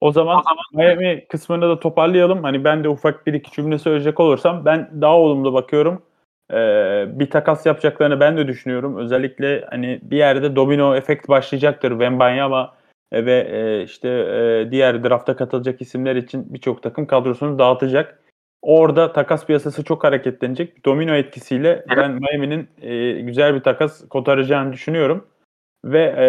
O 0.01 0.11
zaman 0.11 0.43
Miami 0.73 1.25
kısmını 1.27 1.69
da 1.69 1.79
toparlayalım. 1.79 2.43
Hani 2.43 2.63
ben 2.63 2.83
de 2.83 2.89
ufak 2.89 3.27
bir 3.27 3.33
iki 3.33 3.51
cümle 3.51 3.77
söyleyecek 3.77 4.19
olursam 4.19 4.65
ben 4.65 4.89
daha 5.01 5.17
olumlu 5.17 5.53
bakıyorum. 5.53 6.01
Ee, 6.53 7.05
bir 7.07 7.29
takas 7.29 7.65
yapacaklarını 7.65 8.19
ben 8.19 8.37
de 8.37 8.47
düşünüyorum. 8.47 8.97
Özellikle 8.97 9.65
hani 9.69 9.99
bir 10.03 10.17
yerde 10.17 10.55
domino 10.55 10.95
efekt 10.95 11.29
başlayacaktır 11.29 11.89
Wembanyama 11.89 12.73
ve 13.13 13.47
e, 13.51 13.83
işte 13.83 14.09
e, 14.09 14.71
diğer 14.71 15.03
drafta 15.03 15.35
katılacak 15.35 15.81
isimler 15.81 16.15
için 16.15 16.53
birçok 16.53 16.83
takım 16.83 17.07
kadrosunu 17.07 17.59
dağıtacak. 17.59 18.19
Orada 18.61 19.13
takas 19.13 19.45
piyasası 19.45 19.83
çok 19.83 20.03
hareketlenecek. 20.03 20.85
Domino 20.85 21.13
etkisiyle 21.13 21.85
ben 21.97 22.11
Miami'nin 22.11 22.69
e, 22.81 23.21
güzel 23.21 23.55
bir 23.55 23.59
takas 23.59 24.07
kotaracağını 24.07 24.73
düşünüyorum. 24.73 25.27
Ve 25.85 26.15
e, 26.17 26.27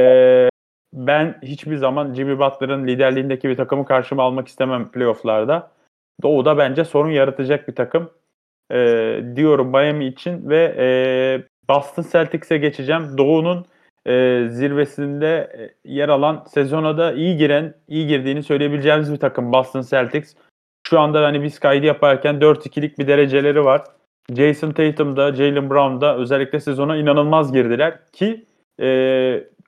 ben 0.92 1.38
hiçbir 1.42 1.76
zaman 1.76 2.14
Jimmy 2.14 2.38
Butler'ın 2.38 2.86
liderliğindeki 2.86 3.48
bir 3.48 3.56
takımı 3.56 3.84
karşıma 3.84 4.22
almak 4.22 4.48
istemem 4.48 4.90
playofflarda. 4.90 5.70
Doğu'da 6.22 6.58
bence 6.58 6.84
sorun 6.84 7.10
yaratacak 7.10 7.68
bir 7.68 7.74
takım 7.74 8.10
e, 8.72 8.76
diyorum 9.36 9.68
Miami 9.68 10.06
için 10.06 10.48
ve 10.48 10.74
e, 10.78 10.86
Boston 11.68 12.04
Celtics'e 12.12 12.58
geçeceğim. 12.58 13.18
Doğu'nun 13.18 13.66
e, 14.06 14.44
zirvesinde 14.48 15.50
yer 15.84 16.08
alan 16.08 16.44
sezona 16.48 16.98
da 16.98 17.12
iyi 17.12 17.36
giren, 17.36 17.74
iyi 17.88 18.06
girdiğini 18.06 18.42
söyleyebileceğimiz 18.42 19.12
bir 19.12 19.18
takım 19.18 19.52
Boston 19.52 19.82
Celtics. 19.82 20.34
Şu 20.86 21.00
anda 21.00 21.24
hani 21.24 21.42
biz 21.42 21.58
kaydı 21.58 21.86
yaparken 21.86 22.34
4-2'lik 22.34 22.98
bir 22.98 23.06
dereceleri 23.06 23.64
var. 23.64 23.82
Jason 24.36 24.70
Tatum'da, 24.70 25.34
Jalen 25.34 25.70
Brown'da 25.70 26.16
özellikle 26.16 26.60
sezona 26.60 26.96
inanılmaz 26.96 27.52
girdiler 27.52 27.98
ki 28.12 28.46
e, 28.80 28.88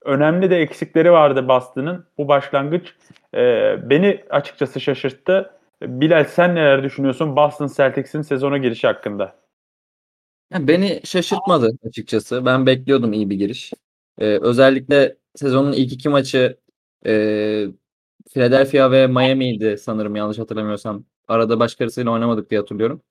önemli 0.05 0.51
de 0.51 0.57
eksikleri 0.57 1.13
vardı 1.13 1.49
Boston'ın. 1.49 2.07
Bu 2.19 2.29
başlangıç 2.29 2.95
e, 3.35 3.41
beni 3.91 4.25
açıkçası 4.31 4.81
şaşırttı. 4.81 5.51
Bilal 5.83 6.25
sen 6.25 6.55
neler 6.55 6.83
düşünüyorsun 6.83 7.37
Boston 7.37 7.71
Celtics'in 7.77 8.23
sezona 8.23 8.59
girişi 8.59 8.87
hakkında? 8.87 9.41
Beni 10.59 11.01
şaşırtmadı 11.05 11.71
açıkçası. 11.87 12.47
Ben 12.47 12.67
bekliyordum 12.67 13.13
iyi 13.13 13.31
bir 13.31 13.37
giriş. 13.37 13.73
Ee, 14.19 14.39
özellikle 14.43 15.17
sezonun 15.35 15.73
ilk 15.73 15.93
iki 15.93 16.09
maçı 16.09 16.59
e, 17.07 17.13
Philadelphia 18.35 18.91
ve 18.91 19.07
Miami'ydi 19.07 19.79
sanırım 19.79 20.17
yanlış 20.17 20.39
hatırlamıyorsam. 20.39 21.05
Arada 21.29 21.61
başkasıyla 21.61 22.11
oynamadık 22.11 22.51
diye 22.51 22.61
hatırlıyorum. 22.61 23.03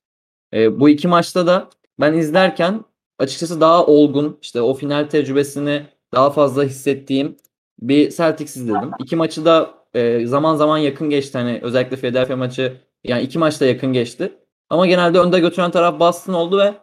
Ee, 0.54 0.80
bu 0.80 0.90
iki 0.90 1.08
maçta 1.08 1.48
da 1.48 1.70
ben 2.00 2.14
izlerken 2.14 2.86
açıkçası 3.20 3.62
daha 3.62 3.86
olgun, 3.86 4.40
işte 4.42 4.62
o 4.62 4.74
final 4.74 5.04
tecrübesini 5.10 5.86
daha 6.14 6.30
fazla 6.30 6.64
hissettiğim 6.64 7.38
bir 7.82 8.12
Celtics 8.12 8.58
izledim. 8.58 8.92
İki 9.00 9.16
maçı 9.16 9.46
da 9.46 9.74
e, 9.94 10.26
zaman 10.26 10.56
zaman 10.56 10.78
yakın 10.78 11.10
geçti. 11.10 11.38
Hani 11.38 11.60
özellikle 11.64 11.98
Philadelphia 11.98 12.36
maçı 12.36 12.78
yani 13.04 13.22
iki 13.22 13.40
maçta 13.40 13.66
yakın 13.66 13.94
geçti. 13.94 14.32
Ama 14.70 14.88
genelde 14.88 15.20
önde 15.20 15.40
götüren 15.40 15.72
taraf 15.72 16.00
Boston 16.00 16.34
oldu 16.34 16.58
ve 16.58 16.74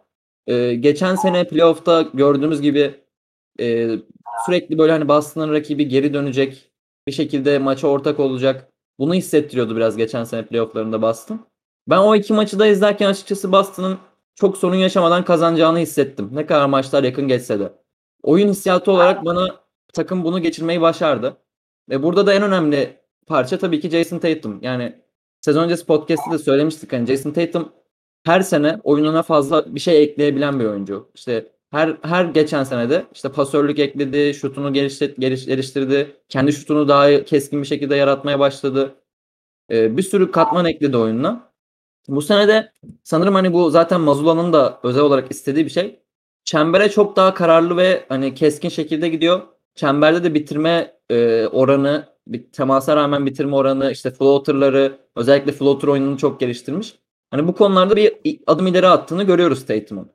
e, 0.54 0.74
geçen 0.74 1.14
sene 1.14 1.48
playoff'ta 1.48 2.02
gördüğümüz 2.14 2.60
gibi 2.60 2.94
e, 3.60 3.88
sürekli 4.46 4.78
böyle 4.78 4.92
hani 4.92 5.08
Boston'ın 5.08 5.52
rakibi 5.52 5.88
geri 5.88 6.14
dönecek 6.14 6.70
bir 7.06 7.12
şekilde 7.12 7.58
maça 7.58 7.88
ortak 7.88 8.20
olacak. 8.20 8.72
Bunu 8.98 9.14
hissettiriyordu 9.14 9.76
biraz 9.76 9.96
geçen 9.96 10.24
sene 10.24 10.46
playoff'larında 10.46 11.02
Boston. 11.02 11.46
Ben 11.88 11.98
o 11.98 12.16
iki 12.16 12.32
maçı 12.32 12.58
da 12.58 12.66
izlerken 12.66 13.08
açıkçası 13.08 13.52
Boston'ın 13.52 13.98
çok 14.34 14.56
sorun 14.56 14.76
yaşamadan 14.76 15.24
kazanacağını 15.24 15.78
hissettim. 15.78 16.30
Ne 16.32 16.46
kadar 16.46 16.66
maçlar 16.66 17.04
yakın 17.04 17.28
geçse 17.28 17.60
de. 17.60 17.72
Oyun 18.26 18.48
hissiyatı 18.48 18.92
olarak 18.92 19.24
bana 19.24 19.56
takım 19.92 20.24
bunu 20.24 20.42
geçirmeyi 20.42 20.80
başardı. 20.80 21.36
Ve 21.88 22.02
burada 22.02 22.26
da 22.26 22.34
en 22.34 22.42
önemli 22.42 23.00
parça 23.26 23.58
tabii 23.58 23.80
ki 23.80 23.90
Jason 23.90 24.18
Tatum. 24.18 24.58
Yani 24.62 25.02
sezon 25.40 25.64
öncesi 25.64 25.86
podcast'te 25.86 26.30
de 26.32 26.38
söylemiştik. 26.38 26.92
Hani 26.92 27.06
Jason 27.06 27.30
Tatum 27.30 27.72
her 28.24 28.40
sene 28.40 28.80
oyununa 28.84 29.22
fazla 29.22 29.74
bir 29.74 29.80
şey 29.80 30.02
ekleyebilen 30.02 30.60
bir 30.60 30.64
oyuncu. 30.64 31.10
İşte 31.14 31.52
her 31.70 31.96
her 32.02 32.24
geçen 32.24 32.64
senede 32.64 33.06
işte 33.14 33.28
pasörlük 33.28 33.78
ekledi, 33.78 34.34
şutunu 34.34 34.72
geliştir, 34.72 35.16
geliştirdi, 35.46 36.16
kendi 36.28 36.52
şutunu 36.52 36.88
daha 36.88 37.24
keskin 37.24 37.62
bir 37.62 37.66
şekilde 37.66 37.96
yaratmaya 37.96 38.38
başladı. 38.38 38.94
Ee, 39.70 39.96
bir 39.96 40.02
sürü 40.02 40.30
katman 40.30 40.64
ekledi 40.66 40.96
oyununa. 40.96 41.52
Bu 42.08 42.22
sene 42.22 42.48
de 42.48 42.72
sanırım 43.04 43.34
hani 43.34 43.52
bu 43.52 43.70
zaten 43.70 44.00
Mazula'nın 44.00 44.52
da 44.52 44.80
özel 44.82 45.02
olarak 45.02 45.30
istediği 45.30 45.64
bir 45.64 45.70
şey. 45.70 46.05
Çembere 46.46 46.90
çok 46.90 47.16
daha 47.16 47.34
kararlı 47.34 47.76
ve 47.76 48.04
hani 48.08 48.34
keskin 48.34 48.68
şekilde 48.68 49.08
gidiyor. 49.08 49.40
Çemberde 49.74 50.24
de 50.24 50.34
bitirme 50.34 50.96
e, 51.10 51.46
oranı, 51.46 52.08
bir 52.26 52.52
temasa 52.52 52.96
rağmen 52.96 53.26
bitirme 53.26 53.56
oranı, 53.56 53.92
işte 53.92 54.10
floater'ları, 54.10 54.98
özellikle 55.16 55.52
floater 55.52 55.88
oyununu 55.88 56.18
çok 56.18 56.40
geliştirmiş. 56.40 56.98
Hani 57.30 57.48
bu 57.48 57.54
konularda 57.54 57.96
bir 57.96 58.16
adım 58.46 58.66
ileri 58.66 58.88
attığını 58.88 59.24
görüyoruz 59.24 59.66
Tatum'un. 59.66 60.10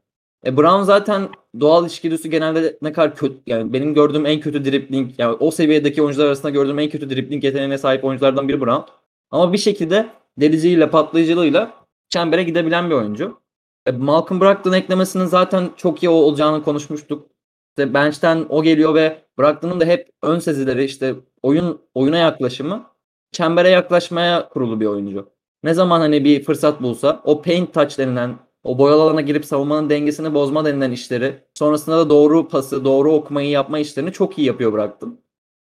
E 0.46 0.58
Brown 0.58 0.82
zaten 0.82 1.30
doğal 1.60 1.88
içgüdüsü 1.88 2.30
genelde 2.30 2.78
ne 2.82 2.94
kadar 2.94 3.16
kötü 3.16 3.38
yani 3.48 3.74
benim 3.74 3.94
gördüğüm 3.94 4.26
en 4.26 4.40
kötü 4.40 4.66
dribbling 4.66 5.12
yani 5.18 5.36
o 5.40 5.52
seviyedeki 5.52 6.02
oyuncular 6.02 6.26
arasında 6.26 6.50
gördüğüm 6.50 6.80
en 6.80 6.90
kötü 6.90 7.10
dribbling 7.10 7.44
yeteneğine 7.44 7.78
sahip 7.78 8.04
oyunculardan 8.04 8.48
biri 8.48 8.62
Brown. 8.62 8.92
Ama 9.32 9.54
bir 9.54 9.58
şekilde 9.58 10.10
deliciyle 10.38 10.90
patlayıcılığıyla 10.90 11.74
çembere 12.10 12.44
gidebilen 12.44 12.90
bir 12.90 12.96
oyuncu. 12.96 13.41
E 13.86 13.92
Malcolm 13.92 14.42
Brogdon 14.42 14.72
eklemesinin 14.72 15.26
zaten 15.26 15.70
çok 15.78 16.04
iyi 16.04 16.10
olacağını 16.10 16.64
konuşmuştuk. 16.64 17.30
İşte 17.70 17.94
bench'ten 17.94 18.46
o 18.50 18.64
geliyor 18.64 18.96
ve 18.96 19.26
Brogdon'un 19.40 19.80
da 19.80 19.86
hep 19.86 20.10
ön 20.22 20.40
sezileri 20.40 20.84
işte 20.84 21.16
oyun 21.42 21.82
oyuna 21.94 22.18
yaklaşımı 22.18 22.84
çembere 23.32 23.70
yaklaşmaya 23.70 24.50
kurulu 24.50 24.80
bir 24.80 24.86
oyuncu. 24.86 25.30
Ne 25.64 25.74
zaman 25.74 26.00
hani 26.00 26.24
bir 26.26 26.44
fırsat 26.44 26.82
bulsa 26.82 27.22
o 27.26 27.42
paint 27.42 27.74
touch 27.74 27.98
denilen 27.98 28.40
o 28.64 28.78
boyalı 28.78 29.02
alana 29.02 29.22
girip 29.22 29.46
savunmanın 29.46 29.90
dengesini 29.90 30.34
bozma 30.34 30.66
denilen 30.66 30.92
işleri 30.92 31.44
sonrasında 31.54 31.98
da 31.98 32.10
doğru 32.10 32.48
pası, 32.48 32.86
doğru 32.86 33.14
okumayı 33.14 33.50
yapma 33.50 33.80
işlerini 33.80 34.12
çok 34.12 34.38
iyi 34.38 34.48
yapıyor 34.48 34.74
bıraktım. 34.74 35.22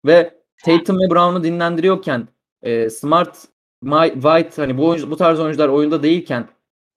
Ve 0.06 0.34
Tatum 0.66 0.99
ve 0.99 1.10
Brown'u 1.10 1.43
dinlendiriyorken 1.43 2.28
e, 2.62 2.89
Smart, 2.89 3.47
My, 3.82 4.14
White 4.14 4.62
hani 4.62 4.78
bu, 4.78 4.88
oyuncu, 4.88 5.12
bu 5.12 5.18
tarz 5.18 5.39
oyuncular 5.39 5.70
oyunda 5.70 6.04
değilken 6.04 6.49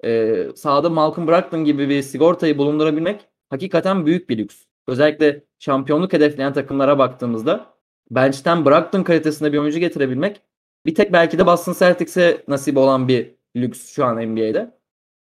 e, 0.05 0.47
sahada 0.57 0.91
Malcolm 0.91 1.29
Brogdon 1.29 1.65
gibi 1.65 1.89
bir 1.89 2.03
sigortayı 2.03 2.59
bulundurabilmek 2.59 3.29
hakikaten 3.51 4.07
büyük 4.07 4.31
bir 4.31 4.39
lüks. 4.39 4.65
Özellikle 4.87 5.45
şampiyonluk 5.59 6.13
hedefleyen 6.13 6.53
takımlara 6.53 6.99
baktığımızda 6.99 7.67
bench'ten 8.11 8.65
Brogdon 8.65 9.03
kalitesinde 9.03 9.53
bir 9.53 9.59
oyuncu 9.59 9.79
getirebilmek 9.79 10.41
bir 10.87 10.95
tek 10.95 11.13
belki 11.13 11.39
de 11.39 11.47
Boston 11.47 11.73
Celtics'e 11.73 12.45
nasip 12.49 12.77
olan 12.77 13.09
bir 13.09 13.35
lüks 13.57 13.93
şu 13.95 14.05
an 14.05 14.17
NBA'de. 14.17 14.77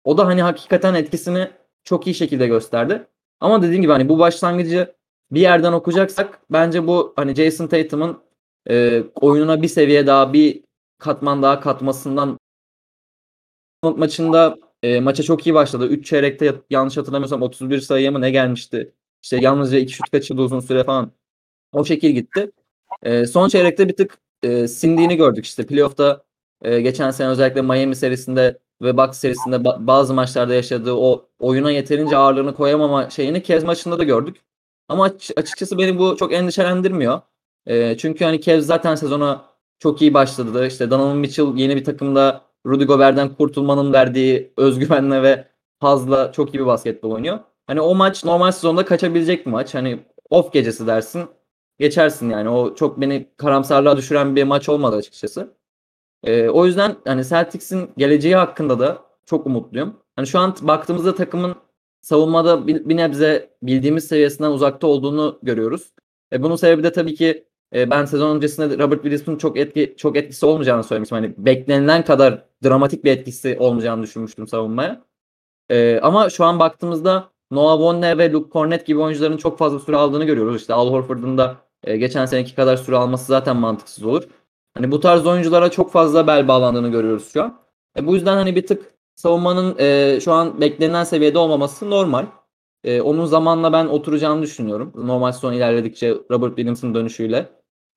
O 0.04 0.18
da 0.18 0.26
hani 0.26 0.42
hakikaten 0.42 0.94
etkisini 0.94 1.50
çok 1.84 2.06
iyi 2.06 2.14
şekilde 2.14 2.46
gösterdi. 2.46 3.06
Ama 3.40 3.62
dediğim 3.62 3.82
gibi 3.82 3.92
hani 3.92 4.08
bu 4.08 4.18
başlangıcı 4.18 4.94
bir 5.30 5.40
yerden 5.40 5.72
okuyacaksak 5.72 6.40
bence 6.50 6.86
bu 6.86 7.12
hani 7.16 7.34
Jason 7.34 7.66
Tatum'un 7.66 8.22
e, 8.70 9.02
oyununa 9.14 9.62
bir 9.62 9.68
seviye 9.68 10.06
daha 10.06 10.32
bir 10.32 10.64
katman 10.98 11.42
daha 11.42 11.60
katmasından 11.60 12.38
maçında 13.82 14.56
e, 14.84 15.00
maça 15.00 15.22
çok 15.22 15.46
iyi 15.46 15.54
başladı. 15.54 15.86
3 15.86 16.06
çeyrekte 16.06 16.54
yanlış 16.70 16.96
hatırlamıyorsam 16.96 17.42
31 17.42 17.80
sayıya 17.80 18.10
mı 18.12 18.20
ne 18.20 18.30
gelmişti? 18.30 18.92
İşte 19.22 19.36
yalnızca 19.40 19.78
2 19.78 19.92
şut 19.92 20.10
kaçırdı 20.10 20.42
uzun 20.42 20.60
süre 20.60 20.84
falan. 20.84 21.12
O 21.72 21.84
şekil 21.84 22.10
gitti. 22.10 22.50
E, 23.02 23.26
son 23.26 23.48
çeyrekte 23.48 23.88
bir 23.88 23.96
tık 23.96 24.18
e, 24.42 24.68
sindiğini 24.68 25.16
gördük 25.16 25.46
işte. 25.46 25.66
Playoff'ta 25.66 26.24
e, 26.62 26.80
geçen 26.80 27.10
sene 27.10 27.28
özellikle 27.28 27.62
Miami 27.62 27.96
serisinde 27.96 28.58
ve 28.82 28.96
Bucks 28.96 29.18
serisinde 29.18 29.56
ba- 29.56 29.86
bazı 29.86 30.14
maçlarda 30.14 30.54
yaşadığı 30.54 30.94
o 30.94 31.28
oyuna 31.38 31.70
yeterince 31.70 32.16
ağırlığını 32.16 32.54
koyamama 32.54 33.10
şeyini 33.10 33.42
Kez 33.42 33.64
maçında 33.64 33.98
da 33.98 34.04
gördük. 34.04 34.36
Ama 34.88 35.04
açıkçası 35.36 35.78
beni 35.78 35.98
bu 35.98 36.16
çok 36.16 36.32
endişelendirmiyor. 36.32 37.20
E, 37.66 37.96
çünkü 37.98 38.24
hani 38.24 38.40
Kez 38.40 38.66
zaten 38.66 38.94
sezona 38.94 39.44
çok 39.78 40.02
iyi 40.02 40.14
başladı. 40.14 40.66
İşte 40.66 40.90
Donovan 40.90 41.16
Mitchell 41.16 41.56
yeni 41.56 41.76
bir 41.76 41.84
takımda 41.84 42.53
Rudy 42.66 42.84
Gobert'den 42.84 43.34
kurtulmanın 43.34 43.92
verdiği 43.92 44.52
özgüvenle 44.56 45.22
ve 45.22 45.48
fazla 45.80 46.32
çok 46.32 46.54
iyi 46.54 46.58
bir 46.58 46.66
basketbol 46.66 47.10
oynuyor. 47.10 47.38
Hani 47.66 47.80
o 47.80 47.94
maç 47.94 48.24
normal 48.24 48.52
sezonda 48.52 48.84
kaçabilecek 48.84 49.46
bir 49.46 49.50
maç. 49.50 49.74
Hani 49.74 50.00
off 50.30 50.52
gecesi 50.52 50.86
dersin. 50.86 51.24
Geçersin 51.78 52.30
yani. 52.30 52.48
O 52.48 52.74
çok 52.74 53.00
beni 53.00 53.28
karamsarlığa 53.36 53.96
düşüren 53.96 54.36
bir 54.36 54.44
maç 54.44 54.68
olmadı 54.68 54.96
açıkçası. 54.96 55.54
Ee, 56.24 56.48
o 56.48 56.66
yüzden 56.66 56.96
hani 57.04 57.24
Celtics'in 57.24 57.90
geleceği 57.96 58.36
hakkında 58.36 58.78
da 58.80 59.02
çok 59.26 59.46
umutluyum. 59.46 59.96
Hani 60.16 60.26
şu 60.26 60.38
an 60.38 60.54
baktığımızda 60.62 61.14
takımın 61.14 61.54
savunmada 62.00 62.66
bir, 62.66 62.88
bir 62.88 62.96
nebze 62.96 63.50
bildiğimiz 63.62 64.04
seviyesinden 64.08 64.50
uzakta 64.50 64.86
olduğunu 64.86 65.38
görüyoruz. 65.42 65.94
E, 66.32 66.42
bunun 66.42 66.56
sebebi 66.56 66.82
de 66.82 66.92
tabii 66.92 67.14
ki 67.14 67.44
e, 67.74 67.90
ben 67.90 68.04
sezon 68.04 68.36
öncesinde 68.36 68.78
Robert 68.78 69.02
Williams'ın 69.02 69.36
çok 69.36 69.58
etki 69.58 69.94
çok 69.96 70.16
etkisi 70.16 70.46
olmayacağını 70.46 70.84
söylemiştim. 70.84 71.16
Hani 71.16 71.34
beklenilen 71.38 72.04
kadar 72.04 72.44
dramatik 72.64 73.04
bir 73.04 73.10
etkisi 73.10 73.56
olmayacağını 73.60 74.02
düşünmüştüm 74.02 74.48
savunmaya. 74.48 75.04
E, 75.70 76.00
ama 76.02 76.30
şu 76.30 76.44
an 76.44 76.58
baktığımızda 76.58 77.30
Noah 77.50 77.80
Vonne 77.80 78.18
ve 78.18 78.32
Luke 78.32 78.50
Cornett 78.52 78.86
gibi 78.86 79.00
oyuncuların 79.00 79.36
çok 79.36 79.58
fazla 79.58 79.78
süre 79.78 79.96
aldığını 79.96 80.24
görüyoruz. 80.24 80.56
İşte 80.56 80.74
Al 80.74 80.90
Horford'un 80.90 81.38
da 81.38 81.56
e, 81.84 81.96
geçen 81.96 82.26
seneki 82.26 82.54
kadar 82.54 82.76
süre 82.76 82.96
alması 82.96 83.24
zaten 83.24 83.56
mantıksız 83.56 84.04
olur. 84.04 84.24
Hani 84.74 84.90
bu 84.90 85.00
tarz 85.00 85.26
oyunculara 85.26 85.70
çok 85.70 85.92
fazla 85.92 86.26
bel 86.26 86.48
bağlandığını 86.48 86.88
görüyoruz 86.88 87.32
şu 87.32 87.42
an. 87.42 87.60
E, 87.98 88.06
bu 88.06 88.14
yüzden 88.14 88.36
hani 88.36 88.56
bir 88.56 88.66
tık 88.66 88.94
savunmanın 89.14 89.78
e, 89.78 90.18
şu 90.20 90.32
an 90.32 90.60
beklenen 90.60 91.04
seviyede 91.04 91.38
olmaması 91.38 91.90
normal. 91.90 92.26
E, 92.84 93.00
onun 93.00 93.26
zamanla 93.26 93.72
ben 93.72 93.86
oturacağını 93.86 94.42
düşünüyorum. 94.42 94.92
Normal 94.96 95.32
son 95.32 95.52
ilerledikçe 95.52 96.14
Robert 96.30 96.56
Williams'ın 96.56 96.94
dönüşüyle 96.94 97.48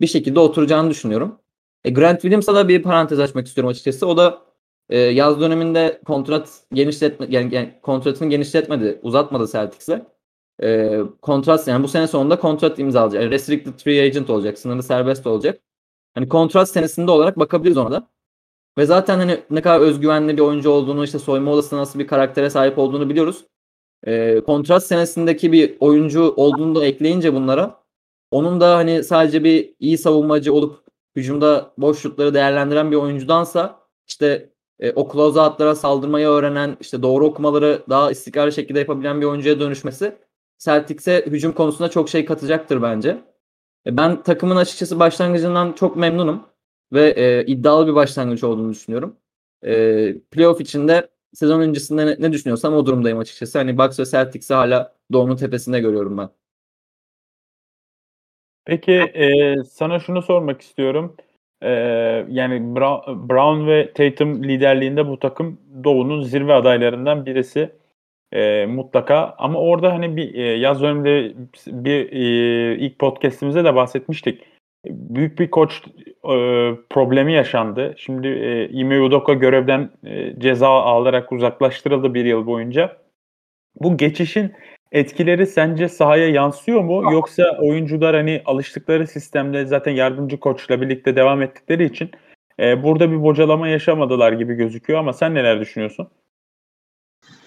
bir 0.01 0.07
şekilde 0.07 0.39
oturacağını 0.39 0.89
düşünüyorum. 0.89 1.39
E, 1.83 1.89
Grant 1.89 2.21
Williams'a 2.21 2.55
da 2.55 2.67
bir 2.67 2.83
parantez 2.83 3.19
açmak 3.19 3.47
istiyorum 3.47 3.69
açıkçası. 3.69 4.07
O 4.07 4.17
da 4.17 4.41
e, 4.89 4.97
yaz 4.99 5.41
döneminde 5.41 6.01
kontrat 6.05 6.49
genişletme 6.73 7.27
yani, 7.29 7.55
yani 7.55 7.73
kontratını 7.81 8.29
genişletmedi, 8.29 8.99
uzatmadı 9.03 9.51
Celtics'e. 9.51 10.05
E, 10.63 10.99
kontrat 11.21 11.67
yani 11.67 11.83
bu 11.83 11.87
sene 11.87 12.07
sonunda 12.07 12.39
kontrat 12.39 12.79
imzalayacak. 12.79 13.21
Yani 13.21 13.31
restricted 13.31 13.79
free 13.83 14.01
agent 14.01 14.29
olacak, 14.29 14.59
sınırlı 14.59 14.83
serbest 14.83 15.27
olacak. 15.27 15.61
Hani 16.15 16.29
kontrat 16.29 16.69
senesinde 16.69 17.11
olarak 17.11 17.39
bakabiliriz 17.39 17.77
ona 17.77 17.91
da. 17.91 18.07
Ve 18.77 18.85
zaten 18.85 19.17
hani 19.17 19.39
ne 19.51 19.61
kadar 19.61 19.79
özgüvenli 19.79 20.37
bir 20.37 20.41
oyuncu 20.41 20.69
olduğunu, 20.69 21.03
işte 21.03 21.19
soyma 21.19 21.51
odasında 21.51 21.79
nasıl 21.79 21.99
bir 21.99 22.07
karaktere 22.07 22.49
sahip 22.49 22.77
olduğunu 22.77 23.09
biliyoruz. 23.09 23.45
E, 24.03 24.41
kontrat 24.45 24.83
senesindeki 24.83 25.51
bir 25.51 25.77
oyuncu 25.79 26.33
olduğunu 26.35 26.75
da 26.75 26.85
ekleyince 26.85 27.33
bunlara 27.33 27.83
onun 28.31 28.61
da 28.61 28.75
hani 28.75 29.03
sadece 29.03 29.43
bir 29.43 29.73
iyi 29.79 29.97
savunmacı 29.97 30.53
olup 30.53 30.83
hücumda 31.15 31.73
boş 31.77 31.99
şutları 31.99 32.33
değerlendiren 32.33 32.91
bir 32.91 32.95
oyuncudansa 32.95 33.79
işte 34.07 34.49
e, 34.79 34.91
o 34.91 35.11
close 35.11 35.39
out'lara 35.39 35.75
saldırmayı 35.75 36.27
öğrenen, 36.27 36.77
işte 36.81 37.01
doğru 37.03 37.25
okumaları 37.25 37.83
daha 37.89 38.11
istikrarlı 38.11 38.51
şekilde 38.51 38.79
yapabilen 38.79 39.21
bir 39.21 39.25
oyuncuya 39.25 39.59
dönüşmesi 39.59 40.17
Celtics'e 40.59 41.25
hücum 41.27 41.51
konusunda 41.51 41.89
çok 41.89 42.09
şey 42.09 42.25
katacaktır 42.25 42.81
bence. 42.81 43.21
E, 43.87 43.97
ben 43.97 44.23
takımın 44.23 44.55
açıkçası 44.55 44.99
başlangıcından 44.99 45.73
çok 45.73 45.95
memnunum 45.97 46.43
ve 46.93 47.09
e, 47.09 47.45
iddialı 47.45 47.87
bir 47.87 47.95
başlangıç 47.95 48.43
olduğunu 48.43 48.71
düşünüyorum. 48.71 49.17
E, 49.65 50.19
playoff 50.31 50.61
içinde 50.61 51.09
sezon 51.33 51.59
öncesinde 51.59 52.05
ne, 52.05 52.15
ne 52.19 52.31
düşünüyorsam 52.33 52.73
o 52.73 52.85
durumdayım 52.85 53.17
açıkçası. 53.19 53.57
Hani 53.57 53.77
Bucks 53.77 53.99
ve 53.99 54.05
Celtics'i 54.05 54.53
hala 54.53 54.95
doğunun 55.13 55.35
tepesinde 55.35 55.79
görüyorum 55.79 56.17
ben. 56.17 56.29
Peki 58.67 58.93
e, 58.93 59.55
sana 59.63 59.99
şunu 59.99 60.21
sormak 60.21 60.61
istiyorum. 60.61 61.15
E, 61.61 61.69
yani 62.29 62.75
Brown 63.29 63.67
ve 63.67 63.93
Tatum 63.93 64.43
liderliğinde 64.43 65.07
bu 65.07 65.19
takım 65.19 65.59
Doğu'nun 65.83 66.21
zirve 66.21 66.53
adaylarından 66.53 67.25
birisi 67.25 67.69
e, 68.31 68.65
mutlaka. 68.65 69.35
Ama 69.37 69.59
orada 69.59 69.93
hani 69.93 70.17
bir 70.17 70.35
e, 70.35 70.41
yaz 70.41 70.81
döneminde 70.81 71.33
bir 71.67 72.11
e, 72.11 72.77
ilk 72.77 72.99
podcastimizde 72.99 73.63
de 73.63 73.75
bahsetmiştik. 73.75 74.43
Büyük 74.85 75.39
bir 75.39 75.51
koç 75.51 75.83
e, 76.07 76.35
problemi 76.89 77.33
yaşandı. 77.33 77.93
Şimdi 77.97 78.27
e, 78.27 78.69
Ime 78.69 79.01
Udoka 79.01 79.33
görevden 79.33 79.89
e, 80.05 80.39
ceza 80.39 80.69
alarak 80.69 81.31
uzaklaştırıldı 81.31 82.13
bir 82.13 82.25
yıl 82.25 82.45
boyunca. 82.45 82.97
Bu 83.81 83.97
geçişin 83.97 84.53
etkileri 84.91 85.47
sence 85.47 85.89
sahaya 85.89 86.29
yansıyor 86.29 86.81
mu? 86.81 87.13
Yoksa 87.13 87.57
oyuncular 87.61 88.15
hani 88.15 88.41
alıştıkları 88.45 89.07
sistemde 89.07 89.65
zaten 89.65 89.91
yardımcı 89.91 90.39
koçla 90.39 90.81
birlikte 90.81 91.15
devam 91.15 91.41
ettikleri 91.41 91.85
için 91.85 92.11
e, 92.59 92.83
burada 92.83 93.11
bir 93.11 93.23
bocalama 93.23 93.67
yaşamadılar 93.67 94.31
gibi 94.31 94.53
gözüküyor 94.53 94.99
ama 94.99 95.13
sen 95.13 95.35
neler 95.35 95.59
düşünüyorsun? 95.59 96.07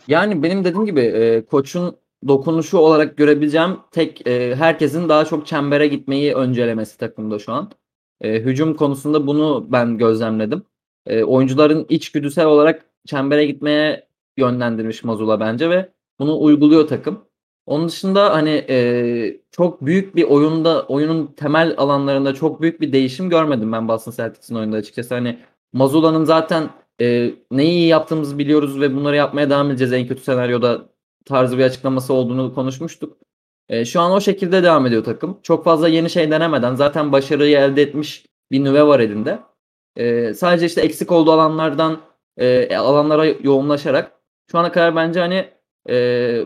Yani 0.08 0.42
benim 0.42 0.64
dediğim 0.64 0.86
gibi 0.86 1.00
e, 1.00 1.44
koçun 1.44 1.96
dokunuşu 2.28 2.78
olarak 2.78 3.16
görebileceğim 3.16 3.76
tek 3.90 4.26
e, 4.26 4.56
herkesin 4.56 5.08
daha 5.08 5.24
çok 5.24 5.46
çembere 5.46 5.86
gitmeyi 5.86 6.34
öncelemesi 6.34 6.98
takımda 6.98 7.38
şu 7.38 7.52
an. 7.52 7.70
E, 8.20 8.40
hücum 8.40 8.74
konusunda 8.74 9.26
bunu 9.26 9.66
ben 9.68 9.98
gözlemledim. 9.98 10.62
E, 11.06 11.24
oyuncuların 11.24 11.86
içgüdüsel 11.88 12.46
olarak 12.46 12.86
çembere 13.06 13.46
gitmeye 13.46 14.08
yönlendirmiş 14.36 15.04
Mazula 15.04 15.40
bence 15.40 15.70
ve 15.70 15.92
bunu 16.18 16.40
uyguluyor 16.40 16.88
takım. 16.88 17.29
Onun 17.66 17.88
dışında 17.88 18.34
hani 18.34 18.64
e, 18.68 19.40
çok 19.50 19.86
büyük 19.86 20.16
bir 20.16 20.24
oyunda 20.24 20.82
oyunun 20.82 21.26
temel 21.26 21.74
alanlarında 21.76 22.34
çok 22.34 22.62
büyük 22.62 22.80
bir 22.80 22.92
değişim 22.92 23.30
görmedim 23.30 23.72
ben 23.72 23.88
Boston 23.88 24.12
Celtics'in 24.12 24.54
oyunda 24.54 24.76
açıkçası. 24.76 25.14
Hani 25.14 25.38
Mazula'nın 25.72 26.24
zaten 26.24 26.70
e, 27.00 27.34
neyi 27.50 27.70
iyi 27.70 27.88
yaptığımızı 27.88 28.38
biliyoruz 28.38 28.80
ve 28.80 28.96
bunları 28.96 29.16
yapmaya 29.16 29.50
devam 29.50 29.70
edeceğiz 29.70 29.92
en 29.92 30.06
kötü 30.06 30.22
senaryoda 30.22 30.88
tarzı 31.24 31.58
bir 31.58 31.64
açıklaması 31.64 32.14
olduğunu 32.14 32.54
konuşmuştuk. 32.54 33.16
E, 33.68 33.84
şu 33.84 34.00
an 34.00 34.12
o 34.12 34.20
şekilde 34.20 34.62
devam 34.62 34.86
ediyor 34.86 35.04
takım. 35.04 35.38
Çok 35.42 35.64
fazla 35.64 35.88
yeni 35.88 36.10
şey 36.10 36.30
denemeden 36.30 36.74
zaten 36.74 37.12
başarıyı 37.12 37.58
elde 37.58 37.82
etmiş 37.82 38.26
bir 38.52 38.64
nüve 38.64 38.86
var 38.86 39.00
elinde. 39.00 39.38
E, 39.96 40.34
sadece 40.34 40.66
işte 40.66 40.80
eksik 40.80 41.12
olduğu 41.12 41.32
alanlardan 41.32 42.00
e, 42.36 42.76
alanlara 42.76 43.26
yoğunlaşarak 43.26 44.12
şu 44.50 44.58
ana 44.58 44.72
kadar 44.72 44.96
bence 44.96 45.20
hani 45.20 45.48
e, 45.90 46.44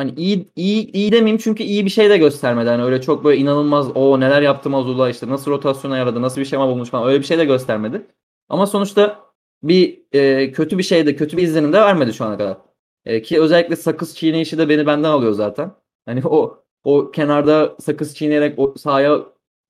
hani 0.00 0.14
iyi 0.16 0.48
iyi 0.56 0.92
iyi 0.92 1.12
demeyeyim 1.12 1.38
çünkü 1.38 1.62
iyi 1.62 1.84
bir 1.84 1.90
şey 1.90 2.10
de 2.10 2.18
göstermedi. 2.18 2.68
Hani 2.70 2.82
öyle 2.82 3.00
çok 3.00 3.24
böyle 3.24 3.40
inanılmaz 3.40 3.96
o 3.96 4.20
neler 4.20 4.42
yaptı 4.42 4.70
Mazula 4.70 5.10
işte 5.10 5.28
nasıl 5.28 5.50
rotasyona 5.50 5.96
yaradı, 5.98 6.22
nasıl 6.22 6.40
bir 6.40 6.46
şema 6.46 6.68
bulmuş 6.68 6.90
falan 6.90 7.08
öyle 7.08 7.18
bir 7.20 7.24
şey 7.24 7.38
de 7.38 7.44
göstermedi. 7.44 8.06
Ama 8.48 8.66
sonuçta 8.66 9.30
bir 9.62 10.02
e, 10.12 10.52
kötü 10.52 10.78
bir 10.78 10.82
şey 10.82 11.06
de 11.06 11.16
kötü 11.16 11.36
bir 11.36 11.42
izlenim 11.42 11.72
de 11.72 11.80
vermedi 11.80 12.14
şu 12.14 12.24
ana 12.24 12.38
kadar. 12.38 12.58
E, 13.04 13.22
ki 13.22 13.40
özellikle 13.40 13.76
sakız 13.76 14.16
çiğneyişi 14.16 14.58
de 14.58 14.68
beni 14.68 14.86
benden 14.86 15.08
alıyor 15.10 15.32
zaten. 15.32 15.72
Hani 16.06 16.22
o 16.26 16.64
o 16.84 17.10
kenarda 17.10 17.76
sakız 17.80 18.16
çiğneyerek 18.16 18.58
o 18.58 18.74
sahaya 18.78 19.20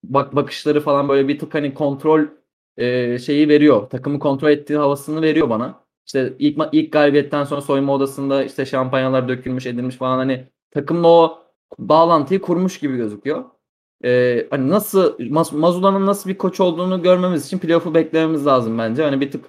bak 0.05 0.37
bakışları 0.37 0.81
falan 0.81 1.09
böyle 1.09 1.28
bir 1.28 1.39
tık 1.39 1.55
hani 1.55 1.74
kontrol 1.74 2.20
e, 2.76 3.18
şeyi 3.18 3.49
veriyor. 3.49 3.91
Takımı 3.91 4.18
kontrol 4.18 4.51
ettiği 4.51 4.76
havasını 4.78 5.22
veriyor 5.22 5.51
bana. 5.51 5.85
İşte 6.07 6.35
ilk 6.39 6.59
ilk 6.73 6.93
galibiyetten 6.93 7.45
sonra 7.45 7.61
soyunma 7.61 7.95
odasında 7.95 8.45
işte 8.45 8.67
şampanyalar 8.67 9.29
dökülmüş 9.29 9.67
edilmiş 9.67 9.97
falan 9.97 10.19
hani 10.19 10.49
takımla 10.71 11.09
o 11.09 11.39
bağlantıyı 11.79 12.41
kurmuş 12.41 12.81
gibi 12.81 12.97
gözüküyor. 12.97 13.45
Ee, 14.05 14.47
hani 14.51 14.71
nasıl 14.71 15.19
Mazula'nın 15.53 16.07
nasıl 16.07 16.31
bir 16.31 16.39
koç 16.39 16.61
olduğunu 16.61 17.03
görmemiz 17.03 17.47
için 17.47 17.59
playoff'u 17.59 17.95
beklememiz 17.95 18.47
lazım 18.47 18.79
bence. 18.79 19.03
Hani 19.03 19.21
bir 19.21 19.31
tık 19.31 19.45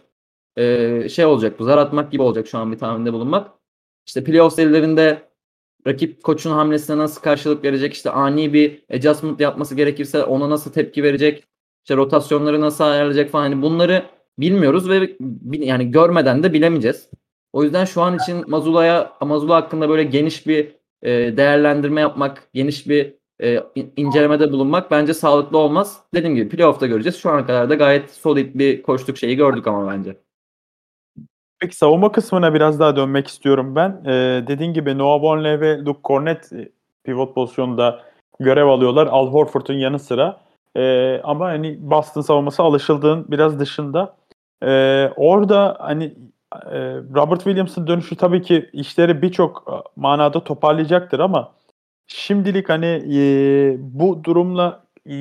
e, 0.58 1.10
şey 1.10 1.26
olacak 1.26 1.60
bu 1.60 1.64
zar 1.64 1.78
atmak 1.78 2.12
gibi 2.12 2.22
olacak 2.22 2.48
şu 2.48 2.58
an 2.58 2.72
bir 2.72 2.78
tahminde 2.78 3.14
bulunmak. 3.14 3.52
İşte 4.08 4.24
playoff 4.24 4.54
serilerinde 4.54 5.32
rakip 5.88 6.24
koçun 6.24 6.52
hamlesine 6.52 6.98
nasıl 6.98 7.22
karşılık 7.22 7.64
verecek 7.64 7.94
işte 7.94 8.10
ani 8.10 8.54
bir 8.54 8.84
adjustment 8.94 9.40
yapması 9.40 9.76
gerekirse 9.76 10.24
ona 10.24 10.50
nasıl 10.50 10.72
tepki 10.72 11.04
verecek 11.04 11.44
işte 11.84 11.96
rotasyonları 11.98 12.62
nasıl 12.62 12.84
ayarlayacak 12.84 13.30
falan 13.30 13.44
hani 13.44 13.62
bunları 13.62 14.06
bilmiyoruz 14.42 14.90
ve 14.90 15.18
yani 15.52 15.92
görmeden 15.92 16.44
de 16.44 16.54
bilemeyeceğiz. 16.54 17.10
O 17.54 17.64
yüzden 17.64 17.86
şu 17.86 18.02
an 18.02 18.16
için 18.16 18.44
Mazula'ya 18.48 19.14
Mazula 19.22 19.56
hakkında 19.56 19.90
böyle 19.90 20.04
geniş 20.04 20.48
bir 20.48 20.76
e, 21.02 21.38
değerlendirme 21.38 22.02
yapmak, 22.02 22.50
geniş 22.54 22.90
bir 22.90 23.14
e, 23.44 23.64
incelemede 23.98 24.52
bulunmak 24.52 24.92
bence 24.92 25.14
sağlıklı 25.14 25.58
olmaz. 25.58 26.04
Dediğim 26.14 26.36
gibi 26.36 26.50
playoff'ta 26.50 26.88
göreceğiz. 26.88 27.18
Şu 27.18 27.30
ana 27.30 27.46
kadar 27.46 27.70
da 27.70 27.76
gayet 27.76 28.12
solid 28.12 28.56
bir 28.56 28.82
koştuk 28.82 29.18
şeyi 29.18 29.36
gördük 29.36 29.68
ama 29.68 29.92
bence. 29.92 30.18
Peki 31.60 31.76
savunma 31.76 32.12
kısmına 32.12 32.54
biraz 32.54 32.80
daha 32.80 32.96
dönmek 32.96 33.28
istiyorum 33.28 33.76
ben. 33.76 34.04
Ee, 34.06 34.44
dediğin 34.48 34.74
gibi 34.74 34.98
Noah 34.98 35.22
Vonleh 35.24 35.60
ve 35.60 35.78
Luke 35.78 36.00
Cornett 36.04 36.54
e, 36.54 36.70
pivot 37.04 37.36
pozisyonunda 37.36 38.04
görev 38.40 38.66
alıyorlar. 38.66 39.08
Al 39.08 39.28
Horford'un 39.28 39.74
yanı 39.74 40.00
sıra. 40.00 40.42
Ee, 40.76 41.22
ama 41.24 41.46
hani 41.46 41.78
Boston 41.92 42.22
savunması 42.22 42.64
alışıldığın 42.64 43.26
biraz 43.32 43.60
dışında. 43.60 44.16
Ee, 44.64 45.10
orada 45.16 45.78
hani 45.80 46.04
e, 46.72 46.80
Robert 47.16 47.44
Williams'ın 47.44 47.88
dönüşü 47.88 48.16
tabii 48.16 48.42
ki 48.42 48.70
işleri 48.74 49.22
birçok 49.22 49.64
e, 49.70 49.74
manada 49.96 50.44
toparlayacaktır 50.44 51.20
ama 51.20 51.54
şimdilik 52.08 52.70
hani 52.70 52.86
e, 52.86 53.76
bu 53.80 54.24
durumla 54.24 54.84
e, 55.06 55.14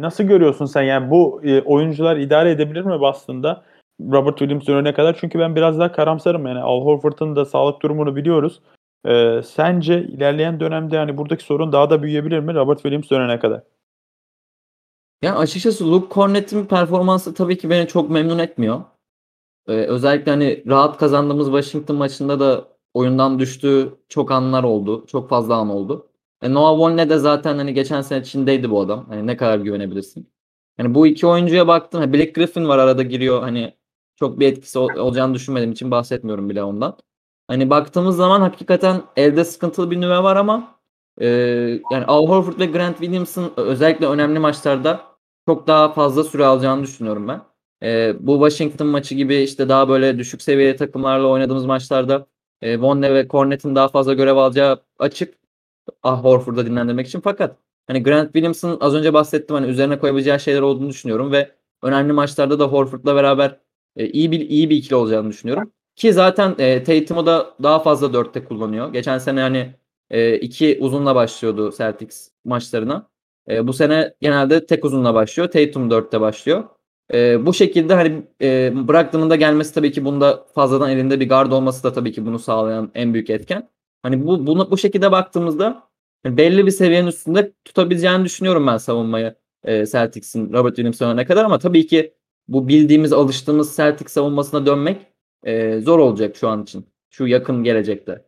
nasıl 0.00 0.24
görüyorsun 0.24 0.66
sen? 0.66 0.82
Yani 0.82 1.10
bu 1.10 1.40
e, 1.44 1.62
oyuncular 1.62 2.16
idare 2.16 2.50
edebilir 2.50 2.82
mi 2.82 3.00
Boston'da? 3.00 3.64
Robert 4.00 4.38
Williams 4.38 4.66
dönene 4.66 4.94
kadar. 4.94 5.16
Çünkü 5.20 5.38
ben 5.38 5.56
biraz 5.56 5.78
daha 5.78 5.92
karamsarım. 5.92 6.46
Yani 6.46 6.60
Al 6.60 6.84
Horford'un 6.84 7.36
da 7.36 7.44
sağlık 7.44 7.82
durumunu 7.82 8.16
biliyoruz. 8.16 8.60
Ee, 9.06 9.40
sence 9.44 10.02
ilerleyen 10.02 10.60
dönemde 10.60 10.96
yani 10.96 11.16
buradaki 11.16 11.44
sorun 11.44 11.72
daha 11.72 11.90
da 11.90 12.02
büyüyebilir 12.02 12.38
mi 12.38 12.54
Robert 12.54 12.78
Williams 12.82 13.10
dönene 13.10 13.38
kadar? 13.38 13.62
Ya 15.22 15.36
açıkçası 15.36 15.92
Luke 15.92 16.14
Cornett'in 16.14 16.66
performansı 16.66 17.34
tabii 17.34 17.58
ki 17.58 17.70
beni 17.70 17.88
çok 17.88 18.10
memnun 18.10 18.38
etmiyor. 18.38 18.84
Ee, 19.68 19.72
özellikle 19.72 20.30
hani 20.32 20.64
rahat 20.68 20.98
kazandığımız 20.98 21.46
Washington 21.46 21.96
maçında 21.96 22.40
da 22.40 22.68
oyundan 22.94 23.38
düştüğü 23.38 23.94
çok 24.08 24.32
anlar 24.32 24.64
oldu. 24.64 25.06
Çok 25.06 25.28
fazla 25.30 25.56
an 25.56 25.70
oldu. 25.70 26.08
E, 26.42 26.54
Noah 26.54 26.78
Vonleh 26.78 27.08
de 27.10 27.18
zaten 27.18 27.58
hani 27.58 27.74
geçen 27.74 28.00
sene 28.02 28.20
içindeydi 28.22 28.70
bu 28.70 28.80
adam. 28.80 29.06
Hani 29.08 29.26
ne 29.26 29.36
kadar 29.36 29.58
güvenebilirsin. 29.58 30.30
Yani 30.78 30.94
bu 30.94 31.06
iki 31.06 31.26
oyuncuya 31.26 31.66
baktım. 31.68 32.12
Black 32.14 32.34
Griffin 32.34 32.68
var 32.68 32.78
arada 32.78 33.02
giriyor. 33.02 33.42
Hani 33.42 33.74
çok 34.16 34.40
bir 34.40 34.46
etkisi 34.46 34.78
ol- 34.78 34.96
olacağını 34.96 35.34
düşünmediğim 35.34 35.72
için 35.72 35.90
bahsetmiyorum 35.90 36.50
bile 36.50 36.62
ondan. 36.62 36.98
Hani 37.48 37.70
baktığımız 37.70 38.16
zaman 38.16 38.40
hakikaten 38.40 39.02
elde 39.16 39.44
sıkıntılı 39.44 39.90
bir 39.90 40.00
nüve 40.00 40.22
var 40.22 40.36
ama 40.36 40.77
e, 41.20 41.26
yani 41.92 42.04
Al 42.06 42.28
Horford 42.28 42.60
ve 42.60 42.66
Grant 42.66 42.98
Williams'ın 42.98 43.52
özellikle 43.56 44.06
önemli 44.06 44.38
maçlarda 44.38 45.00
çok 45.48 45.66
daha 45.66 45.92
fazla 45.92 46.24
süre 46.24 46.44
alacağını 46.44 46.82
düşünüyorum 46.82 47.28
ben. 47.28 47.42
E, 47.82 48.16
bu 48.20 48.48
Washington 48.48 48.86
maçı 48.86 49.14
gibi 49.14 49.36
işte 49.36 49.68
daha 49.68 49.88
böyle 49.88 50.18
düşük 50.18 50.42
seviyeli 50.42 50.76
takımlarla 50.76 51.26
oynadığımız 51.26 51.66
maçlarda 51.66 52.26
e, 52.62 52.80
Vonne 52.80 53.14
ve 53.14 53.28
Cornett'in 53.28 53.74
daha 53.74 53.88
fazla 53.88 54.14
görev 54.14 54.36
alacağı 54.36 54.82
açık. 54.98 55.34
Ah 56.02 56.24
Horford'da 56.24 56.66
dinlendirmek 56.66 57.06
için 57.06 57.20
fakat 57.20 57.56
hani 57.86 58.02
Grant 58.02 58.32
Williams'ın 58.32 58.78
az 58.80 58.94
önce 58.94 59.14
bahsettim 59.14 59.56
hani 59.56 59.66
üzerine 59.66 59.98
koyabileceği 59.98 60.40
şeyler 60.40 60.60
olduğunu 60.60 60.90
düşünüyorum 60.90 61.32
ve 61.32 61.52
önemli 61.82 62.12
maçlarda 62.12 62.58
da 62.58 62.64
Horford'la 62.64 63.16
beraber 63.16 63.60
e, 63.96 64.06
iyi 64.08 64.30
bir 64.32 64.40
iyi 64.40 64.70
bir 64.70 64.76
ikili 64.76 64.94
olacağını 64.94 65.30
düşünüyorum. 65.30 65.72
Ki 65.96 66.12
zaten 66.12 66.54
e, 66.58 66.84
Tatum'u 66.84 67.26
da 67.26 67.54
daha 67.62 67.78
fazla 67.78 68.12
dörtte 68.12 68.44
kullanıyor. 68.44 68.92
Geçen 68.92 69.18
sene 69.18 69.40
hani 69.40 69.74
e, 70.10 70.36
iki 70.38 70.78
uzunla 70.80 71.14
başlıyordu 71.14 71.72
Celtics 71.78 72.30
maçlarına. 72.44 73.08
E, 73.50 73.66
bu 73.66 73.72
sene 73.72 74.14
genelde 74.20 74.66
tek 74.66 74.84
uzunla 74.84 75.14
başlıyor. 75.14 75.50
Tatum 75.50 75.90
dörtte 75.90 76.20
başlıyor. 76.20 76.64
E, 77.14 77.46
bu 77.46 77.54
şekilde 77.54 77.94
hani 77.94 78.22
e, 78.42 78.72
Brogdon'un 78.88 79.38
gelmesi 79.38 79.74
tabii 79.74 79.92
ki 79.92 80.04
bunda 80.04 80.46
fazladan 80.54 80.90
elinde 80.90 81.20
bir 81.20 81.28
guard 81.28 81.52
olması 81.52 81.84
da 81.84 81.92
tabii 81.92 82.12
ki 82.12 82.26
bunu 82.26 82.38
sağlayan 82.38 82.90
en 82.94 83.14
büyük 83.14 83.30
etken. 83.30 83.68
Hani 84.02 84.26
bu 84.26 84.46
bunu 84.46 84.70
bu 84.70 84.78
şekilde 84.78 85.12
baktığımızda 85.12 85.88
yani 86.24 86.36
belli 86.36 86.66
bir 86.66 86.70
seviyenin 86.70 87.06
üstünde 87.08 87.52
tutabileceğini 87.64 88.24
düşünüyorum 88.24 88.66
ben 88.66 88.76
savunmayı 88.76 89.34
e, 89.64 89.86
Celtics'in 89.86 90.52
Robert 90.52 90.76
Williams 90.76 91.16
ne 91.16 91.24
kadar 91.24 91.44
ama 91.44 91.58
tabii 91.58 91.86
ki 91.86 92.14
bu 92.48 92.68
bildiğimiz, 92.68 93.12
alıştığımız 93.12 93.76
Celtic 93.76 94.08
savunmasına 94.08 94.66
dönmek 94.66 95.06
e, 95.44 95.80
zor 95.80 95.98
olacak 95.98 96.36
şu 96.36 96.48
an 96.48 96.62
için. 96.62 96.86
Şu 97.10 97.26
yakın 97.26 97.64
gelecekte. 97.64 98.27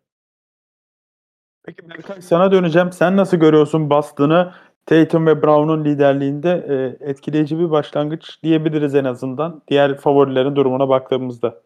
Peki 1.65 1.91
Berkay 1.91 2.23
sana 2.23 2.53
döneceğim. 2.53 2.93
Sen 2.93 3.17
nasıl 3.17 3.37
görüyorsun 3.37 3.91
Boston'ı? 3.91 4.53
Tatum 4.87 5.27
ve 5.27 5.43
Brown'un 5.43 5.85
liderliğinde 5.85 6.67
e, 6.69 7.09
etkileyici 7.11 7.59
bir 7.59 7.71
başlangıç 7.71 8.43
diyebiliriz 8.43 8.95
en 8.95 9.05
azından. 9.05 9.63
Diğer 9.69 9.97
favorilerin 9.97 10.57
durumuna 10.57 10.89
baktığımızda. 10.89 11.61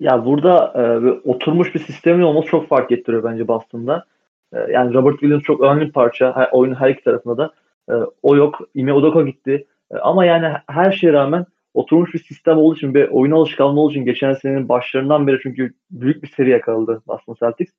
Ya 0.00 0.24
burada 0.24 0.72
e, 0.76 1.10
oturmuş 1.28 1.74
bir 1.74 1.80
sistemin 1.80 2.22
olması 2.22 2.48
çok 2.48 2.68
fark 2.68 2.92
ettiriyor 2.92 3.24
bence 3.24 3.48
Boston'da. 3.48 4.04
E, 4.52 4.58
yani 4.72 4.94
Robert 4.94 5.20
Williams 5.20 5.42
çok 5.42 5.60
önemli 5.60 5.86
bir 5.86 5.92
parça. 5.92 6.36
Her, 6.36 6.48
oyunun 6.52 6.74
her 6.74 6.90
iki 6.90 7.04
tarafında 7.04 7.36
da. 7.36 7.52
E, 7.90 7.94
o 8.22 8.36
yok. 8.36 8.60
Ime 8.74 8.92
Udoka 8.92 9.22
gitti. 9.22 9.66
E, 9.90 9.96
ama 9.96 10.24
yani 10.24 10.56
her 10.68 10.92
şeye 10.92 11.12
rağmen 11.12 11.46
oturmuş 11.74 12.14
bir 12.14 12.18
sistem 12.18 12.58
olduğu 12.58 12.76
için 12.76 12.94
ve 12.94 13.10
oyun 13.10 13.32
alışkanlığı 13.32 13.80
olduğu 13.80 13.90
için 13.90 14.04
geçen 14.04 14.32
senenin 14.34 14.68
başlarından 14.68 15.26
beri 15.26 15.38
çünkü 15.42 15.74
büyük 15.90 16.22
bir 16.22 16.28
seri 16.28 16.50
yakaladı 16.50 17.02
Boston 17.06 17.36
Celtics. 17.40 17.72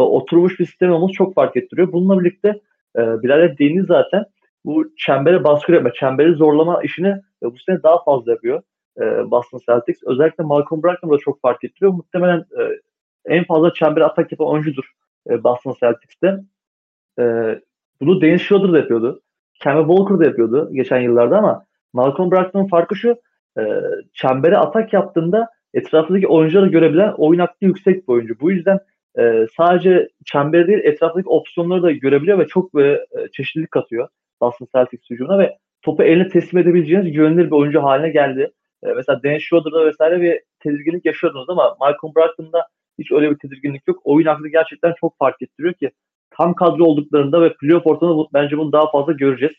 E, 0.00 0.02
oturmuş 0.02 0.60
bir 0.60 0.66
sistem 0.66 0.92
olması 0.92 1.12
çok 1.12 1.34
fark 1.34 1.56
ettiriyor. 1.56 1.92
Bununla 1.92 2.20
birlikte 2.20 2.60
e, 2.96 3.22
Bilal'e 3.22 3.58
değindi 3.58 3.84
zaten. 3.88 4.24
Bu 4.64 4.96
çembere 4.96 5.44
baskı 5.44 5.72
yapma, 5.72 5.92
çemberi 5.92 6.34
zorlama 6.34 6.82
işini 6.82 7.08
e, 7.08 7.42
bu 7.42 7.58
sene 7.66 7.82
daha 7.82 8.04
fazla 8.04 8.32
yapıyor 8.32 8.62
e, 9.00 9.30
Boston 9.30 9.60
Celtics. 9.66 10.00
Özellikle 10.06 10.44
Malcolm 10.44 10.82
Brogdon 10.82 11.10
da 11.10 11.18
çok 11.18 11.40
fark 11.40 11.64
ettiriyor. 11.64 11.92
Muhtemelen 11.92 12.38
e, 12.38 12.62
en 13.24 13.44
fazla 13.44 13.74
çembere 13.74 14.04
atak 14.04 14.32
yapan 14.32 14.46
oyuncudur 14.46 14.84
e, 15.30 15.44
Boston 15.44 15.76
Celtics'te. 15.80 16.40
E, 17.18 17.24
bunu 18.00 18.20
Dennis 18.20 18.42
Schroeder 18.42 18.72
da 18.72 18.78
yapıyordu. 18.78 19.20
Kemba 19.54 19.96
Walker 19.96 20.18
da 20.18 20.24
yapıyordu 20.24 20.70
geçen 20.72 21.00
yıllarda 21.00 21.38
ama 21.38 21.64
Malcolm 21.92 22.30
Brogdon'un 22.30 22.66
farkı 22.66 22.96
şu 22.96 23.16
e, 23.58 23.62
çembere 24.12 24.56
atak 24.56 24.92
yaptığında 24.92 25.48
etrafındaki 25.74 26.26
oyuncuları 26.26 26.68
görebilen 26.68 27.14
oyun 27.16 27.40
aklı 27.40 27.66
yüksek 27.66 28.08
bir 28.08 28.12
oyuncu. 28.12 28.40
Bu 28.40 28.50
yüzden 28.50 28.78
e, 29.18 29.46
sadece 29.56 30.08
çembere 30.24 30.66
değil 30.66 30.78
etrafındaki 30.84 31.28
opsiyonları 31.28 31.82
da 31.82 31.90
görebiliyor 31.92 32.38
ve 32.38 32.46
çok 32.46 32.74
böyle 32.74 32.92
e, 32.92 33.28
çeşitlilik 33.32 33.70
katıyor 33.70 34.08
Boston 34.40 34.68
Celtics 34.74 35.10
hücumuna 35.10 35.38
ve 35.38 35.56
topu 35.82 36.02
eline 36.02 36.28
teslim 36.28 36.60
edebileceğiniz 36.60 37.12
güvenilir 37.12 37.46
bir 37.46 37.56
oyuncu 37.56 37.82
haline 37.82 38.10
geldi. 38.10 38.52
E, 38.82 38.92
mesela 38.92 39.22
Dennis 39.22 39.42
Schroeder'da 39.42 39.86
vesaire 39.86 40.20
bir 40.20 40.40
tedirginlik 40.60 41.04
yaşıyordunuz 41.04 41.50
ama 41.50 41.76
Malcolm 41.80 42.14
Brogdon'da 42.14 42.66
hiç 42.98 43.12
öyle 43.12 43.30
bir 43.30 43.38
tedirginlik 43.38 43.88
yok. 43.88 44.00
Oyun 44.04 44.26
aklı 44.26 44.48
gerçekten 44.48 44.94
çok 45.00 45.18
fark 45.18 45.42
ettiriyor 45.42 45.74
ki 45.74 45.90
tam 46.30 46.54
kadro 46.54 46.84
olduklarında 46.84 47.42
ve 47.42 47.54
playoff 47.54 47.86
ortamında 47.86 48.28
bence 48.34 48.58
bunu 48.58 48.72
daha 48.72 48.90
fazla 48.90 49.12
göreceğiz. 49.12 49.54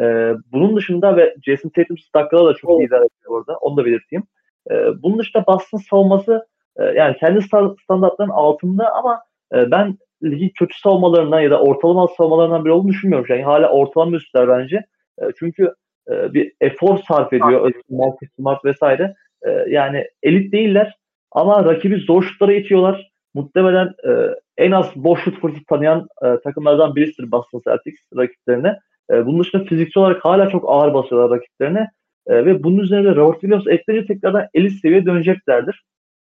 Ee, 0.00 0.34
bunun 0.52 0.76
dışında 0.76 1.16
ve 1.16 1.36
Jason 1.46 1.68
Tatum 1.68 1.96
dakikada 2.14 2.46
da 2.46 2.54
çok 2.54 2.80
iyi 2.80 2.86
idare 2.86 3.04
ediyor 3.04 3.28
orada. 3.28 3.56
Onu 3.56 3.76
da 3.76 3.84
belirteyim. 3.84 4.22
E, 4.70 4.74
bunun 5.02 5.18
dışında 5.18 5.46
Boston 5.46 5.78
savunması 5.78 6.46
e, 6.78 6.84
yani 6.84 7.16
kendi 7.16 7.42
standartlarının 7.84 8.34
altında 8.34 8.94
ama 8.94 9.22
e, 9.54 9.70
ben 9.70 9.98
ligi 10.22 10.52
kötü 10.52 10.78
savunmalarından 10.78 11.40
ya 11.40 11.50
da 11.50 11.60
ortalama 11.60 12.08
savunmalarından 12.08 12.64
biri 12.64 12.72
olduğunu 12.72 12.92
düşünmüyorum. 12.92 13.26
Yani 13.28 13.42
hala 13.42 13.68
ortalama 13.68 14.16
üstler 14.16 14.48
bence. 14.48 14.76
E, 15.22 15.24
çünkü 15.38 15.74
e, 16.10 16.34
bir 16.34 16.52
efor 16.60 16.98
sarf 16.98 17.32
ediyor. 17.32 17.72
Marcus 17.90 18.28
Smart 18.38 18.64
vesaire. 18.64 19.14
E, 19.46 19.50
yani 19.50 20.06
elit 20.22 20.52
değiller 20.52 20.94
ama 21.32 21.64
rakibi 21.64 21.96
zor 21.96 22.22
şutlara 22.22 22.52
itiyorlar. 22.52 23.10
Muhtemelen 23.34 23.86
e, 23.86 24.10
en 24.58 24.70
az 24.70 24.96
boş 24.96 25.20
şut 25.24 25.40
fırsatı 25.40 25.64
tanıyan 25.64 26.08
e, 26.22 26.26
takımlardan 26.44 26.96
birisidir 26.96 27.30
Boston 27.30 27.62
Celtics 27.64 28.00
rakiplerine. 28.16 28.78
E, 29.10 29.26
bunun 29.26 29.40
dışında 29.40 29.64
fiziksel 29.64 30.02
olarak 30.02 30.24
hala 30.24 30.50
çok 30.50 30.64
ağır 30.66 30.94
basıyorlar 30.94 31.38
rakiplerine. 31.38 31.88
E, 32.26 32.44
ve 32.46 32.62
bunun 32.62 32.78
üzerine 32.78 33.16
Robert 33.16 33.40
Williams 33.40 33.66
ekleyince 33.66 34.06
tekrardan 34.06 34.46
elit 34.54 34.80
seviyeye 34.80 35.06
döneceklerdir. 35.06 35.84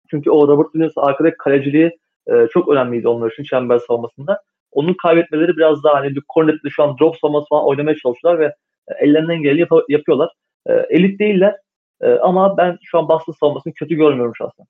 Çünkü 0.09 0.31
o 0.31 0.47
Robert 0.47 0.71
Williams 0.71 0.97
arkadaki 0.97 1.37
kaleciliği 1.37 1.97
e, 2.27 2.47
çok 2.53 2.69
önemliydi 2.69 3.07
onlar 3.07 3.31
için 3.31 3.43
çember 3.43 3.79
savunmasında. 3.79 4.41
Onu 4.71 4.97
kaybetmeleri 4.97 5.57
biraz 5.57 5.83
daha 5.83 5.95
hani 5.95 6.15
Luke 6.15 6.25
Cornett'le 6.33 6.69
şu 6.69 6.83
an 6.83 6.97
drop 6.99 7.17
savunması 7.17 7.47
falan 7.49 7.65
oynamaya 7.65 7.95
çalışıyorlar 7.95 8.39
ve 8.39 8.55
e, 8.87 9.05
ellerinden 9.05 9.41
geleni 9.41 9.59
yap- 9.59 9.89
yapıyorlar. 9.89 10.31
E, 10.65 10.73
elit 10.73 11.19
değiller 11.19 11.55
e, 12.01 12.11
ama 12.11 12.57
ben 12.57 12.77
şu 12.83 12.99
an 12.99 13.09
Boston 13.09 13.33
savunmasını 13.33 13.73
kötü 13.73 13.95
görmüyorum 13.95 14.35
şahsen. 14.35 14.65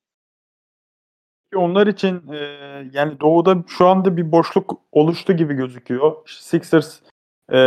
Onlar 1.56 1.88
için 1.88 2.32
e, 2.34 2.38
yani 2.94 3.20
doğuda 3.20 3.56
şu 3.68 3.88
anda 3.88 4.18
bir 4.18 4.32
boşluk 4.32 4.74
oluştu 4.92 5.34
gibi 5.34 5.54
gözüküyor. 5.54 6.16
Sixers 6.26 7.00
e, 7.52 7.58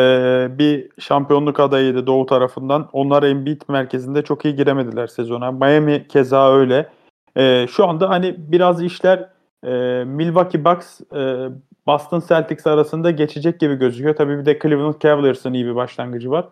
bir 0.50 0.88
şampiyonluk 0.98 1.60
adayıydı 1.60 2.06
doğu 2.06 2.26
tarafından. 2.26 2.88
Onlar 2.92 3.22
Embiid 3.22 3.62
merkezinde 3.68 4.22
çok 4.22 4.44
iyi 4.44 4.56
giremediler 4.56 5.06
sezona. 5.06 5.52
Miami 5.52 6.08
keza 6.08 6.52
öyle. 6.52 6.88
E, 7.36 7.66
şu 7.70 7.86
anda 7.86 8.10
hani 8.10 8.34
biraz 8.38 8.82
işler 8.82 9.28
e, 9.64 10.04
Milwaukee 10.04 10.64
Bucks 10.64 11.00
e, 11.00 11.48
Boston 11.86 12.22
Celtics 12.28 12.66
arasında 12.66 13.10
geçecek 13.10 13.60
gibi 13.60 13.74
gözüküyor. 13.74 14.16
Tabii 14.16 14.38
bir 14.38 14.46
de 14.46 14.58
Cleveland 14.58 15.00
Cavaliers'ın 15.02 15.52
iyi 15.52 15.66
bir 15.66 15.74
başlangıcı 15.74 16.30
var. 16.30 16.48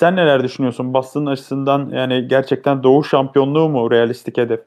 Sen 0.00 0.16
neler 0.16 0.44
düşünüyorsun? 0.44 0.94
Boston 0.94 1.26
açısından 1.26 1.90
yani 1.90 2.28
gerçekten 2.28 2.82
doğu 2.82 3.04
şampiyonluğu 3.04 3.68
mu 3.68 3.90
realistik 3.90 4.38
hedef? 4.38 4.60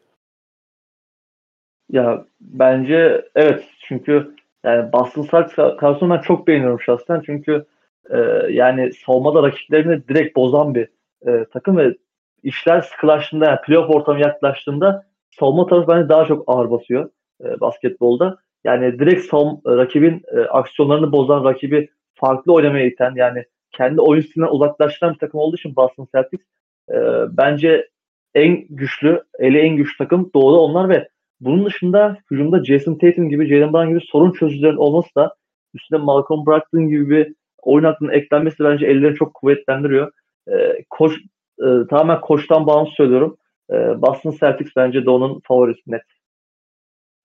Ya 1.90 2.26
bence 2.42 3.26
evet 3.36 3.64
çünkü 3.80 4.36
yani 4.64 4.94
Boston 4.94 5.28
Celtics 5.32 5.78
karşısında 5.78 6.16
ben 6.16 6.22
çok 6.22 6.48
beğeniyorum 6.48 6.82
şahsen 6.82 7.22
çünkü 7.26 7.66
e, 8.10 8.18
yani 8.50 8.94
savunmada 8.94 9.44
rakiplerini 9.44 10.08
direkt 10.08 10.36
bozan 10.36 10.76
bir 10.76 10.88
e, 11.28 11.46
takım 11.54 11.78
ve 11.78 11.96
işler 12.44 12.82
sıkılaştığında 12.82 13.46
yani 13.46 13.62
playoff 13.62 13.90
ortamı 13.90 14.20
yaklaştığında 14.20 15.06
savunma 15.40 15.68
tarafı 15.68 15.88
bence 15.88 16.10
daha 16.10 16.26
çok 16.26 16.44
ağır 16.48 16.72
basıyor 16.72 17.10
e, 17.44 17.60
basketbolda. 17.60 18.38
Yani 18.64 19.00
direkt 19.00 19.26
savun, 19.26 19.62
rakibin 19.66 20.22
e, 20.36 20.40
aksiyonlarını 20.40 21.12
bozan, 21.12 21.44
rakibi 21.44 21.90
farklı 22.14 22.54
oynamaya 22.54 22.86
iten 22.86 23.14
yani 23.16 23.44
kendi 23.72 24.02
oyun 24.02 24.22
stilinden 24.22 24.52
uzaklaştıran 24.52 25.14
bir 25.14 25.20
takım 25.20 25.40
olduğu 25.40 25.56
için 25.56 25.76
Boston 25.76 26.08
Celtics 26.16 26.46
e, 26.90 26.98
bence 27.38 27.90
en 28.36 28.66
güçlü, 28.70 29.24
eli 29.40 29.60
en 29.60 29.76
güçlü 29.76 29.98
takım 29.98 30.32
doğuda 30.36 30.60
onlar 30.60 30.90
ve 30.90 31.08
bunun 31.40 31.66
dışında 31.66 32.18
hücumda 32.32 32.64
Jason 32.64 32.96
Tatum 32.96 33.30
gibi, 33.30 33.48
Jalen 33.48 33.74
Brown 33.74 33.90
gibi 33.90 34.02
sorun 34.02 34.32
çözücülerin 34.32 34.78
olması 34.78 35.16
da 35.16 35.36
üstüne 35.74 36.00
Malcolm 36.00 36.46
Brogdon 36.46 36.88
gibi 36.88 37.10
bir 37.10 37.34
oyun 37.62 37.84
aklının 37.84 38.12
eklenmesi 38.12 38.64
bence 38.64 38.86
ellerini 38.86 39.16
çok 39.16 39.34
kuvvetlendiriyor. 39.34 40.12
E, 40.52 40.84
koç, 40.90 41.14
e, 41.60 41.66
tamamen 41.90 42.22
koçtan 42.22 42.68
bağımsız 42.68 42.96
söylüyorum. 42.96 43.38
E, 43.72 44.02
Boston 44.02 44.32
Celtics 44.40 44.72
bence 44.76 45.06
de 45.06 45.10
onun 45.10 45.40
favorisi 45.44 45.82
net. 45.88 46.02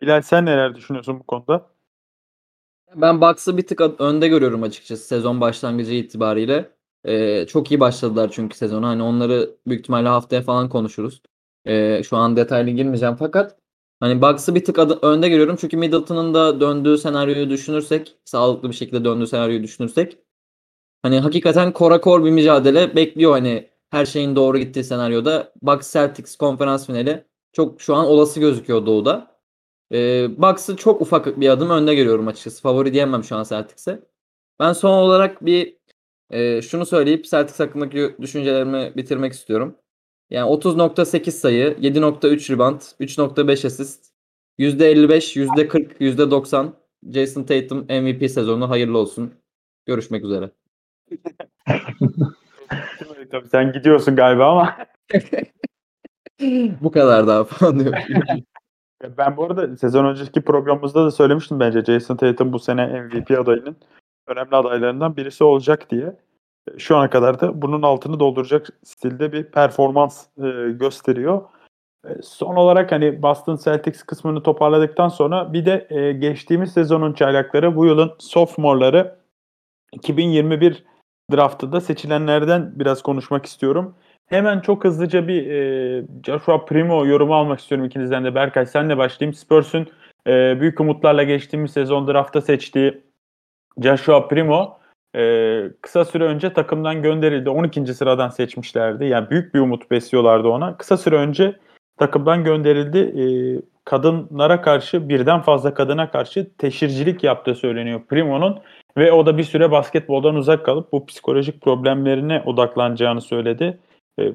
Bilal 0.00 0.22
sen 0.22 0.46
neler 0.46 0.74
düşünüyorsun 0.74 1.20
bu 1.20 1.22
konuda? 1.22 1.66
Ben 2.94 3.20
Bucks'ı 3.20 3.56
bir 3.56 3.66
tık 3.66 4.00
önde 4.00 4.28
görüyorum 4.28 4.62
açıkçası 4.62 5.06
sezon 5.06 5.40
başlangıcı 5.40 5.92
itibariyle. 5.94 6.70
Ee, 7.04 7.46
çok 7.46 7.70
iyi 7.70 7.80
başladılar 7.80 8.30
çünkü 8.32 8.56
sezonu. 8.56 8.86
Hani 8.86 9.02
onları 9.02 9.50
büyük 9.66 9.80
ihtimalle 9.80 10.08
haftaya 10.08 10.42
falan 10.42 10.68
konuşuruz. 10.68 11.22
Ee, 11.66 12.02
şu 12.02 12.16
an 12.16 12.36
detaylı 12.36 12.70
girmeyeceğim 12.70 13.16
fakat 13.16 13.56
hani 14.00 14.22
Bucks'ı 14.22 14.54
bir 14.54 14.64
tık 14.64 14.78
önde 15.04 15.28
görüyorum 15.28 15.56
çünkü 15.60 15.76
Middleton'ın 15.76 16.34
da 16.34 16.60
döndüğü 16.60 16.98
senaryoyu 16.98 17.50
düşünürsek, 17.50 18.16
sağlıklı 18.24 18.68
bir 18.68 18.74
şekilde 18.74 19.04
döndüğü 19.04 19.26
senaryoyu 19.26 19.62
düşünürsek 19.62 20.18
hani 21.02 21.20
hakikaten 21.20 21.72
kora 21.72 22.00
kor 22.00 22.24
bir 22.24 22.30
mücadele 22.30 22.96
bekliyor 22.96 23.32
hani 23.32 23.68
her 23.96 24.06
şeyin 24.06 24.36
doğru 24.36 24.58
gittiği 24.58 24.84
senaryoda. 24.84 25.52
Bucks 25.62 25.92
Celtics 25.92 26.36
konferans 26.36 26.86
finali 26.86 27.24
çok 27.52 27.80
şu 27.80 27.94
an 27.94 28.06
olası 28.06 28.40
gözüküyor 28.40 28.86
Doğu'da. 28.86 29.36
E, 29.92 30.28
Bucks'ı 30.38 30.76
çok 30.76 31.00
ufak 31.00 31.40
bir 31.40 31.48
adım 31.48 31.70
önde 31.70 31.94
görüyorum 31.94 32.28
açıkçası. 32.28 32.62
Favori 32.62 32.92
diyemem 32.92 33.24
şu 33.24 33.36
an 33.36 33.44
Celtics'e. 33.44 34.00
Ben 34.60 34.72
son 34.72 34.90
olarak 34.90 35.46
bir 35.46 35.76
e, 36.30 36.62
şunu 36.62 36.86
söyleyip 36.86 37.24
Celtics 37.24 37.60
hakkındaki 37.60 38.16
düşüncelerimi 38.20 38.92
bitirmek 38.96 39.32
istiyorum. 39.32 39.76
Yani 40.30 40.50
30.8 40.50 41.30
sayı, 41.30 41.76
7.3 41.80 42.52
rebound, 42.52 42.80
3.5 42.80 43.66
asist, 43.66 44.12
%55, 44.58 45.36
%40, 45.36 45.98
%90 46.00 46.72
Jason 47.12 47.44
Tatum 47.44 47.78
MVP 47.78 48.30
sezonu 48.30 48.70
hayırlı 48.70 48.98
olsun. 48.98 49.34
Görüşmek 49.86 50.24
üzere. 50.24 50.50
Tabii 53.30 53.48
sen 53.48 53.72
gidiyorsun 53.72 54.16
galiba 54.16 54.50
ama. 54.50 54.76
Bu 56.80 56.90
kadar 56.90 57.26
daha 57.26 57.44
falan 57.44 57.80
diyor. 57.80 57.94
Ben 59.18 59.36
bu 59.36 59.44
arada 59.44 59.76
sezon 59.76 60.04
önceki 60.04 60.40
programımızda 60.40 61.04
da 61.04 61.10
söylemiştim 61.10 61.60
bence 61.60 61.84
Jason 61.84 62.16
Tatum 62.16 62.52
bu 62.52 62.58
sene 62.58 62.86
MVP 62.86 63.30
adayının 63.30 63.76
önemli 64.26 64.56
adaylarından 64.56 65.16
birisi 65.16 65.44
olacak 65.44 65.90
diye. 65.90 66.16
Şu 66.78 66.96
ana 66.96 67.10
kadar 67.10 67.40
da 67.40 67.62
bunun 67.62 67.82
altını 67.82 68.20
dolduracak 68.20 68.66
stilde 68.84 69.32
bir 69.32 69.44
performans 69.44 70.26
e, 70.38 70.70
gösteriyor. 70.70 71.42
E, 72.08 72.22
son 72.22 72.56
olarak 72.56 72.92
hani 72.92 73.22
Boston 73.22 73.56
Celtics 73.64 74.02
kısmını 74.02 74.42
toparladıktan 74.42 75.08
sonra 75.08 75.52
bir 75.52 75.66
de 75.66 75.86
e, 75.90 76.12
geçtiğimiz 76.12 76.72
sezonun 76.72 77.12
çaylakları 77.12 77.76
bu 77.76 77.86
yılın 77.86 78.12
sophomore'ları 78.18 79.18
2021 79.92 80.84
draftında 81.32 81.80
seçilenlerden 81.80 82.72
biraz 82.74 83.02
konuşmak 83.02 83.46
istiyorum. 83.46 83.94
Hemen 84.26 84.60
çok 84.60 84.84
hızlıca 84.84 85.28
bir 85.28 85.50
e, 85.50 86.04
Joshua 86.26 86.64
Primo 86.64 87.06
yorumu 87.06 87.34
almak 87.34 87.60
istiyorum 87.60 87.86
ikinizden 87.86 88.24
de. 88.24 88.34
Berkay 88.34 88.66
senle 88.66 88.98
başlayayım. 88.98 89.34
Spurs'un 89.34 89.86
e, 90.26 90.60
büyük 90.60 90.80
umutlarla 90.80 91.22
geçtiğimiz 91.22 91.70
sezon 91.70 92.06
draftta 92.06 92.40
seçtiği 92.40 93.02
Joshua 93.82 94.28
Primo 94.28 94.78
e, 95.16 95.62
kısa 95.82 96.04
süre 96.04 96.24
önce 96.24 96.52
takımdan 96.52 97.02
gönderildi. 97.02 97.50
12. 97.50 97.94
sıradan 97.94 98.28
seçmişlerdi. 98.28 99.04
Yani 99.04 99.30
büyük 99.30 99.54
bir 99.54 99.60
umut 99.60 99.90
besliyorlardı 99.90 100.48
ona. 100.48 100.76
Kısa 100.76 100.96
süre 100.96 101.16
önce 101.16 101.56
takımdan 101.98 102.44
gönderildi. 102.44 102.98
E, 102.98 103.24
kadınlara 103.86 104.60
karşı 104.60 105.08
birden 105.08 105.40
fazla 105.40 105.74
kadına 105.74 106.10
karşı 106.10 106.56
teşhircilik 106.58 107.24
yaptığı 107.24 107.54
söyleniyor 107.54 108.00
Primo'nun. 108.08 108.58
Ve 108.96 109.12
o 109.12 109.26
da 109.26 109.38
bir 109.38 109.42
süre 109.42 109.70
basketboldan 109.70 110.34
uzak 110.34 110.66
kalıp 110.66 110.92
bu 110.92 111.06
psikolojik 111.06 111.62
problemlerine 111.62 112.42
odaklanacağını 112.46 113.20
söyledi. 113.20 113.78
E, 114.20 114.32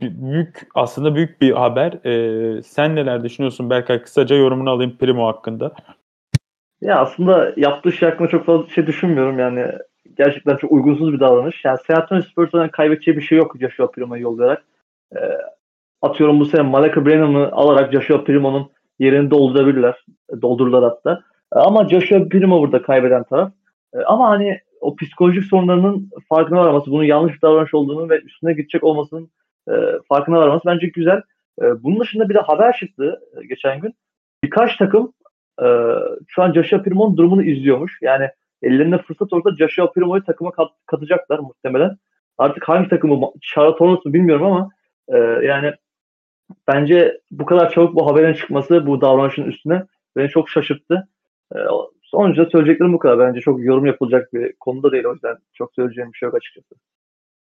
büyük 0.00 0.66
aslında 0.74 1.14
büyük 1.14 1.40
bir 1.40 1.52
haber. 1.52 1.92
E, 2.06 2.62
sen 2.62 2.96
neler 2.96 3.24
düşünüyorsun 3.24 3.70
Berkay? 3.70 4.02
Kısaca 4.02 4.36
yorumunu 4.36 4.70
alayım 4.70 4.96
Primo 5.00 5.26
hakkında. 5.26 5.72
Ya 6.80 7.00
aslında 7.00 7.52
yaptığı 7.56 7.92
şey 7.92 8.08
hakkında 8.08 8.28
çok 8.28 8.46
fazla 8.46 8.68
şey 8.68 8.86
düşünmüyorum 8.86 9.38
yani. 9.38 9.66
Gerçekten 10.16 10.56
çok 10.56 10.72
uygunsuz 10.72 11.12
bir 11.12 11.20
davranış. 11.20 11.64
Yani 11.64 11.78
Antonio 11.88 12.22
Spurs'tan 12.22 12.68
kaybedeceği 12.68 13.16
bir 13.16 13.22
şey 13.22 13.38
yok 13.38 13.54
Joshua 13.60 13.90
Primo'yu 13.90 14.22
yollayarak. 14.22 14.64
E, 15.16 15.20
atıyorum 16.02 16.40
bu 16.40 16.44
sene 16.44 16.62
Malaka 16.62 17.06
Brannan'ı 17.06 17.52
alarak 17.52 17.92
Joshua 17.92 18.24
Primo'nun 18.24 18.70
yerini 18.98 19.30
doldurabilirler. 19.30 20.04
Doldururlar 20.42 20.84
hatta. 20.84 21.20
Ama 21.52 21.88
Joshua 21.88 22.28
Primo 22.28 22.60
burada 22.60 22.82
kaybeden 22.82 23.24
taraf. 23.24 23.52
E, 23.94 23.98
ama 23.98 24.30
hani 24.30 24.58
o 24.80 24.96
psikolojik 24.96 25.44
sorunlarının 25.44 26.10
farkına 26.28 26.60
varması, 26.64 26.90
bunun 26.90 27.04
yanlış 27.04 27.34
bir 27.34 27.42
davranış 27.42 27.74
olduğunu 27.74 28.10
ve 28.10 28.20
üstüne 28.20 28.52
gidecek 28.52 28.84
olmasının 28.84 29.30
e, 29.68 29.72
farkına 30.08 30.38
varması 30.38 30.62
bence 30.66 30.86
güzel. 30.86 31.22
E, 31.62 31.82
bunun 31.82 32.00
dışında 32.00 32.28
bir 32.28 32.34
de 32.34 32.40
haber 32.40 32.76
çıktı 32.76 33.20
geçen 33.48 33.80
gün. 33.80 33.94
Birkaç 34.44 34.76
takım 34.76 35.12
şu 36.28 36.42
an 36.42 36.52
Joshua 36.52 36.82
Primo'nun 36.82 37.16
durumunu 37.16 37.42
izliyormuş. 37.42 37.98
Yani 38.02 38.28
ellerinde 38.62 38.98
fırsat 38.98 39.32
olsa 39.32 39.56
Joshua 39.58 39.92
Primo'yu 39.92 40.24
takıma 40.24 40.50
kat, 40.50 40.68
katacaklar 40.86 41.38
muhtemelen. 41.38 41.96
Artık 42.38 42.68
hangi 42.68 42.88
takımı, 42.88 43.30
Charlotte 43.40 43.84
Hornets 43.84 44.04
mu 44.04 44.12
bilmiyorum 44.12 44.46
ama 44.46 44.68
e, 45.08 45.18
yani 45.46 45.72
bence 46.68 47.20
bu 47.30 47.46
kadar 47.46 47.70
çabuk 47.70 47.94
bu 47.94 48.06
haberin 48.06 48.34
çıkması 48.34 48.86
bu 48.86 49.00
davranışın 49.00 49.44
üstüne 49.44 49.86
beni 50.16 50.28
çok 50.28 50.50
şaşırttı. 50.50 51.08
E, 51.54 51.58
Sonuçta 52.02 52.46
söyleyeceklerim 52.46 52.92
bu 52.92 52.98
kadar. 52.98 53.18
Bence 53.18 53.40
çok 53.40 53.64
yorum 53.64 53.86
yapılacak 53.86 54.32
bir 54.32 54.52
konuda 54.52 54.92
değil 54.92 55.04
o 55.04 55.12
yüzden 55.12 55.36
çok 55.52 55.74
söyleyeceğim 55.74 56.12
bir 56.12 56.18
şey 56.18 56.26
yok 56.26 56.36
açıkçası. 56.36 56.74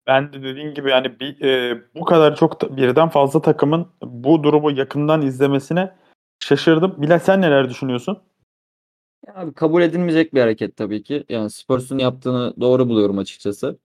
Ben 0.06 0.32
de 0.32 0.42
dediğin 0.42 0.74
gibi 0.74 0.90
yani 0.90 1.20
bir, 1.20 1.40
e, 1.44 1.82
bu 1.94 2.04
kadar 2.04 2.36
çok 2.36 2.60
ta- 2.60 2.76
birden 2.76 3.08
fazla 3.08 3.42
takımın 3.42 3.86
bu 4.02 4.42
durumu 4.42 4.70
yakından 4.70 5.22
izlemesine 5.22 5.94
şaşırdım. 6.40 6.94
Bilal 7.02 7.18
sen 7.18 7.40
neler 7.40 7.68
düşünüyorsun? 7.68 8.18
Ya 9.26 9.34
Abi 9.36 9.54
kabul 9.54 9.82
edilmeyecek 9.82 10.34
bir 10.34 10.40
hareket 10.40 10.76
tabii 10.76 11.02
ki. 11.02 11.24
Yani 11.28 11.50
Spurs'un 11.50 11.98
yaptığını 11.98 12.54
doğru 12.60 12.88
buluyorum 12.88 13.18
açıkçası. 13.18 13.78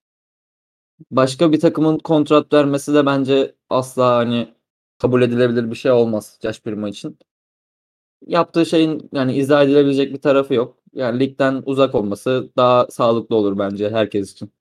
Başka 1.11 1.51
bir 1.51 1.59
takımın 1.59 1.97
kontrat 1.99 2.53
vermesi 2.53 2.93
de 2.93 3.05
bence 3.05 3.55
asla 3.69 4.15
hani 4.15 4.47
kabul 4.99 5.21
edilebilir 5.21 5.71
bir 5.71 5.75
şey 5.75 5.91
olmaz 5.91 6.39
Josh 6.43 6.61
Primo 6.61 6.87
için. 6.87 7.17
Yaptığı 8.27 8.65
şeyin 8.65 9.09
yani 9.13 9.35
izah 9.35 9.63
edilebilecek 9.63 10.13
bir 10.13 10.21
tarafı 10.21 10.53
yok. 10.53 10.77
Yani 10.93 11.19
ligden 11.19 11.63
uzak 11.65 11.95
olması 11.95 12.49
daha 12.57 12.87
sağlıklı 12.89 13.35
olur 13.35 13.59
bence 13.59 13.89
herkes 13.89 14.33
için. 14.33 14.51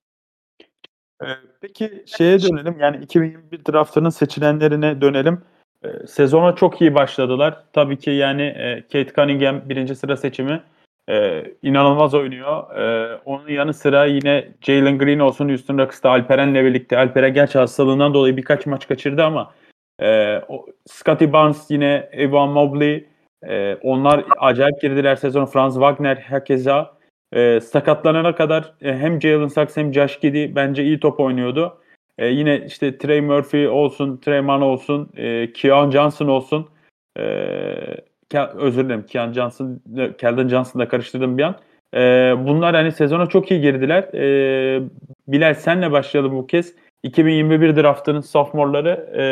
Ee, 1.23 1.27
peki 1.61 2.05
şeye 2.07 2.43
dönelim 2.43 2.81
yani 2.81 3.05
2021 3.05 3.65
draftının 3.73 4.11
seçilenlerine 4.11 5.01
dönelim. 5.01 5.43
Ee, 5.85 6.07
sezona 6.07 6.55
çok 6.55 6.81
iyi 6.81 6.95
başladılar. 6.95 7.65
Tabii 7.73 7.99
ki 7.99 8.11
yani 8.11 8.43
e, 8.43 8.83
Kate 8.93 9.13
Cunningham 9.15 9.69
birinci 9.69 9.95
sıra 9.97 10.17
seçimi 10.17 10.63
e, 11.09 11.45
inanılmaz 11.63 12.15
oynuyor. 12.15 12.77
E, 12.77 13.17
onun 13.25 13.49
yanı 13.49 13.75
sıra 13.75 14.05
yine 14.05 14.49
Jalen 14.61 14.99
Green 14.99 15.19
olsun 15.19 15.49
Houston 15.49 15.79
Rockets'ta 15.79 16.11
Alperen'le 16.11 16.55
birlikte. 16.55 16.99
Alperen 16.99 17.35
gerçi 17.35 17.59
hastalığından 17.59 18.15
dolayı 18.15 18.37
birkaç 18.37 18.67
maç 18.67 18.89
kaçırdı 18.89 19.25
ama 19.25 19.53
e, 20.01 20.39
o, 20.49 20.67
Scotty 20.87 21.33
Barnes 21.33 21.71
yine 21.71 22.09
Evan 22.13 22.49
Mobley 22.49 23.07
e, 23.49 23.75
onlar 23.75 24.25
acayip 24.39 24.81
girdiler 24.81 25.17
sezon. 25.17 25.47
Franz 25.47 25.75
Wagner 25.75 26.17
herkese 26.17 26.73
e, 27.33 27.61
sakatlanana 27.61 28.35
kadar 28.35 28.75
e, 28.83 28.95
hem 28.95 29.21
Jalen 29.21 29.49
Sachs 29.49 29.77
hem 29.77 29.95
Josh 29.95 30.21
Giddey 30.21 30.55
bence 30.55 30.85
iyi 30.85 31.01
top 31.01 31.21
oynuyordu. 31.21 31.79
Yine 32.19 32.65
işte 32.67 32.99
Trey 32.99 33.21
Murphy 33.21 33.69
olsun, 33.69 34.17
Trey 34.17 34.41
Mann 34.41 34.63
olsun, 34.63 35.11
e, 35.17 35.53
Keon 35.53 35.91
Johnson 35.91 36.29
olsun. 36.29 36.69
Özür 38.55 38.85
dilerim. 38.85 39.07
Keon 39.07 39.33
Johnson, 39.33 39.81
Keldon 40.19 40.49
Johnson'la 40.49 40.89
karıştırdım 40.89 41.39
bir 41.39 41.43
an. 41.43 41.57
Bunlar 42.47 42.75
hani 42.75 42.93
sezona 42.93 43.27
çok 43.27 43.51
iyi 43.51 43.61
girdiler. 43.61 44.03
E, 44.15 44.83
Bilal 45.29 45.55
senle 45.55 45.93
başlayalım 45.93 46.37
bu 46.37 46.47
kez. 46.47 46.75
2021 47.03 47.77
draftının 47.77 48.21
sophomorları 48.21 48.91
e, 49.17 49.25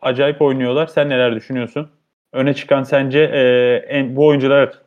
acayip 0.00 0.42
oynuyorlar. 0.42 0.86
Sen 0.86 1.08
neler 1.08 1.34
düşünüyorsun? 1.34 1.88
Öne 2.32 2.54
çıkan 2.54 2.82
sence 2.82 3.18
e, 3.18 3.40
en, 3.88 4.16
bu 4.16 4.26
oyuncular 4.26 4.82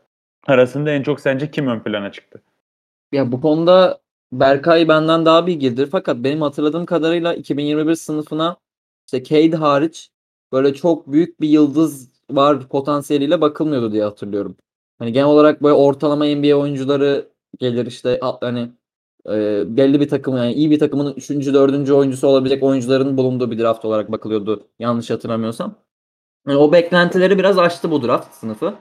arasında 0.48 0.92
en 0.92 1.04
çok 1.04 1.20
sence 1.20 1.52
kim 1.52 1.68
ön 1.68 1.80
plana 1.80 2.12
çıktı? 2.12 2.42
Ya 3.12 3.32
bu 3.32 3.42
konuda 3.42 4.00
Berkay 4.32 4.88
benden 4.88 5.26
daha 5.26 5.48
bilgilidir. 5.48 5.88
Fakat 5.92 6.18
benim 6.18 6.42
hatırladığım 6.42 6.86
kadarıyla 6.86 7.34
2021 7.34 7.96
sınıfına 7.96 8.58
işte 9.06 9.24
Cade 9.24 9.56
hariç 9.58 10.10
böyle 10.52 10.74
çok 10.74 11.12
büyük 11.12 11.42
bir 11.42 11.50
yıldız 11.50 12.10
var 12.32 12.70
potansiyeliyle 12.70 13.42
bakılmıyordu 13.42 13.92
diye 13.92 14.04
hatırlıyorum. 14.04 14.56
Hani 15.00 15.14
genel 15.14 15.28
olarak 15.28 15.64
böyle 15.64 15.74
ortalama 15.74 16.26
NBA 16.26 16.56
oyuncuları 16.56 17.30
gelir 17.60 17.86
işte 17.86 18.20
hani 18.42 18.70
e, 19.28 19.64
belli 19.78 20.00
bir 20.00 20.08
takım 20.10 20.38
yani 20.38 20.54
iyi 20.54 20.72
bir 20.72 20.80
takımın 20.80 21.14
3. 21.16 21.30
4. 21.30 21.92
oyuncusu 21.92 22.28
olabilecek 22.28 22.64
oyuncuların 22.64 23.18
bulunduğu 23.18 23.52
bir 23.52 23.60
draft 23.60 23.86
olarak 23.86 24.12
bakılıyordu 24.12 24.68
yanlış 24.80 25.10
hatırlamıyorsam. 25.10 25.76
Yani 26.48 26.58
o 26.58 26.72
beklentileri 26.72 27.38
biraz 27.38 27.58
aştı 27.58 27.92
bu 27.92 28.04
draft 28.04 28.36
sınıfı 28.36 28.74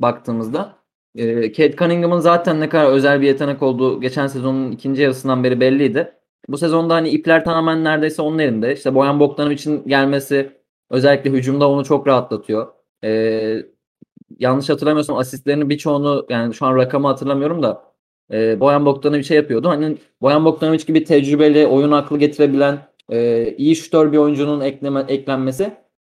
baktığımızda. 0.00 0.76
E, 1.14 1.52
Cade 1.52 1.76
Cunningham'ın 1.76 2.20
zaten 2.20 2.60
ne 2.60 2.68
kadar 2.68 2.92
özel 2.92 3.20
bir 3.20 3.26
yetenek 3.26 3.62
olduğu 3.62 4.00
geçen 4.00 4.26
sezonun 4.26 4.72
ikinci 4.72 5.02
yarısından 5.02 5.44
beri 5.44 5.60
belliydi. 5.60 6.12
Bu 6.48 6.58
sezonda 6.58 6.94
hani 6.94 7.08
ipler 7.08 7.44
tamamen 7.44 7.84
neredeyse 7.84 8.22
onun 8.22 8.38
elinde. 8.38 8.74
İşte 8.74 8.94
Boyan 8.94 9.20
Bogdanovic'in 9.20 9.88
gelmesi 9.88 10.52
özellikle 10.90 11.30
hücumda 11.30 11.70
onu 11.70 11.84
çok 11.84 12.06
rahatlatıyor. 12.06 12.68
E, 13.04 13.62
yanlış 14.38 14.68
hatırlamıyorsam 14.68 15.16
asistlerinin 15.16 15.70
birçoğunu 15.70 16.26
yani 16.28 16.54
şu 16.54 16.66
an 16.66 16.76
rakamı 16.76 17.08
hatırlamıyorum 17.08 17.62
da 17.62 17.93
e, 18.32 18.60
Boyan 18.60 18.86
Bogdanovic 18.86 19.22
şey 19.22 19.36
yapıyordu. 19.36 19.68
Hani 19.68 19.96
Boyan 20.22 20.44
Bogdanovic 20.44 20.84
gibi 20.86 21.04
tecrübeli, 21.04 21.66
oyun 21.66 21.92
aklı 21.92 22.18
getirebilen, 22.18 22.78
e, 23.12 23.48
iyi 23.58 23.76
şütör 23.76 24.12
bir 24.12 24.18
oyuncunun 24.18 24.60
ekleme, 24.60 25.04
eklenmesi 25.08 25.72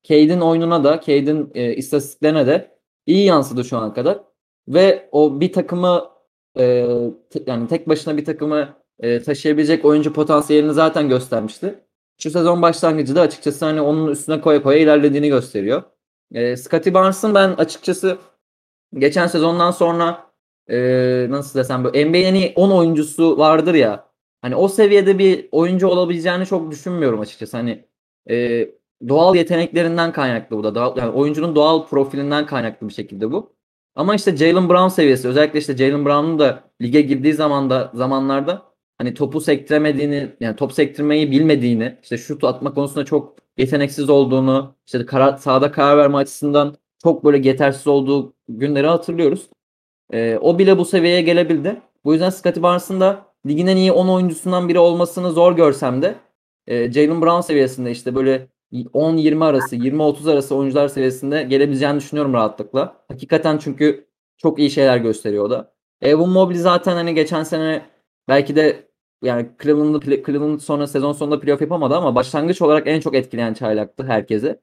Cade'in 0.03 0.41
oyununa 0.41 0.85
da, 0.85 1.01
Cade'in 1.01 1.51
e, 1.55 1.75
istatistiklerine 1.75 2.47
de 2.47 2.79
iyi 3.07 3.25
yansıdı 3.25 3.65
şu 3.65 3.77
ana 3.77 3.95
kadar. 3.95 4.21
Ve 4.69 5.09
o 5.13 5.41
bir 5.41 5.53
takımı 5.53 6.05
e, 6.59 6.87
te- 7.31 7.43
yani 7.47 7.69
tek 7.69 7.89
başına 7.89 8.17
bir 8.17 8.25
takımı 8.25 8.69
e, 9.01 9.23
taşıyabilecek 9.23 9.85
oyuncu 9.85 10.13
potansiyelini 10.13 10.73
zaten 10.73 11.09
göstermişti. 11.09 11.75
Şu 12.19 12.31
sezon 12.31 12.63
başlangıcı 12.63 13.17
da 13.17 13.21
açıkçası 13.21 13.65
hani 13.65 13.81
onun 13.81 14.11
üstüne 14.11 14.41
koya 14.41 14.63
koya 14.63 14.79
ilerlediğini 14.79 15.29
gösteriyor. 15.29 15.83
E, 16.35 16.57
Scotty 16.57 16.95
Barnes'ın 16.95 17.35
ben 17.35 17.49
açıkçası 17.49 18.19
geçen 18.99 19.27
sezondan 19.27 19.71
sonra 19.71 20.24
e, 20.71 21.27
nasıl 21.31 21.59
desem 21.59 21.85
böyle 21.85 22.05
NBA'nin 22.11 22.35
iyi 22.35 22.53
10 22.57 22.71
oyuncusu 22.71 23.39
vardır 23.39 23.75
ya. 23.75 24.09
Hani 24.43 24.57
o 24.57 24.69
seviyede 24.69 25.19
bir 25.19 25.49
oyuncu 25.53 25.89
olabileceğini 25.89 26.47
çok 26.47 26.71
düşünmüyorum 26.71 27.21
açıkçası. 27.21 27.57
Hani 27.57 27.85
e, 28.31 28.69
doğal 29.09 29.37
yeteneklerinden 29.37 30.13
kaynaklı 30.13 30.57
bu 30.57 30.65
da. 30.65 30.75
Doğal- 30.75 30.99
yani 30.99 31.11
oyuncunun 31.11 31.57
doğal 31.57 31.87
profilinden 31.87 32.47
kaynaklı 32.47 32.89
bir 32.89 32.93
şekilde 32.95 33.33
bu. 33.33 33.55
Ama 33.95 34.15
işte 34.15 34.37
Jalen 34.37 34.69
Brown 34.69 34.89
seviyesi 34.89 35.29
özellikle 35.29 35.59
işte 35.59 35.77
Jalen 35.77 36.05
Brown'un 36.05 36.39
da 36.39 36.65
lige 36.83 37.01
girdiği 37.01 37.35
zamanda 37.35 37.91
zamanlarda 37.95 38.63
hani 38.99 39.15
topu 39.15 39.41
sektiremediğini 39.41 40.37
yani 40.41 40.57
top 40.57 40.73
sektirmeyi 40.73 41.31
bilmediğini 41.31 41.99
işte 42.03 42.19
şut 42.19 42.45
atma 42.45 42.75
konusunda 42.75 43.05
çok 43.05 43.37
yeteneksiz 43.59 44.11
olduğunu 44.11 44.75
işte 44.87 45.07
karar, 45.07 45.37
sahada 45.37 45.73
karar 45.73 45.97
verme 45.99 46.17
açısından 46.17 46.77
çok 47.03 47.25
böyle 47.25 47.49
yetersiz 47.49 47.87
olduğu 47.87 48.35
günleri 48.49 48.87
hatırlıyoruz. 48.87 49.49
Ee, 50.13 50.39
o 50.41 50.59
bile 50.59 50.79
bu 50.79 50.85
seviyeye 50.85 51.23
gelebildi. 51.23 51.83
Bu 52.05 52.13
yüzden 52.13 52.31
Scottie 52.31 52.63
Barnes'ın 52.63 53.01
da 53.01 53.27
ligin 53.47 53.67
en 53.67 53.77
iyi 53.77 53.93
10 53.93 54.09
oyuncusundan 54.09 54.69
biri 54.69 54.79
olmasını 54.79 55.31
zor 55.33 55.57
görsem 55.57 56.03
de 56.03 56.15
e, 56.67 56.93
Jalen 56.93 57.23
Brown 57.23 57.41
seviyesinde 57.41 57.91
işte 57.91 58.15
böyle 58.15 58.49
10-20 58.73 59.45
arası, 59.45 59.77
20-30 59.77 60.33
arası 60.33 60.57
oyuncular 60.57 60.89
seviyesinde 60.89 61.43
gelebileceğini 61.43 61.97
düşünüyorum 61.97 62.33
rahatlıkla. 62.33 63.05
Hakikaten 63.09 63.59
çünkü 63.59 64.07
çok 64.37 64.59
iyi 64.59 64.71
şeyler 64.71 64.97
gösteriyor 64.97 65.45
o 65.45 65.51
da. 65.51 65.75
Evan 66.03 66.29
Mobley 66.29 66.59
zaten 66.59 66.95
hani 66.95 67.15
geçen 67.15 67.43
sene 67.43 67.83
belki 68.29 68.57
de 68.57 68.89
yani 69.23 69.51
Cleveland'ı 69.63 69.99
play- 69.99 70.27
Cleveland 70.27 70.61
sonra 70.61 70.87
sezon 70.87 71.13
sonunda 71.13 71.41
playoff 71.41 71.61
yapamadı 71.61 71.95
ama 71.97 72.15
başlangıç 72.15 72.63
olarak 72.63 72.87
en 72.87 73.01
çok 73.01 73.15
etkileyen 73.15 73.55
çaylaktı 73.55 74.05
herkese. 74.05 74.61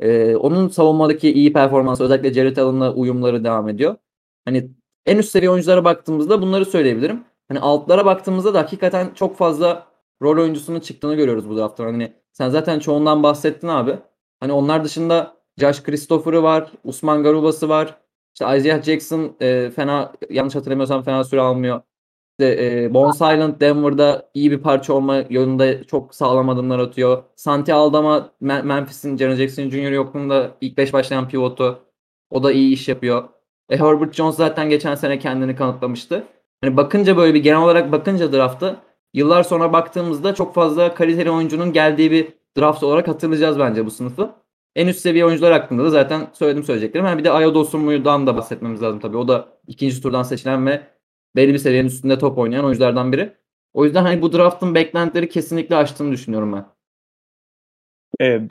Ee, 0.00 0.36
onun 0.36 0.68
savunmadaki 0.68 1.32
iyi 1.32 1.52
performansı 1.52 2.04
özellikle 2.04 2.32
Jared 2.34 2.56
Allen'la 2.56 2.94
uyumları 2.94 3.44
devam 3.44 3.68
ediyor. 3.68 3.96
Hani 4.44 4.70
en 5.06 5.18
üst 5.18 5.30
seviye 5.30 5.50
oyunculara 5.50 5.84
baktığımızda 5.84 6.42
bunları 6.42 6.64
söyleyebilirim. 6.64 7.24
Hani 7.48 7.60
altlara 7.60 8.04
baktığımızda 8.06 8.54
da 8.54 8.58
hakikaten 8.58 9.10
çok 9.14 9.36
fazla 9.36 9.86
rol 10.22 10.38
oyuncusunun 10.42 10.80
çıktığını 10.80 11.14
görüyoruz 11.14 11.48
bu 11.48 11.56
drafttan. 11.56 11.84
Hani 11.84 12.12
sen 12.32 12.48
zaten 12.50 12.78
çoğundan 12.78 13.22
bahsettin 13.22 13.68
abi. 13.68 13.98
Hani 14.40 14.52
onlar 14.52 14.84
dışında 14.84 15.36
Josh 15.58 15.82
Christopher'ı 15.82 16.42
var, 16.42 16.72
Usman 16.84 17.22
Garubas'ı 17.22 17.68
var. 17.68 17.98
İşte 18.34 18.56
Isaiah 18.58 18.82
Jackson 18.82 19.36
e, 19.40 19.70
fena 19.70 20.12
yanlış 20.30 20.54
hatırlamıyorsam 20.54 21.02
fena 21.02 21.24
süre 21.24 21.40
almıyor. 21.40 21.80
İşte 22.40 22.66
e, 22.84 22.94
Bones 22.94 23.16
Island 23.16 23.60
Denver'da 23.60 24.30
iyi 24.34 24.50
bir 24.50 24.58
parça 24.58 24.92
olma 24.92 25.16
yönünde 25.30 25.84
çok 25.84 26.14
sağlam 26.14 26.48
adımlar 26.48 26.78
atıyor. 26.78 27.22
Santi 27.36 27.74
Aldama 27.74 28.30
Me- 28.42 28.62
Memphis'in 28.62 29.16
Jaren 29.16 29.34
Jackson 29.36 29.70
Jr. 29.70 29.90
yokluğunda 29.92 30.50
ilk 30.60 30.78
5 30.78 30.92
başlayan 30.92 31.28
pivotu. 31.28 31.78
O 32.30 32.42
da 32.42 32.52
iyi 32.52 32.72
iş 32.72 32.88
yapıyor. 32.88 33.28
E, 33.70 33.76
Herbert 33.76 34.14
Jones 34.14 34.36
zaten 34.36 34.70
geçen 34.70 34.94
sene 34.94 35.18
kendini 35.18 35.56
kanıtlamıştı. 35.56 36.24
Hani 36.64 36.76
bakınca 36.76 37.16
böyle 37.16 37.34
bir 37.34 37.42
genel 37.42 37.62
olarak 37.62 37.92
bakınca 37.92 38.32
draftta 38.32 38.76
yıllar 39.14 39.42
sonra 39.42 39.72
baktığımızda 39.72 40.34
çok 40.34 40.54
fazla 40.54 40.94
kaliteli 40.94 41.30
oyuncunun 41.30 41.72
geldiği 41.72 42.10
bir 42.10 42.28
draft 42.58 42.82
olarak 42.82 43.08
hatırlayacağız 43.08 43.58
bence 43.58 43.86
bu 43.86 43.90
sınıfı. 43.90 44.30
En 44.76 44.86
üst 44.86 45.00
seviye 45.00 45.24
oyuncular 45.26 45.52
hakkında 45.52 45.84
da 45.84 45.90
zaten 45.90 46.26
söyledim 46.32 46.64
söyleyeceklerim. 46.64 47.06
Yani 47.06 47.18
bir 47.18 47.24
de 47.24 47.30
Ayo 47.30 47.54
Dosunmu'dan 47.54 48.26
da 48.26 48.36
bahsetmemiz 48.36 48.82
lazım 48.82 49.00
tabii. 49.00 49.16
O 49.16 49.28
da 49.28 49.48
ikinci 49.66 50.02
turdan 50.02 50.22
seçilen 50.22 50.66
ve 50.66 50.80
belli 51.36 51.52
bir 51.52 51.58
seviyenin 51.58 51.88
üstünde 51.88 52.18
top 52.18 52.38
oynayan 52.38 52.64
oyunculardan 52.64 53.12
biri. 53.12 53.32
O 53.74 53.84
yüzden 53.84 54.02
hani 54.02 54.22
bu 54.22 54.32
draftın 54.32 54.74
beklentileri 54.74 55.28
kesinlikle 55.28 55.76
aştığını 55.76 56.12
düşünüyorum 56.12 56.52
ben. 56.52 56.66
Ee, 58.20 58.48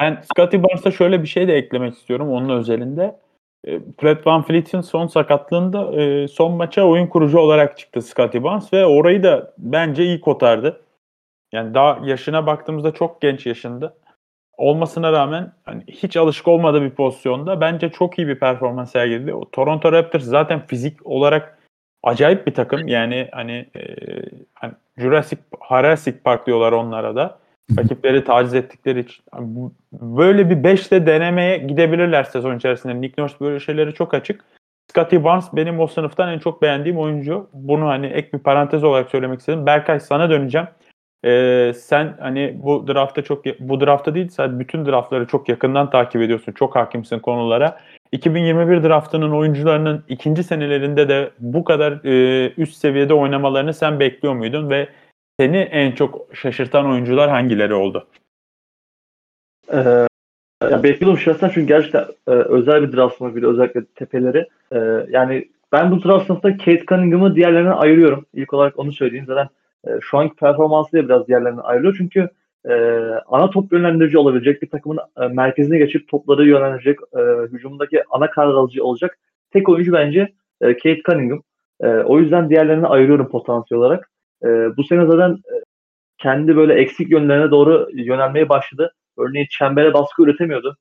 ben 0.00 0.22
Scottie 0.22 0.62
Barnes'a 0.62 0.90
şöyle 0.90 1.22
bir 1.22 1.28
şey 1.28 1.48
de 1.48 1.54
eklemek 1.54 1.94
istiyorum 1.94 2.30
onun 2.30 2.48
özelinde. 2.58 3.20
Ee, 3.66 3.80
Fred 4.00 4.26
VanVleet'in 4.26 4.80
son 4.80 5.06
sakatlığında 5.06 6.02
e, 6.02 6.28
son 6.28 6.52
maça 6.52 6.84
oyun 6.84 7.06
kurucu 7.06 7.38
olarak 7.38 7.78
çıktı 7.78 8.02
Scottie 8.02 8.42
Barnes 8.42 8.72
ve 8.72 8.86
orayı 8.86 9.22
da 9.22 9.52
bence 9.58 10.04
iyi 10.04 10.20
kotardı. 10.20 10.80
Yani 11.52 11.74
daha 11.74 11.98
yaşına 12.04 12.46
baktığımızda 12.46 12.94
çok 12.94 13.20
genç 13.20 13.46
yaşında 13.46 13.94
olmasına 14.56 15.12
rağmen 15.12 15.52
hani 15.64 15.82
hiç 15.88 16.16
alışık 16.16 16.48
olmadığı 16.48 16.82
bir 16.82 16.90
pozisyonda 16.90 17.60
bence 17.60 17.90
çok 17.90 18.18
iyi 18.18 18.28
bir 18.28 18.38
performans 18.38 18.92
sergiledi. 18.92 19.34
O 19.34 19.50
Toronto 19.50 19.92
Raptors 19.92 20.24
zaten 20.24 20.66
fizik 20.66 21.06
olarak 21.06 21.58
acayip 22.02 22.46
bir 22.46 22.54
takım. 22.54 22.88
Yani 22.88 23.28
hani, 23.32 23.66
e, 23.76 23.96
hani 24.54 24.72
Jurassic 24.96 25.42
Jurassic 25.68 26.18
Park 26.24 26.46
diyorlar 26.46 26.72
onlara 26.72 27.16
da. 27.16 27.38
Rakipleri 27.78 28.24
taciz 28.24 28.54
ettikleri 28.54 29.00
için. 29.00 29.24
Böyle 29.92 30.50
bir 30.50 30.56
5'te 30.56 31.06
denemeye 31.06 31.58
gidebilirler 31.58 32.24
sezon 32.24 32.56
içerisinde. 32.56 33.00
Nick 33.00 33.22
Nurse 33.22 33.36
böyle 33.40 33.60
şeyleri 33.60 33.94
çok 33.94 34.14
açık. 34.14 34.44
Scotty 34.90 35.16
Barnes 35.24 35.48
benim 35.52 35.80
o 35.80 35.86
sınıftan 35.86 36.32
en 36.32 36.38
çok 36.38 36.62
beğendiğim 36.62 36.98
oyuncu. 36.98 37.48
Bunu 37.52 37.86
hani 37.86 38.06
ek 38.06 38.28
bir 38.32 38.38
parantez 38.38 38.84
olarak 38.84 39.10
söylemek 39.10 39.40
istedim. 39.40 39.66
Berkay 39.66 40.00
sana 40.00 40.30
döneceğim. 40.30 40.66
Ee, 41.24 41.72
sen 41.76 42.16
hani 42.20 42.56
bu 42.62 42.86
draftta 42.86 43.22
çok 43.22 43.44
bu 43.60 43.80
draftta 43.80 44.14
değil 44.14 44.28
sadece 44.28 44.58
bütün 44.58 44.86
draftları 44.86 45.26
çok 45.26 45.48
yakından 45.48 45.90
takip 45.90 46.22
ediyorsun. 46.22 46.52
Çok 46.52 46.76
hakimsin 46.76 47.18
konulara. 47.18 47.78
2021 48.12 48.82
draftının 48.82 49.30
oyuncularının 49.32 50.04
ikinci 50.08 50.44
senelerinde 50.44 51.08
de 51.08 51.30
bu 51.38 51.64
kadar 51.64 52.04
e, 52.04 52.52
üst 52.56 52.74
seviyede 52.74 53.14
oynamalarını 53.14 53.74
sen 53.74 54.00
bekliyor 54.00 54.34
muydun 54.34 54.70
ve 54.70 54.88
seni 55.42 55.56
en 55.56 55.92
çok 55.92 56.26
şaşırtan 56.34 56.86
oyuncular 56.86 57.30
hangileri 57.30 57.74
oldu? 57.74 58.06
Ee, 59.72 60.06
ya 60.70 60.82
bekliyordum 60.82 61.18
şahsen 61.18 61.50
çünkü 61.54 61.66
gerçekten 61.66 62.04
e, 62.28 62.30
özel 62.30 62.82
bir 62.82 62.96
draft 62.96 63.18
sınıfıydı 63.18 63.50
özellikle 63.50 63.84
tepeleri. 63.84 64.48
E, 64.72 64.78
yani 65.10 65.48
ben 65.72 65.90
bu 65.90 66.04
draft 66.04 66.26
sınıfta 66.26 66.56
Kate 66.56 66.84
Cunningham'ı 66.88 67.36
diğerlerinden 67.36 67.72
ayırıyorum. 67.72 68.26
İlk 68.34 68.52
olarak 68.52 68.78
onu 68.78 68.92
söyleyeyim. 68.92 69.24
Zaten 69.28 69.48
e, 69.86 69.90
şu 70.00 70.18
anki 70.18 70.36
performansıyla 70.36 71.08
biraz 71.08 71.28
diğerlerinden 71.28 71.62
ayrılıyor. 71.62 71.94
Çünkü 71.98 72.28
e, 72.68 72.74
ana 73.26 73.50
top 73.50 73.72
yönlendirici 73.72 74.18
olabilecek 74.18 74.62
bir 74.62 74.70
takımın 74.70 74.98
e, 75.20 75.26
merkezine 75.28 75.78
geçip 75.78 76.08
topları 76.08 76.48
yönlendirecek, 76.48 76.98
e, 77.16 77.20
hücumdaki 77.52 78.02
ana 78.10 78.30
karar 78.30 78.54
alıcı 78.54 78.84
olacak 78.84 79.18
tek 79.52 79.68
oyuncu 79.68 79.92
bence 79.92 80.32
e, 80.60 80.76
Kate 80.76 81.02
Cunningham. 81.06 81.42
E, 81.80 81.86
o 81.86 82.18
yüzden 82.18 82.50
diğerlerini 82.50 82.86
ayırıyorum 82.86 83.28
potansiyel 83.28 83.80
olarak. 83.80 84.11
E, 84.44 84.76
bu 84.76 84.84
sene 84.84 85.06
zaten 85.06 85.30
e, 85.30 85.54
kendi 86.18 86.56
böyle 86.56 86.74
eksik 86.74 87.10
yönlerine 87.10 87.50
doğru 87.50 87.88
yönelmeye 87.92 88.48
başladı. 88.48 88.94
Örneğin 89.18 89.46
çembere 89.50 89.94
baskı 89.94 90.22
üretemiyordu. 90.22 90.76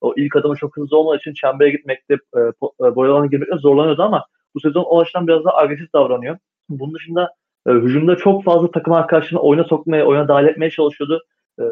O 0.00 0.14
ilk 0.16 0.36
adımı 0.36 0.56
çok 0.56 0.76
hızlı 0.76 0.98
olmadığı 0.98 1.18
için 1.18 1.34
çembere 1.34 1.70
gitmekte, 1.70 2.14
e, 2.14 2.40
e, 2.86 2.96
boyalarına 2.96 3.26
girmekte 3.26 3.56
zorlanıyordu 3.56 4.02
ama 4.02 4.24
bu 4.54 4.60
sezon 4.60 4.84
o 4.84 5.00
açıdan 5.00 5.26
biraz 5.26 5.44
daha 5.44 5.56
agresif 5.56 5.92
davranıyor. 5.92 6.38
Bunun 6.68 6.94
dışında 6.94 7.30
e, 7.68 7.70
hücumda 7.70 8.16
çok 8.16 8.44
fazla 8.44 8.70
takım 8.70 8.92
arkadaşını 8.92 9.40
oyuna 9.40 9.64
sokmaya, 9.64 10.06
oyuna 10.06 10.28
dahil 10.28 10.46
etmeye 10.46 10.70
çalışıyordu. 10.70 11.22
E, 11.60 11.64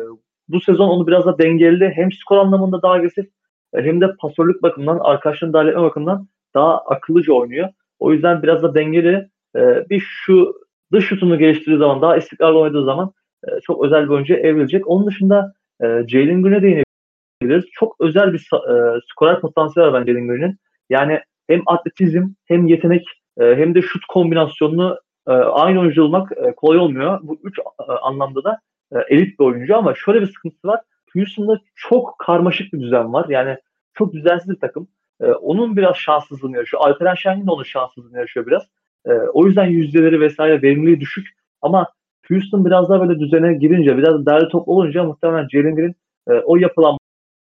bu 0.48 0.60
sezon 0.60 0.88
onu 0.88 1.06
biraz 1.06 1.26
da 1.26 1.38
dengeledi. 1.38 1.92
Hem 1.96 2.12
skor 2.12 2.36
anlamında 2.36 2.82
daha 2.82 2.92
agresif 2.92 3.26
e, 3.74 3.82
hem 3.82 4.00
de 4.00 4.16
pasörlük 4.20 4.62
bakımından, 4.62 4.98
arkadaşlarını 5.02 5.52
dahil 5.52 5.68
etme 5.68 5.82
bakımından 5.82 6.28
daha 6.54 6.78
akıllıca 6.78 7.32
oynuyor. 7.32 7.68
O 7.98 8.12
yüzden 8.12 8.42
biraz 8.42 8.62
da 8.62 8.74
dengeli. 8.74 9.28
E, 9.56 9.90
bir 9.90 10.00
şu 10.00 10.54
dış 10.92 11.06
şutunu 11.06 11.38
geliştirdiği 11.38 11.78
zaman, 11.78 12.02
daha 12.02 12.16
istikrarlı 12.16 12.58
oynadığı 12.58 12.84
zaman 12.84 13.12
e, 13.48 13.60
çok 13.60 13.84
özel 13.84 14.04
bir 14.04 14.08
oyuncu 14.08 14.34
evrilecek. 14.34 14.88
Onun 14.88 15.06
dışında 15.06 15.52
e, 15.82 15.86
Jalen 16.08 16.42
Green'e 16.42 16.62
değinebiliriz. 16.62 17.64
Çok 17.72 17.96
özel 18.00 18.32
bir 18.32 18.48
e, 18.54 19.00
skorer 19.12 19.40
potansiyeli 19.40 19.92
var 19.92 20.00
bence 20.00 20.12
Jalen 20.12 20.28
Green'in. 20.28 20.56
Yani 20.90 21.20
hem 21.48 21.62
atletizm 21.66 22.24
hem 22.44 22.66
yetenek 22.66 23.06
e, 23.40 23.44
hem 23.44 23.74
de 23.74 23.82
şut 23.82 24.04
kombinasyonunu 24.08 24.98
e, 25.28 25.32
aynı 25.32 25.80
oyuncu 25.80 26.04
olmak 26.04 26.32
e, 26.32 26.54
kolay 26.54 26.78
olmuyor. 26.78 27.20
Bu 27.22 27.38
üç 27.44 27.58
e, 27.58 27.92
anlamda 27.92 28.44
da 28.44 28.60
e, 28.92 28.98
elit 29.08 29.38
bir 29.38 29.44
oyuncu 29.44 29.76
ama 29.76 29.94
şöyle 29.94 30.20
bir 30.20 30.26
sıkıntısı 30.26 30.68
var. 30.68 30.80
Houston'da 31.12 31.60
çok 31.74 32.18
karmaşık 32.18 32.72
bir 32.72 32.80
düzen 32.80 33.12
var. 33.12 33.26
Yani 33.28 33.58
çok 33.94 34.12
düzensiz 34.12 34.50
bir 34.50 34.60
takım. 34.60 34.88
E, 35.20 35.26
onun 35.26 35.76
biraz 35.76 35.96
şanssızlığını 35.96 36.56
yaşıyor. 36.56 36.82
Alperen 36.86 37.14
Şengin 37.14 37.46
de 37.46 37.50
onun 37.50 37.62
şanssızlığını 37.62 38.18
yaşıyor 38.18 38.46
biraz. 38.46 38.62
E, 39.06 39.12
o 39.12 39.46
yüzden 39.46 39.66
yüzdeleri 39.66 40.20
vesaire 40.20 40.62
verimliliği 40.62 41.00
düşük. 41.00 41.28
Ama 41.62 41.86
Houston 42.28 42.64
biraz 42.64 42.88
daha 42.88 43.08
böyle 43.08 43.20
düzene 43.20 43.54
girince, 43.54 43.98
biraz 43.98 44.26
derli 44.26 44.48
toplu 44.48 44.72
olunca 44.72 45.04
muhtemelen 45.04 45.48
Jalen 45.48 45.74
Green 45.74 45.94
e, 46.28 46.32
o 46.32 46.56
yapılanmanın 46.56 46.98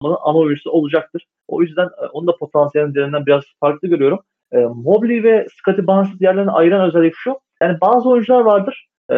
ana 0.02 0.38
oyuncusu 0.38 0.70
olacaktır. 0.70 1.26
O 1.48 1.62
yüzden 1.62 1.86
e, 1.86 2.06
onun 2.12 2.26
da 2.26 2.36
potansiyelini 2.36 2.94
diğerinden 2.94 3.26
biraz 3.26 3.44
farklı 3.60 3.88
görüyorum. 3.88 4.18
E, 4.52 4.58
Mobley 4.58 5.22
ve 5.22 5.46
Scotty 5.50 5.86
Barnes'ı 5.86 6.18
diğerlerine 6.18 6.50
ayıran 6.50 6.88
özellik 6.88 7.14
şu. 7.16 7.38
Yani 7.62 7.80
bazı 7.80 8.08
oyuncular 8.08 8.40
vardır. 8.40 8.88
E, 9.12 9.16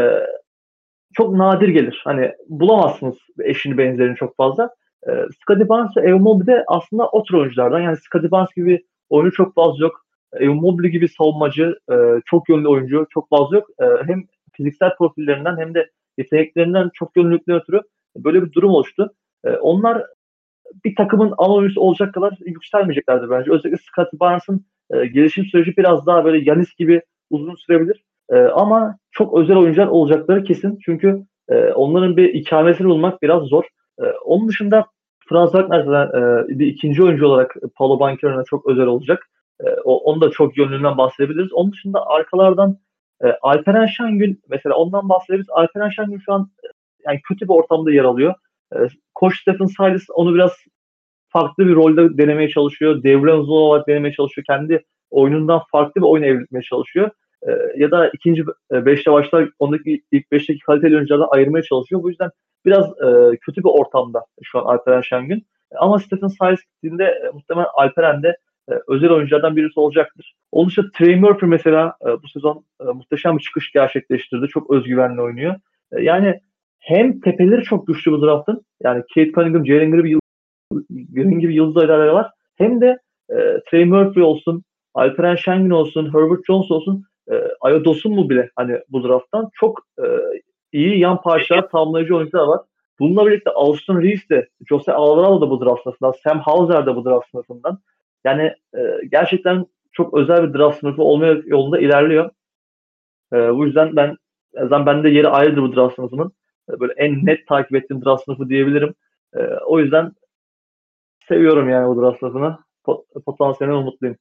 çok 1.15 1.37
nadir 1.37 1.69
gelir. 1.69 2.03
Hani 2.05 2.33
bulamazsınız 2.49 3.17
eşini 3.41 3.79
benzerini 3.79 4.17
çok 4.17 4.37
fazla. 4.37 4.71
E, 5.09 5.11
Scotty 5.43 5.69
Barnes 5.69 5.97
ve 5.97 6.01
Evan 6.01 6.21
Mobley 6.21 6.47
de 6.47 6.65
aslında 6.67 7.09
o 7.09 7.25
tür 7.25 7.35
oyunculardan. 7.35 7.81
Yani 7.81 7.97
Scotty 7.97 8.31
Barnes 8.31 8.55
gibi 8.57 8.85
oyuncu 9.09 9.37
çok 9.37 9.55
fazla 9.55 9.85
yok. 9.85 10.05
Evan 10.33 10.57
Mobley 10.57 10.91
gibi 10.91 11.09
savunmacı, 11.09 11.79
e, 11.93 11.95
çok 12.27 12.49
yönlü 12.49 12.69
oyuncu 12.69 13.07
çok 13.11 13.29
fazla 13.29 13.57
yok. 13.57 13.69
E, 13.81 13.85
hem 14.07 14.25
fiziksel 14.53 14.97
profillerinden 14.97 15.57
hem 15.59 15.75
de 15.75 15.91
yeteneklerinden 16.19 16.91
çok 16.95 17.17
yönlülükleri 17.17 17.57
ötürü 17.57 17.81
böyle 18.17 18.43
bir 18.43 18.53
durum 18.53 18.71
oluştu. 18.71 19.15
E, 19.45 19.51
onlar 19.51 20.07
bir 20.85 20.97
takımın 20.97 21.35
ana 21.39 21.55
oyuncusu 21.55 21.81
olacak 21.81 22.15
kadar 22.15 22.35
yükselmeyeceklerdi 22.47 23.31
bence. 23.31 23.53
Özellikle 23.53 23.83
Scotty 23.83 24.17
Barnes'ın 24.21 24.65
e, 24.91 25.07
gelişim 25.07 25.45
süreci 25.45 25.77
biraz 25.77 26.07
daha 26.07 26.25
böyle 26.25 26.51
Yanis 26.51 26.75
gibi 26.75 27.03
uzun 27.31 27.55
sürebilir. 27.55 28.05
E, 28.31 28.37
ama 28.37 28.99
çok 29.11 29.39
özel 29.39 29.57
oyuncular 29.57 29.87
olacakları 29.87 30.45
kesin. 30.45 30.79
Çünkü 30.85 31.23
e, 31.49 31.73
onların 31.73 32.17
bir 32.17 32.35
ikamesini 32.35 32.89
bulmak 32.89 33.23
biraz 33.23 33.43
zor. 33.43 33.65
E, 34.01 34.05
onun 34.25 34.49
dışında 34.49 34.87
Franz 35.29 35.53
Wagner 35.53 35.85
zaten 35.85 36.21
e, 36.21 36.59
bir 36.59 36.67
ikinci 36.67 37.03
oyuncu 37.03 37.27
olarak 37.27 37.57
Paulo 37.77 38.01
Banchero'na 38.01 38.45
çok 38.45 38.67
özel 38.67 38.87
olacak. 38.87 39.29
E, 39.65 39.71
o, 39.85 39.97
onu 39.97 40.21
da 40.21 40.31
çok 40.31 40.59
yönlüğünden 40.59 40.99
bahsedebiliriz. 40.99 41.53
Onun 41.53 41.73
dışında 41.73 42.07
arkalardan 42.07 42.79
e, 43.25 43.27
Alperen 43.43 43.87
Şengün 43.87 44.43
mesela 44.49 44.75
ondan 44.75 45.09
bahsedebiliriz. 45.09 45.51
Alperen 45.51 45.91
Şengün 45.91 46.19
şu 46.19 46.33
an 46.33 46.51
e, 46.65 46.67
yani 47.07 47.21
kötü 47.29 47.49
bir 47.49 47.55
ortamda 47.55 47.93
yer 47.93 48.05
alıyor. 48.05 48.35
E, 48.75 48.79
Koç 49.15 49.41
Stephen 49.41 49.67
Silas 49.67 50.03
onu 50.15 50.35
biraz 50.35 50.53
farklı 51.29 51.67
bir 51.67 51.75
rolde 51.75 52.19
denemeye 52.19 52.49
çalışıyor. 52.49 53.03
Devre 53.03 53.35
uzun 53.35 53.53
olarak 53.53 53.89
denemeye 53.89 54.13
çalışıyor. 54.15 54.45
Kendi 54.45 54.85
oyunundan 55.11 55.63
farklı 55.73 56.01
bir 56.01 56.07
oyun 56.07 56.23
evrilmeye 56.23 56.63
çalışıyor. 56.63 57.11
E, 57.43 57.51
ya 57.77 57.91
da 57.91 58.09
ikinci 58.09 58.45
e, 58.73 58.87
beşte 58.87 59.13
başlar 59.13 59.51
ondaki 59.59 60.03
ilk 60.13 60.33
beşteki 60.33 60.61
kaliteli 60.61 60.97
oyunculardan 60.97 61.29
ayırmaya 61.31 61.63
çalışıyor. 61.63 62.03
Bu 62.03 62.09
yüzden 62.09 62.31
biraz 62.67 62.87
e, 62.87 63.37
kötü 63.37 63.65
bir 63.65 63.69
ortamda 63.69 64.25
şu 64.43 64.59
an 64.59 64.65
Alperen 64.65 65.01
Şengün. 65.01 65.47
Ama 65.77 65.99
Stephen 65.99 66.29
Silas 66.29 66.61
gittiğinde 66.61 67.05
e, 67.05 67.31
muhtemelen 67.35 67.69
Alperen 67.75 68.23
de 68.23 68.37
e, 68.69 68.73
özel 68.89 69.11
oyunculardan 69.11 69.57
birisi 69.57 69.81
olacaktır. 69.81 70.35
Onun 70.53 70.69
dışında 70.69 70.87
Trey 70.99 71.17
Murphy 71.17 71.51
mesela 71.51 71.95
e, 72.07 72.23
bu 72.23 72.29
sezon 72.29 72.65
e, 72.81 72.85
muhteşem 72.85 73.39
bir 73.39 73.43
çıkış 73.43 73.73
gerçekleştirdi. 73.73 74.47
Çok 74.49 74.71
özgüvenli 74.71 75.21
oynuyor. 75.21 75.55
E, 75.93 76.03
yani 76.03 76.41
hem 76.79 77.21
tepeleri 77.21 77.63
çok 77.63 77.87
güçlü 77.87 78.13
bu 78.13 78.23
draftın. 78.23 78.65
Yani 78.83 79.03
Kate 79.15 79.33
Cunningham, 79.33 79.67
Jalen 79.67 79.91
gibi, 79.91 80.19
Green 80.91 81.39
gibi 81.39 81.55
yıldız 81.55 81.77
oyuncuları 81.77 82.15
var. 82.15 82.31
Hem 82.57 82.81
de 82.81 82.99
e, 83.31 83.37
Trey 83.71 83.85
Murphy 83.85 84.25
olsun, 84.25 84.63
Alperen 84.95 85.37
Şengün 85.37 85.71
olsun, 85.71 86.07
Herbert 86.07 86.47
Jones 86.47 86.71
olsun, 86.71 87.05
e, 87.31 87.35
Dosun 87.85 88.15
mu 88.15 88.31
bile 88.31 88.51
hani 88.57 88.79
bu 88.89 89.09
drafttan 89.09 89.49
çok 89.55 89.79
e, 89.99 90.07
iyi 90.73 90.99
yan 90.99 91.23
parçalar, 91.23 91.69
tamamlayıcı 91.69 92.17
oyuncular 92.17 92.47
var. 92.47 92.61
Bununla 93.01 93.27
birlikte 93.27 93.51
Austin 93.51 94.03
Reeves 94.03 94.29
de, 94.31 94.49
Jose 94.69 94.93
Alvarado 94.93 95.41
da 95.41 95.51
bu 95.51 95.65
draft 95.65 95.83
sınıfından, 95.83 96.15
Sam 96.25 96.41
Hauser 96.41 96.87
da 96.87 96.97
bu 96.97 97.05
draft 97.05 97.31
sınıfından. 97.31 97.79
Yani 98.25 98.55
e, 98.75 98.81
gerçekten 99.11 99.67
çok 99.93 100.15
özel 100.15 100.49
bir 100.49 100.59
draft 100.59 100.81
sınıfı 100.81 101.03
olmaya 101.03 101.33
yolunda 101.45 101.79
ilerliyor. 101.79 102.31
E, 103.33 103.37
bu 103.55 103.67
yüzden 103.67 103.97
ben 103.97 104.17
zaten 104.55 104.87
bende 104.87 105.11
yeri 105.11 105.29
ayrıdır 105.29 105.63
bu 105.63 105.77
draft 105.77 105.95
sınıfının. 105.95 106.33
E, 106.71 106.81
böyle 106.81 106.93
en 106.97 107.27
net 107.27 107.47
takip 107.47 107.75
ettiğim 107.75 108.05
draft 108.05 108.25
sınıfı 108.25 108.49
diyebilirim. 108.49 108.95
E, 109.37 109.39
o 109.67 109.81
yüzden 109.81 110.13
seviyorum 111.29 111.71
yani 111.71 111.89
bu 111.89 112.03
draft 112.03 112.19
sınıfını. 112.19 112.59
Pot 112.85 113.07
potansiyeline 113.27 113.77
umutluyum. 113.77 114.17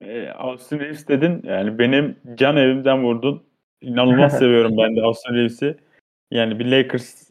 E, 0.00 0.28
Austin 0.28 0.80
Reeves 0.80 1.08
dedin. 1.08 1.40
Yani 1.44 1.78
benim 1.78 2.16
can 2.34 2.56
evimden 2.56 3.02
vurdun. 3.02 3.42
İnanılmaz 3.80 4.38
seviyorum 4.38 4.72
ben 4.78 4.96
de 4.96 5.02
Austin 5.02 5.34
Reeves'i. 5.34 5.76
Yani 6.30 6.58
bir 6.58 6.66
Lakers 6.70 7.30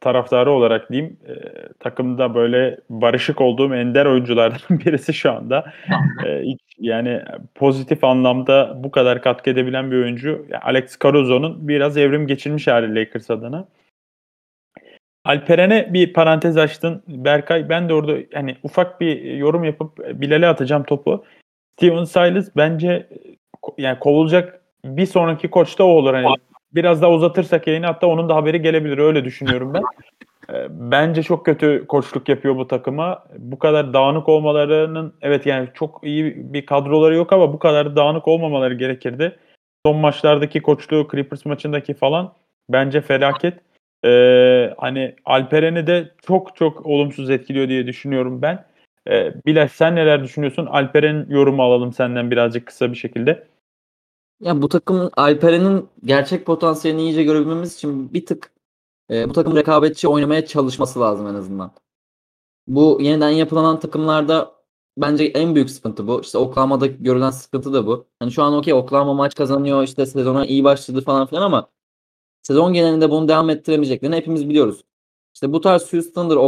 taraftarı 0.00 0.50
olarak 0.50 0.92
diyeyim 0.92 1.18
e, 1.28 1.34
takımda 1.80 2.34
böyle 2.34 2.80
barışık 2.90 3.40
olduğum 3.40 3.74
ender 3.74 4.06
oyunculardan 4.06 4.60
birisi 4.70 5.14
şu 5.14 5.32
anda. 5.32 5.72
e, 6.26 6.42
yani 6.78 7.22
pozitif 7.54 8.04
anlamda 8.04 8.74
bu 8.76 8.90
kadar 8.90 9.22
katkı 9.22 9.50
edebilen 9.50 9.90
bir 9.90 9.96
oyuncu. 9.96 10.46
Alex 10.62 10.98
Caruso'nun 11.02 11.68
biraz 11.68 11.96
evrim 11.96 12.26
geçirmiş 12.26 12.66
hali 12.66 12.94
Lakers 13.00 13.30
adına. 13.30 13.68
Alperen'e 15.24 15.94
bir 15.94 16.12
parantez 16.12 16.56
açtın 16.56 17.02
Berkay. 17.08 17.68
Ben 17.68 17.88
de 17.88 17.94
orada 17.94 18.16
yani 18.32 18.56
ufak 18.62 19.00
bir 19.00 19.22
yorum 19.22 19.64
yapıp 19.64 19.98
Bilal'e 19.98 20.46
atacağım 20.46 20.84
topu. 20.84 21.24
Steven 21.72 22.04
Silas 22.04 22.48
bence 22.56 23.08
yani 23.78 23.98
kovulacak 23.98 24.62
bir 24.84 25.06
sonraki 25.06 25.50
koç 25.50 25.78
da 25.78 25.84
o 25.84 25.88
olur. 25.88 26.14
Hani 26.14 26.26
biraz 26.74 27.02
daha 27.02 27.10
uzatırsak 27.10 27.66
yayını 27.66 27.86
hatta 27.86 28.06
onun 28.06 28.28
da 28.28 28.36
haberi 28.36 28.62
gelebilir 28.62 28.98
öyle 28.98 29.24
düşünüyorum 29.24 29.74
ben. 29.74 29.82
Eee, 30.52 30.66
bence 30.70 31.22
çok 31.22 31.46
kötü 31.46 31.84
koçluk 31.88 32.28
yapıyor 32.28 32.56
bu 32.56 32.68
takıma. 32.68 33.24
Bu 33.38 33.58
kadar 33.58 33.92
dağınık 33.94 34.28
olmalarının 34.28 35.14
evet, 35.22 35.46
yani, 35.46 35.68
çok 35.74 36.00
iyi 36.02 36.52
bir 36.52 36.66
kadroları 36.66 37.14
yok 37.14 37.32
ama 37.32 37.52
bu 37.52 37.58
kadar 37.58 37.96
dağınık 37.96 38.28
olmamaları 38.28 38.74
gerekirdi. 38.74 39.36
Son 39.86 39.96
maçlardaki 39.96 40.62
koçluğu, 40.62 41.08
Clippers 41.10 41.44
maçındaki 41.46 41.94
falan 41.94 42.32
bence 42.70 43.00
felaket. 43.00 43.54
Eee, 44.04 44.74
hani, 44.78 45.14
Alperen'i 45.24 45.86
de 45.86 46.10
çok 46.26 46.56
çok 46.56 46.86
olumsuz 46.86 47.30
etkiliyor 47.30 47.68
diye 47.68 47.86
düşünüyorum 47.86 48.42
ben. 48.42 48.64
Eee, 49.08 49.34
Bilal 49.46 49.68
sen 49.68 49.96
neler 49.96 50.24
düşünüyorsun? 50.24 50.66
Alperen 50.66 51.26
yorumu 51.28 51.62
alalım 51.62 51.92
senden 51.92 52.30
birazcık 52.30 52.66
kısa 52.66 52.92
bir 52.92 52.96
şekilde. 52.96 53.46
Ya 54.40 54.62
bu 54.62 54.68
takımın 54.68 55.10
Alperen'in 55.16 55.88
gerçek 56.04 56.46
potansiyelini 56.46 57.02
iyice 57.02 57.22
görebilmemiz 57.24 57.74
için 57.74 58.12
bir 58.14 58.26
tık 58.26 58.52
e, 59.10 59.28
bu 59.28 59.32
takım 59.32 59.56
rekabetçi 59.56 60.08
oynamaya 60.08 60.46
çalışması 60.46 61.00
lazım 61.00 61.26
en 61.26 61.34
azından. 61.34 61.72
Bu 62.66 62.98
yeniden 63.02 63.30
yapılanan 63.30 63.80
takımlarda 63.80 64.54
bence 64.98 65.24
en 65.24 65.54
büyük 65.54 65.70
sıkıntı 65.70 66.06
bu. 66.08 66.20
İşte 66.20 66.38
Oklahoma'da 66.38 66.86
görülen 66.86 67.30
sıkıntı 67.30 67.72
da 67.72 67.86
bu. 67.86 68.06
Hani 68.20 68.32
şu 68.32 68.42
an 68.42 68.54
okey 68.54 68.74
Oklahoma 68.74 69.14
maç 69.14 69.34
kazanıyor 69.34 69.82
işte 69.84 70.06
sezona 70.06 70.46
iyi 70.46 70.64
başladı 70.64 71.00
falan 71.00 71.26
filan 71.26 71.42
ama 71.42 71.70
sezon 72.42 72.72
genelinde 72.72 73.10
bunu 73.10 73.28
devam 73.28 73.50
ettiremeyeceklerini 73.50 74.16
hepimiz 74.16 74.48
biliyoruz. 74.48 74.84
İşte 75.34 75.52
bu 75.52 75.60
tarz 75.60 75.92
Houston'dır, 75.92 76.38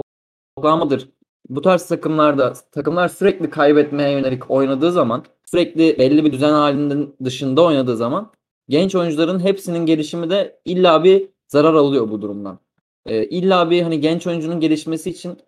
Oklahoma'dır. 0.56 1.08
Bu 1.48 1.62
tarz 1.62 1.86
takımlarda 1.86 2.52
takımlar 2.52 3.08
sürekli 3.08 3.50
kaybetmeye 3.50 4.10
yönelik 4.10 4.50
oynadığı 4.50 4.92
zaman 4.92 5.24
sürekli 5.44 5.98
belli 5.98 6.24
bir 6.24 6.32
düzen 6.32 6.52
halinin 6.52 7.16
dışında 7.24 7.64
oynadığı 7.64 7.96
zaman 7.96 8.32
genç 8.68 8.94
oyuncuların 8.94 9.40
hepsinin 9.40 9.86
gelişimi 9.86 10.30
de 10.30 10.60
illa 10.64 11.04
bir 11.04 11.28
zarar 11.48 11.74
alıyor 11.74 12.10
bu 12.10 12.22
durumdan. 12.22 12.58
Ee, 13.06 13.24
illa 13.24 13.70
bir 13.70 13.82
hani 13.82 14.00
genç 14.00 14.26
oyuncunun 14.26 14.60
gelişmesi 14.60 15.10
için 15.10 15.38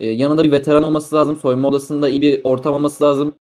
e, 0.00 0.06
yanında 0.06 0.44
bir 0.44 0.52
veteran 0.52 0.82
olması 0.82 1.16
lazım. 1.16 1.36
Soyunma 1.36 1.68
odasında 1.68 2.08
iyi 2.08 2.22
bir 2.22 2.40
ortam 2.44 2.74
olması 2.74 3.04
lazım. 3.04 3.34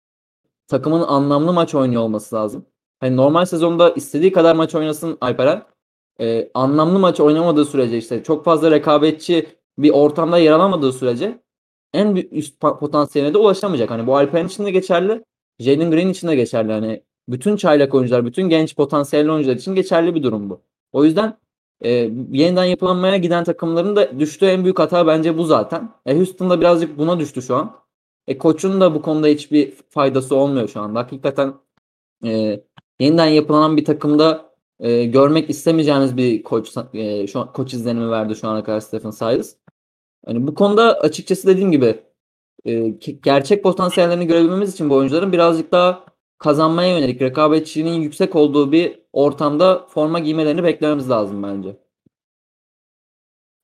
Takımın 0.67 1.01
anlamlı 1.01 1.53
maç 1.53 1.75
oynuyor 1.75 2.01
olması 2.01 2.35
lazım. 2.35 2.65
Hani 2.99 3.17
normal 3.17 3.45
sezonda 3.45 3.89
istediği 3.89 4.31
kadar 4.31 4.55
maç 4.55 4.75
oynasın 4.75 5.17
Alperen. 5.21 5.63
Ee, 6.21 6.51
anlamlı 6.53 6.99
maç 6.99 7.19
oynamadığı 7.19 7.65
sürece 7.65 7.97
işte 7.97 8.23
çok 8.23 8.45
fazla 8.45 8.71
rekabetçi 8.71 9.47
bir 9.77 9.89
ortamda 9.89 10.37
yer 10.37 10.51
alamadığı 10.51 10.93
sürece 10.93 11.39
en 11.97 12.15
üst 12.15 12.59
potansiyeline 12.59 13.33
de 13.33 13.37
ulaşamayacak. 13.37 13.89
Hani 13.91 14.07
bu 14.07 14.17
Alperen 14.17 14.47
için 14.47 14.65
de 14.65 14.71
geçerli. 14.71 15.23
Jalen 15.59 15.91
Green 15.91 16.09
için 16.09 16.27
de 16.27 16.35
geçerli. 16.35 16.71
Hani 16.71 17.03
bütün 17.29 17.57
çaylak 17.57 17.95
oyuncular, 17.95 18.25
bütün 18.25 18.49
genç 18.49 18.75
potansiyelli 18.75 19.31
oyuncular 19.31 19.55
için 19.55 19.75
geçerli 19.75 20.15
bir 20.15 20.23
durum 20.23 20.49
bu. 20.49 20.61
O 20.91 21.03
yüzden 21.03 21.37
e, 21.81 21.89
yeniden 22.31 22.65
yapılanmaya 22.65 23.17
giden 23.17 23.43
takımların 23.43 23.95
da 23.95 24.19
düştüğü 24.19 24.45
en 24.45 24.63
büyük 24.63 24.79
hata 24.79 25.07
bence 25.07 25.37
bu 25.37 25.43
zaten. 25.43 25.89
E, 26.05 26.15
Houston'da 26.15 26.59
birazcık 26.59 26.97
buna 26.97 27.19
düştü 27.19 27.41
şu 27.41 27.55
an. 27.55 27.75
E, 28.27 28.37
koçun 28.37 28.81
da 28.81 28.95
bu 28.95 29.01
konuda 29.01 29.27
hiçbir 29.27 29.73
faydası 29.89 30.35
olmuyor 30.35 30.67
şu 30.67 30.81
anda. 30.81 30.99
Hakikaten 30.99 31.53
e, 32.25 32.61
yeniden 32.99 33.25
yapılanan 33.25 33.77
bir 33.77 33.85
takımda 33.85 34.53
e, 34.79 35.05
görmek 35.05 35.49
istemeyeceğiniz 35.49 36.17
bir 36.17 36.43
koç 36.43 36.73
e, 36.93 37.27
şu 37.27 37.39
an, 37.39 37.53
koç 37.53 37.73
izlenimi 37.73 38.11
verdi 38.11 38.35
şu 38.35 38.47
ana 38.47 38.63
kadar 38.63 38.79
Stephen 38.79 39.11
Silas. 39.11 39.55
Yani 40.27 40.47
bu 40.47 40.55
konuda 40.55 40.99
açıkçası 40.99 41.47
dediğim 41.47 41.71
gibi 41.71 41.95
e, 42.65 42.89
gerçek 43.23 43.63
potansiyellerini 43.63 44.27
görebilmemiz 44.27 44.73
için 44.73 44.89
bu 44.89 44.95
oyuncuların 44.95 45.31
birazcık 45.31 45.71
daha 45.71 46.05
kazanmaya 46.37 46.97
yönelik 46.97 47.21
rekabetçiliğinin 47.21 48.01
yüksek 48.01 48.35
olduğu 48.35 48.71
bir 48.71 48.99
ortamda 49.13 49.85
forma 49.89 50.19
giymelerini 50.19 50.63
beklememiz 50.63 51.09
lazım 51.09 51.43
bence. 51.43 51.75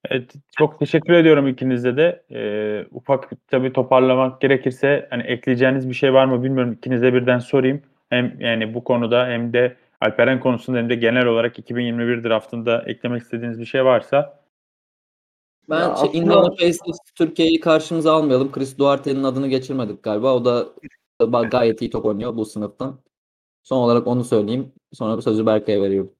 Evet, 0.10 0.34
çok 0.58 0.80
teşekkür 0.80 1.14
ediyorum 1.14 1.48
ikinize 1.48 1.98
de. 1.98 2.24
Ee, 2.32 2.86
ufak 2.92 3.30
tabii 3.48 3.74
toparlamak 3.74 4.42
gerekirse 4.42 5.08
hani 5.10 5.24
ekleyeceğiniz 5.24 5.90
bir 5.90 5.94
şey 5.94 6.14
var 6.14 6.26
mı 6.26 6.44
bilmiyorum. 6.44 6.74
İkinize 6.74 7.14
birden 7.14 7.40
sorayım. 7.40 7.82
Hem 8.10 8.40
yani 8.40 8.74
bu 8.74 8.84
konuda 8.84 9.28
hem 9.28 9.54
de 9.54 9.76
Alperen 10.02 10.40
konusunda 10.40 10.78
hem 10.78 10.90
de 10.90 10.96
genel 10.96 11.26
olarak 11.26 11.60
2021 11.60 12.24
draftında 12.24 12.84
eklemek 12.88 13.22
istediğiniz 13.22 13.60
bir 13.60 13.66
şey 13.66 13.86
varsa. 13.86 14.43
Ben 15.70 15.80
ya 15.80 15.96
şey. 15.96 16.20
Indiana 16.20 16.50
Pacers 16.50 17.00
Türkiye'yi 17.16 17.60
karşımıza 17.60 18.14
almayalım. 18.14 18.52
Chris 18.52 18.78
Duarte'nin 18.78 19.24
adını 19.24 19.48
geçirmedik 19.48 20.04
galiba. 20.04 20.36
O 20.36 20.46
da 20.46 20.66
gayet 21.42 21.82
iyi 21.82 21.90
top 21.90 22.06
oynuyor 22.06 22.36
bu 22.36 22.46
sınıftan. 22.46 23.00
Son 23.64 23.78
olarak 23.78 24.08
onu 24.08 24.24
söyleyeyim. 24.24 24.72
Sonra 24.94 25.22
sözü 25.22 25.46
Berkay'a 25.46 25.82
veriyorum. 25.82 26.12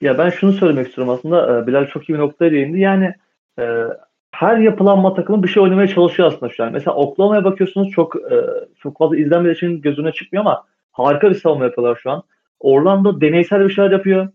Ya 0.00 0.18
ben 0.18 0.30
şunu 0.30 0.52
söylemek 0.52 0.88
istiyorum 0.88 1.14
aslında. 1.14 1.66
Bilal 1.66 1.86
çok 1.86 2.08
iyi 2.08 2.14
bir 2.14 2.18
noktaya 2.18 2.50
değindi. 2.50 2.80
Yani 2.80 3.14
e, 3.58 3.84
her 4.30 4.58
yapılanma 4.58 5.14
takımı 5.14 5.42
bir 5.42 5.48
şey 5.48 5.62
oynamaya 5.62 5.88
çalışıyor 5.88 6.32
aslında 6.32 6.52
şu 6.52 6.64
an. 6.64 6.72
Mesela 6.72 6.94
Oklahoma'ya 6.94 7.44
bakıyorsunuz 7.44 7.90
çok 7.90 8.16
e, 8.16 8.44
çok 8.78 8.98
fazla 8.98 9.16
izlenmediği 9.16 9.54
için 9.54 9.80
gözüne 9.80 10.12
çıkmıyor 10.12 10.44
ama 10.44 10.64
harika 10.92 11.30
bir 11.30 11.34
savunma 11.34 11.64
yapıyorlar 11.64 12.00
şu 12.02 12.10
an. 12.10 12.22
Orlando 12.60 13.20
deneysel 13.20 13.68
bir 13.68 13.72
şeyler 13.72 13.90
yapıyor. 13.90 14.28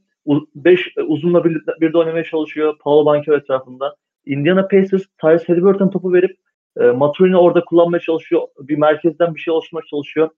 5 0.56 0.94
uzunla 1.08 1.44
bir, 1.44 1.62
bir 1.82 1.94
de 1.94 1.98
oynamaya 1.98 2.24
çalışıyor. 2.24 2.78
Paolo 2.80 3.06
Banquero 3.06 3.38
etrafında. 3.38 3.96
Indiana 4.26 4.68
Pacers 4.68 5.04
Tyrese 5.22 5.46
Halliburton 5.48 5.90
topu 5.90 6.14
verip 6.14 6.38
e, 6.80 6.84
Maturin'i 6.84 7.38
orada 7.38 7.66
kullanmaya 7.66 8.00
çalışıyor. 8.00 8.42
Bir 8.60 8.78
merkezden 8.78 9.36
bir 9.36 9.40
şey 9.40 9.54
oluşturmaya 9.54 9.86
çalışıyor. 9.90 10.30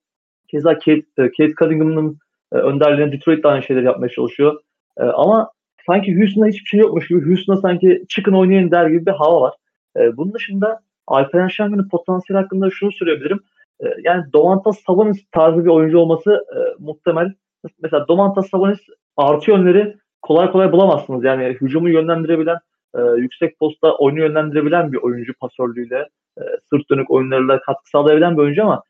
Keza 0.48 0.74
Kate, 0.74 1.04
e, 1.18 1.32
Kate 1.32 1.54
Cunningham'ın 1.60 2.20
e, 2.54 2.56
önderliğine 2.56 3.12
Detroit 3.12 3.44
de 3.44 3.48
aynı 3.48 3.64
şeyleri 3.64 3.86
yapmaya 3.86 4.10
çalışıyor. 4.10 4.62
E, 4.98 5.04
ama 5.04 5.52
sanki 5.88 6.18
Houston'da 6.18 6.48
hiçbir 6.48 6.66
şey 6.66 6.80
yokmuş 6.80 7.08
gibi 7.08 7.26
Houston'da 7.28 7.62
sanki 7.62 8.06
çıkın 8.10 8.34
oynayın 8.34 8.72
der 8.72 8.88
gibi 8.88 9.06
bir 9.06 9.12
hava 9.12 9.42
var. 9.42 9.54
E, 9.98 10.18
bunun 10.18 10.34
dışında 10.34 10.80
Alperen 11.08 11.48
Şengün'ün 11.48 11.90
potansiyeli 11.90 12.42
hakkında 12.44 12.70
şunu 12.72 12.92
söyleyebilirim. 12.92 13.40
E, 13.80 13.86
yani 14.04 14.24
Domantas 14.34 14.80
Sabonis 14.80 15.26
tarzı 15.32 15.66
bir 15.66 15.70
oyuncu 15.70 15.98
olması 15.98 16.32
e, 16.32 16.60
muhtemel. 16.80 17.34
Mesela 17.82 18.08
Domantas 18.08 18.50
Sabonis 18.50 18.80
artı 19.22 19.52
yönleri 19.52 19.98
kolay 20.22 20.52
kolay 20.52 20.72
bulamazsınız. 20.72 21.24
Yani 21.24 21.58
hücumu 21.62 21.90
yönlendirebilen, 21.90 22.58
e, 22.96 23.02
yüksek 23.18 23.60
posta 23.60 23.96
oyunu 23.98 24.20
yönlendirebilen 24.20 24.92
bir 24.92 24.98
oyuncu 24.98 25.34
pasörlüğüyle, 25.34 26.10
e, 26.38 26.42
sırt 26.70 26.90
dönük 26.90 27.12
oyunlarıyla 27.12 27.62
katkı 27.62 27.90
sağlayabilen 27.90 28.38
bir 28.38 28.42
oyuncu 28.42 28.64
ama 28.64 28.84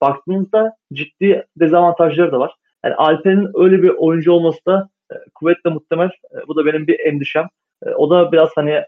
baktığınızda 0.00 0.76
ciddi 0.92 1.46
dezavantajları 1.56 2.32
da 2.32 2.38
var. 2.38 2.54
Yani 2.84 2.94
Alper'in 2.94 3.50
öyle 3.54 3.82
bir 3.82 3.88
oyuncu 3.88 4.32
olması 4.32 4.66
da 4.66 4.88
e, 5.12 5.14
kuvvetle 5.34 5.70
muhtemel. 5.70 6.10
E, 6.34 6.48
bu 6.48 6.56
da 6.56 6.66
benim 6.66 6.86
bir 6.86 7.00
endişem. 7.00 7.48
E, 7.86 7.90
o 7.90 8.10
da 8.10 8.32
biraz 8.32 8.50
hani 8.54 8.82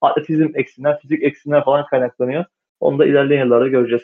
atletizm 0.00 0.48
eksiğinden, 0.54 0.98
fizik 0.98 1.22
eksiğinden 1.22 1.64
falan 1.64 1.86
kaynaklanıyor. 1.86 2.44
Onu 2.80 2.98
da 2.98 3.06
ilerleyen 3.06 3.44
yıllarda 3.44 3.68
göreceğiz. 3.68 4.02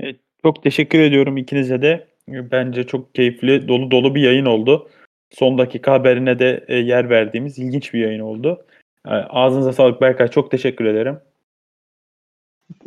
Evet, 0.00 0.20
çok 0.42 0.62
teşekkür 0.62 0.98
ediyorum 0.98 1.36
ikinize 1.36 1.82
de. 1.82 2.06
Bence 2.28 2.86
çok 2.86 3.14
keyifli, 3.14 3.68
dolu 3.68 3.90
dolu 3.90 4.14
bir 4.14 4.20
yayın 4.20 4.46
oldu. 4.46 4.88
Son 5.30 5.58
dakika 5.58 5.92
haberine 5.92 6.38
de 6.38 6.64
e, 6.68 6.76
yer 6.76 7.10
verdiğimiz 7.10 7.58
ilginç 7.58 7.94
bir 7.94 8.00
yayın 8.00 8.20
oldu. 8.20 8.66
E, 9.06 9.10
ağzınıza 9.10 9.72
sağlık 9.72 10.00
Berkay. 10.00 10.28
Çok 10.28 10.50
teşekkür 10.50 10.84
ederim. 10.84 11.18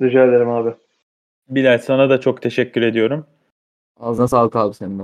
Rica 0.01 0.25
ederim 0.25 0.49
abi. 0.49 0.73
Bilal 1.49 1.77
sana 1.77 2.09
da 2.09 2.19
çok 2.19 2.41
teşekkür 2.41 2.81
ediyorum. 2.81 3.25
Ağzına 3.99 4.27
sağlık 4.27 4.55
abi 4.55 4.73
senin 4.73 4.99
de. 4.99 5.03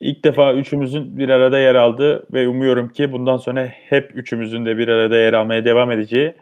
İlk 0.00 0.24
defa 0.24 0.54
üçümüzün 0.54 1.18
bir 1.18 1.28
arada 1.28 1.58
yer 1.58 1.74
aldığı 1.74 2.26
ve 2.32 2.48
umuyorum 2.48 2.88
ki 2.88 3.12
bundan 3.12 3.36
sonra 3.36 3.66
hep 3.66 4.16
üçümüzün 4.16 4.66
de 4.66 4.78
bir 4.78 4.88
arada 4.88 5.16
yer 5.16 5.32
almaya 5.32 5.64
devam 5.64 5.90
edeceği 5.90 6.34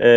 e, 0.00 0.08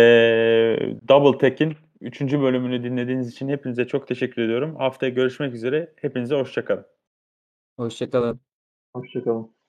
Double 1.08 1.38
Tech'in 1.38 1.76
3. 2.02 2.20
bölümünü 2.40 2.84
dinlediğiniz 2.84 3.28
için 3.32 3.48
hepinize 3.48 3.86
çok 3.86 4.08
teşekkür 4.08 4.42
ediyorum. 4.42 4.76
Haftaya 4.76 5.12
görüşmek 5.12 5.54
üzere. 5.54 5.92
Hepinize 5.96 6.34
hoşçakalın. 6.34 6.86
Hoşçakalın. 7.76 8.40
Hoşçakalın. 8.94 9.61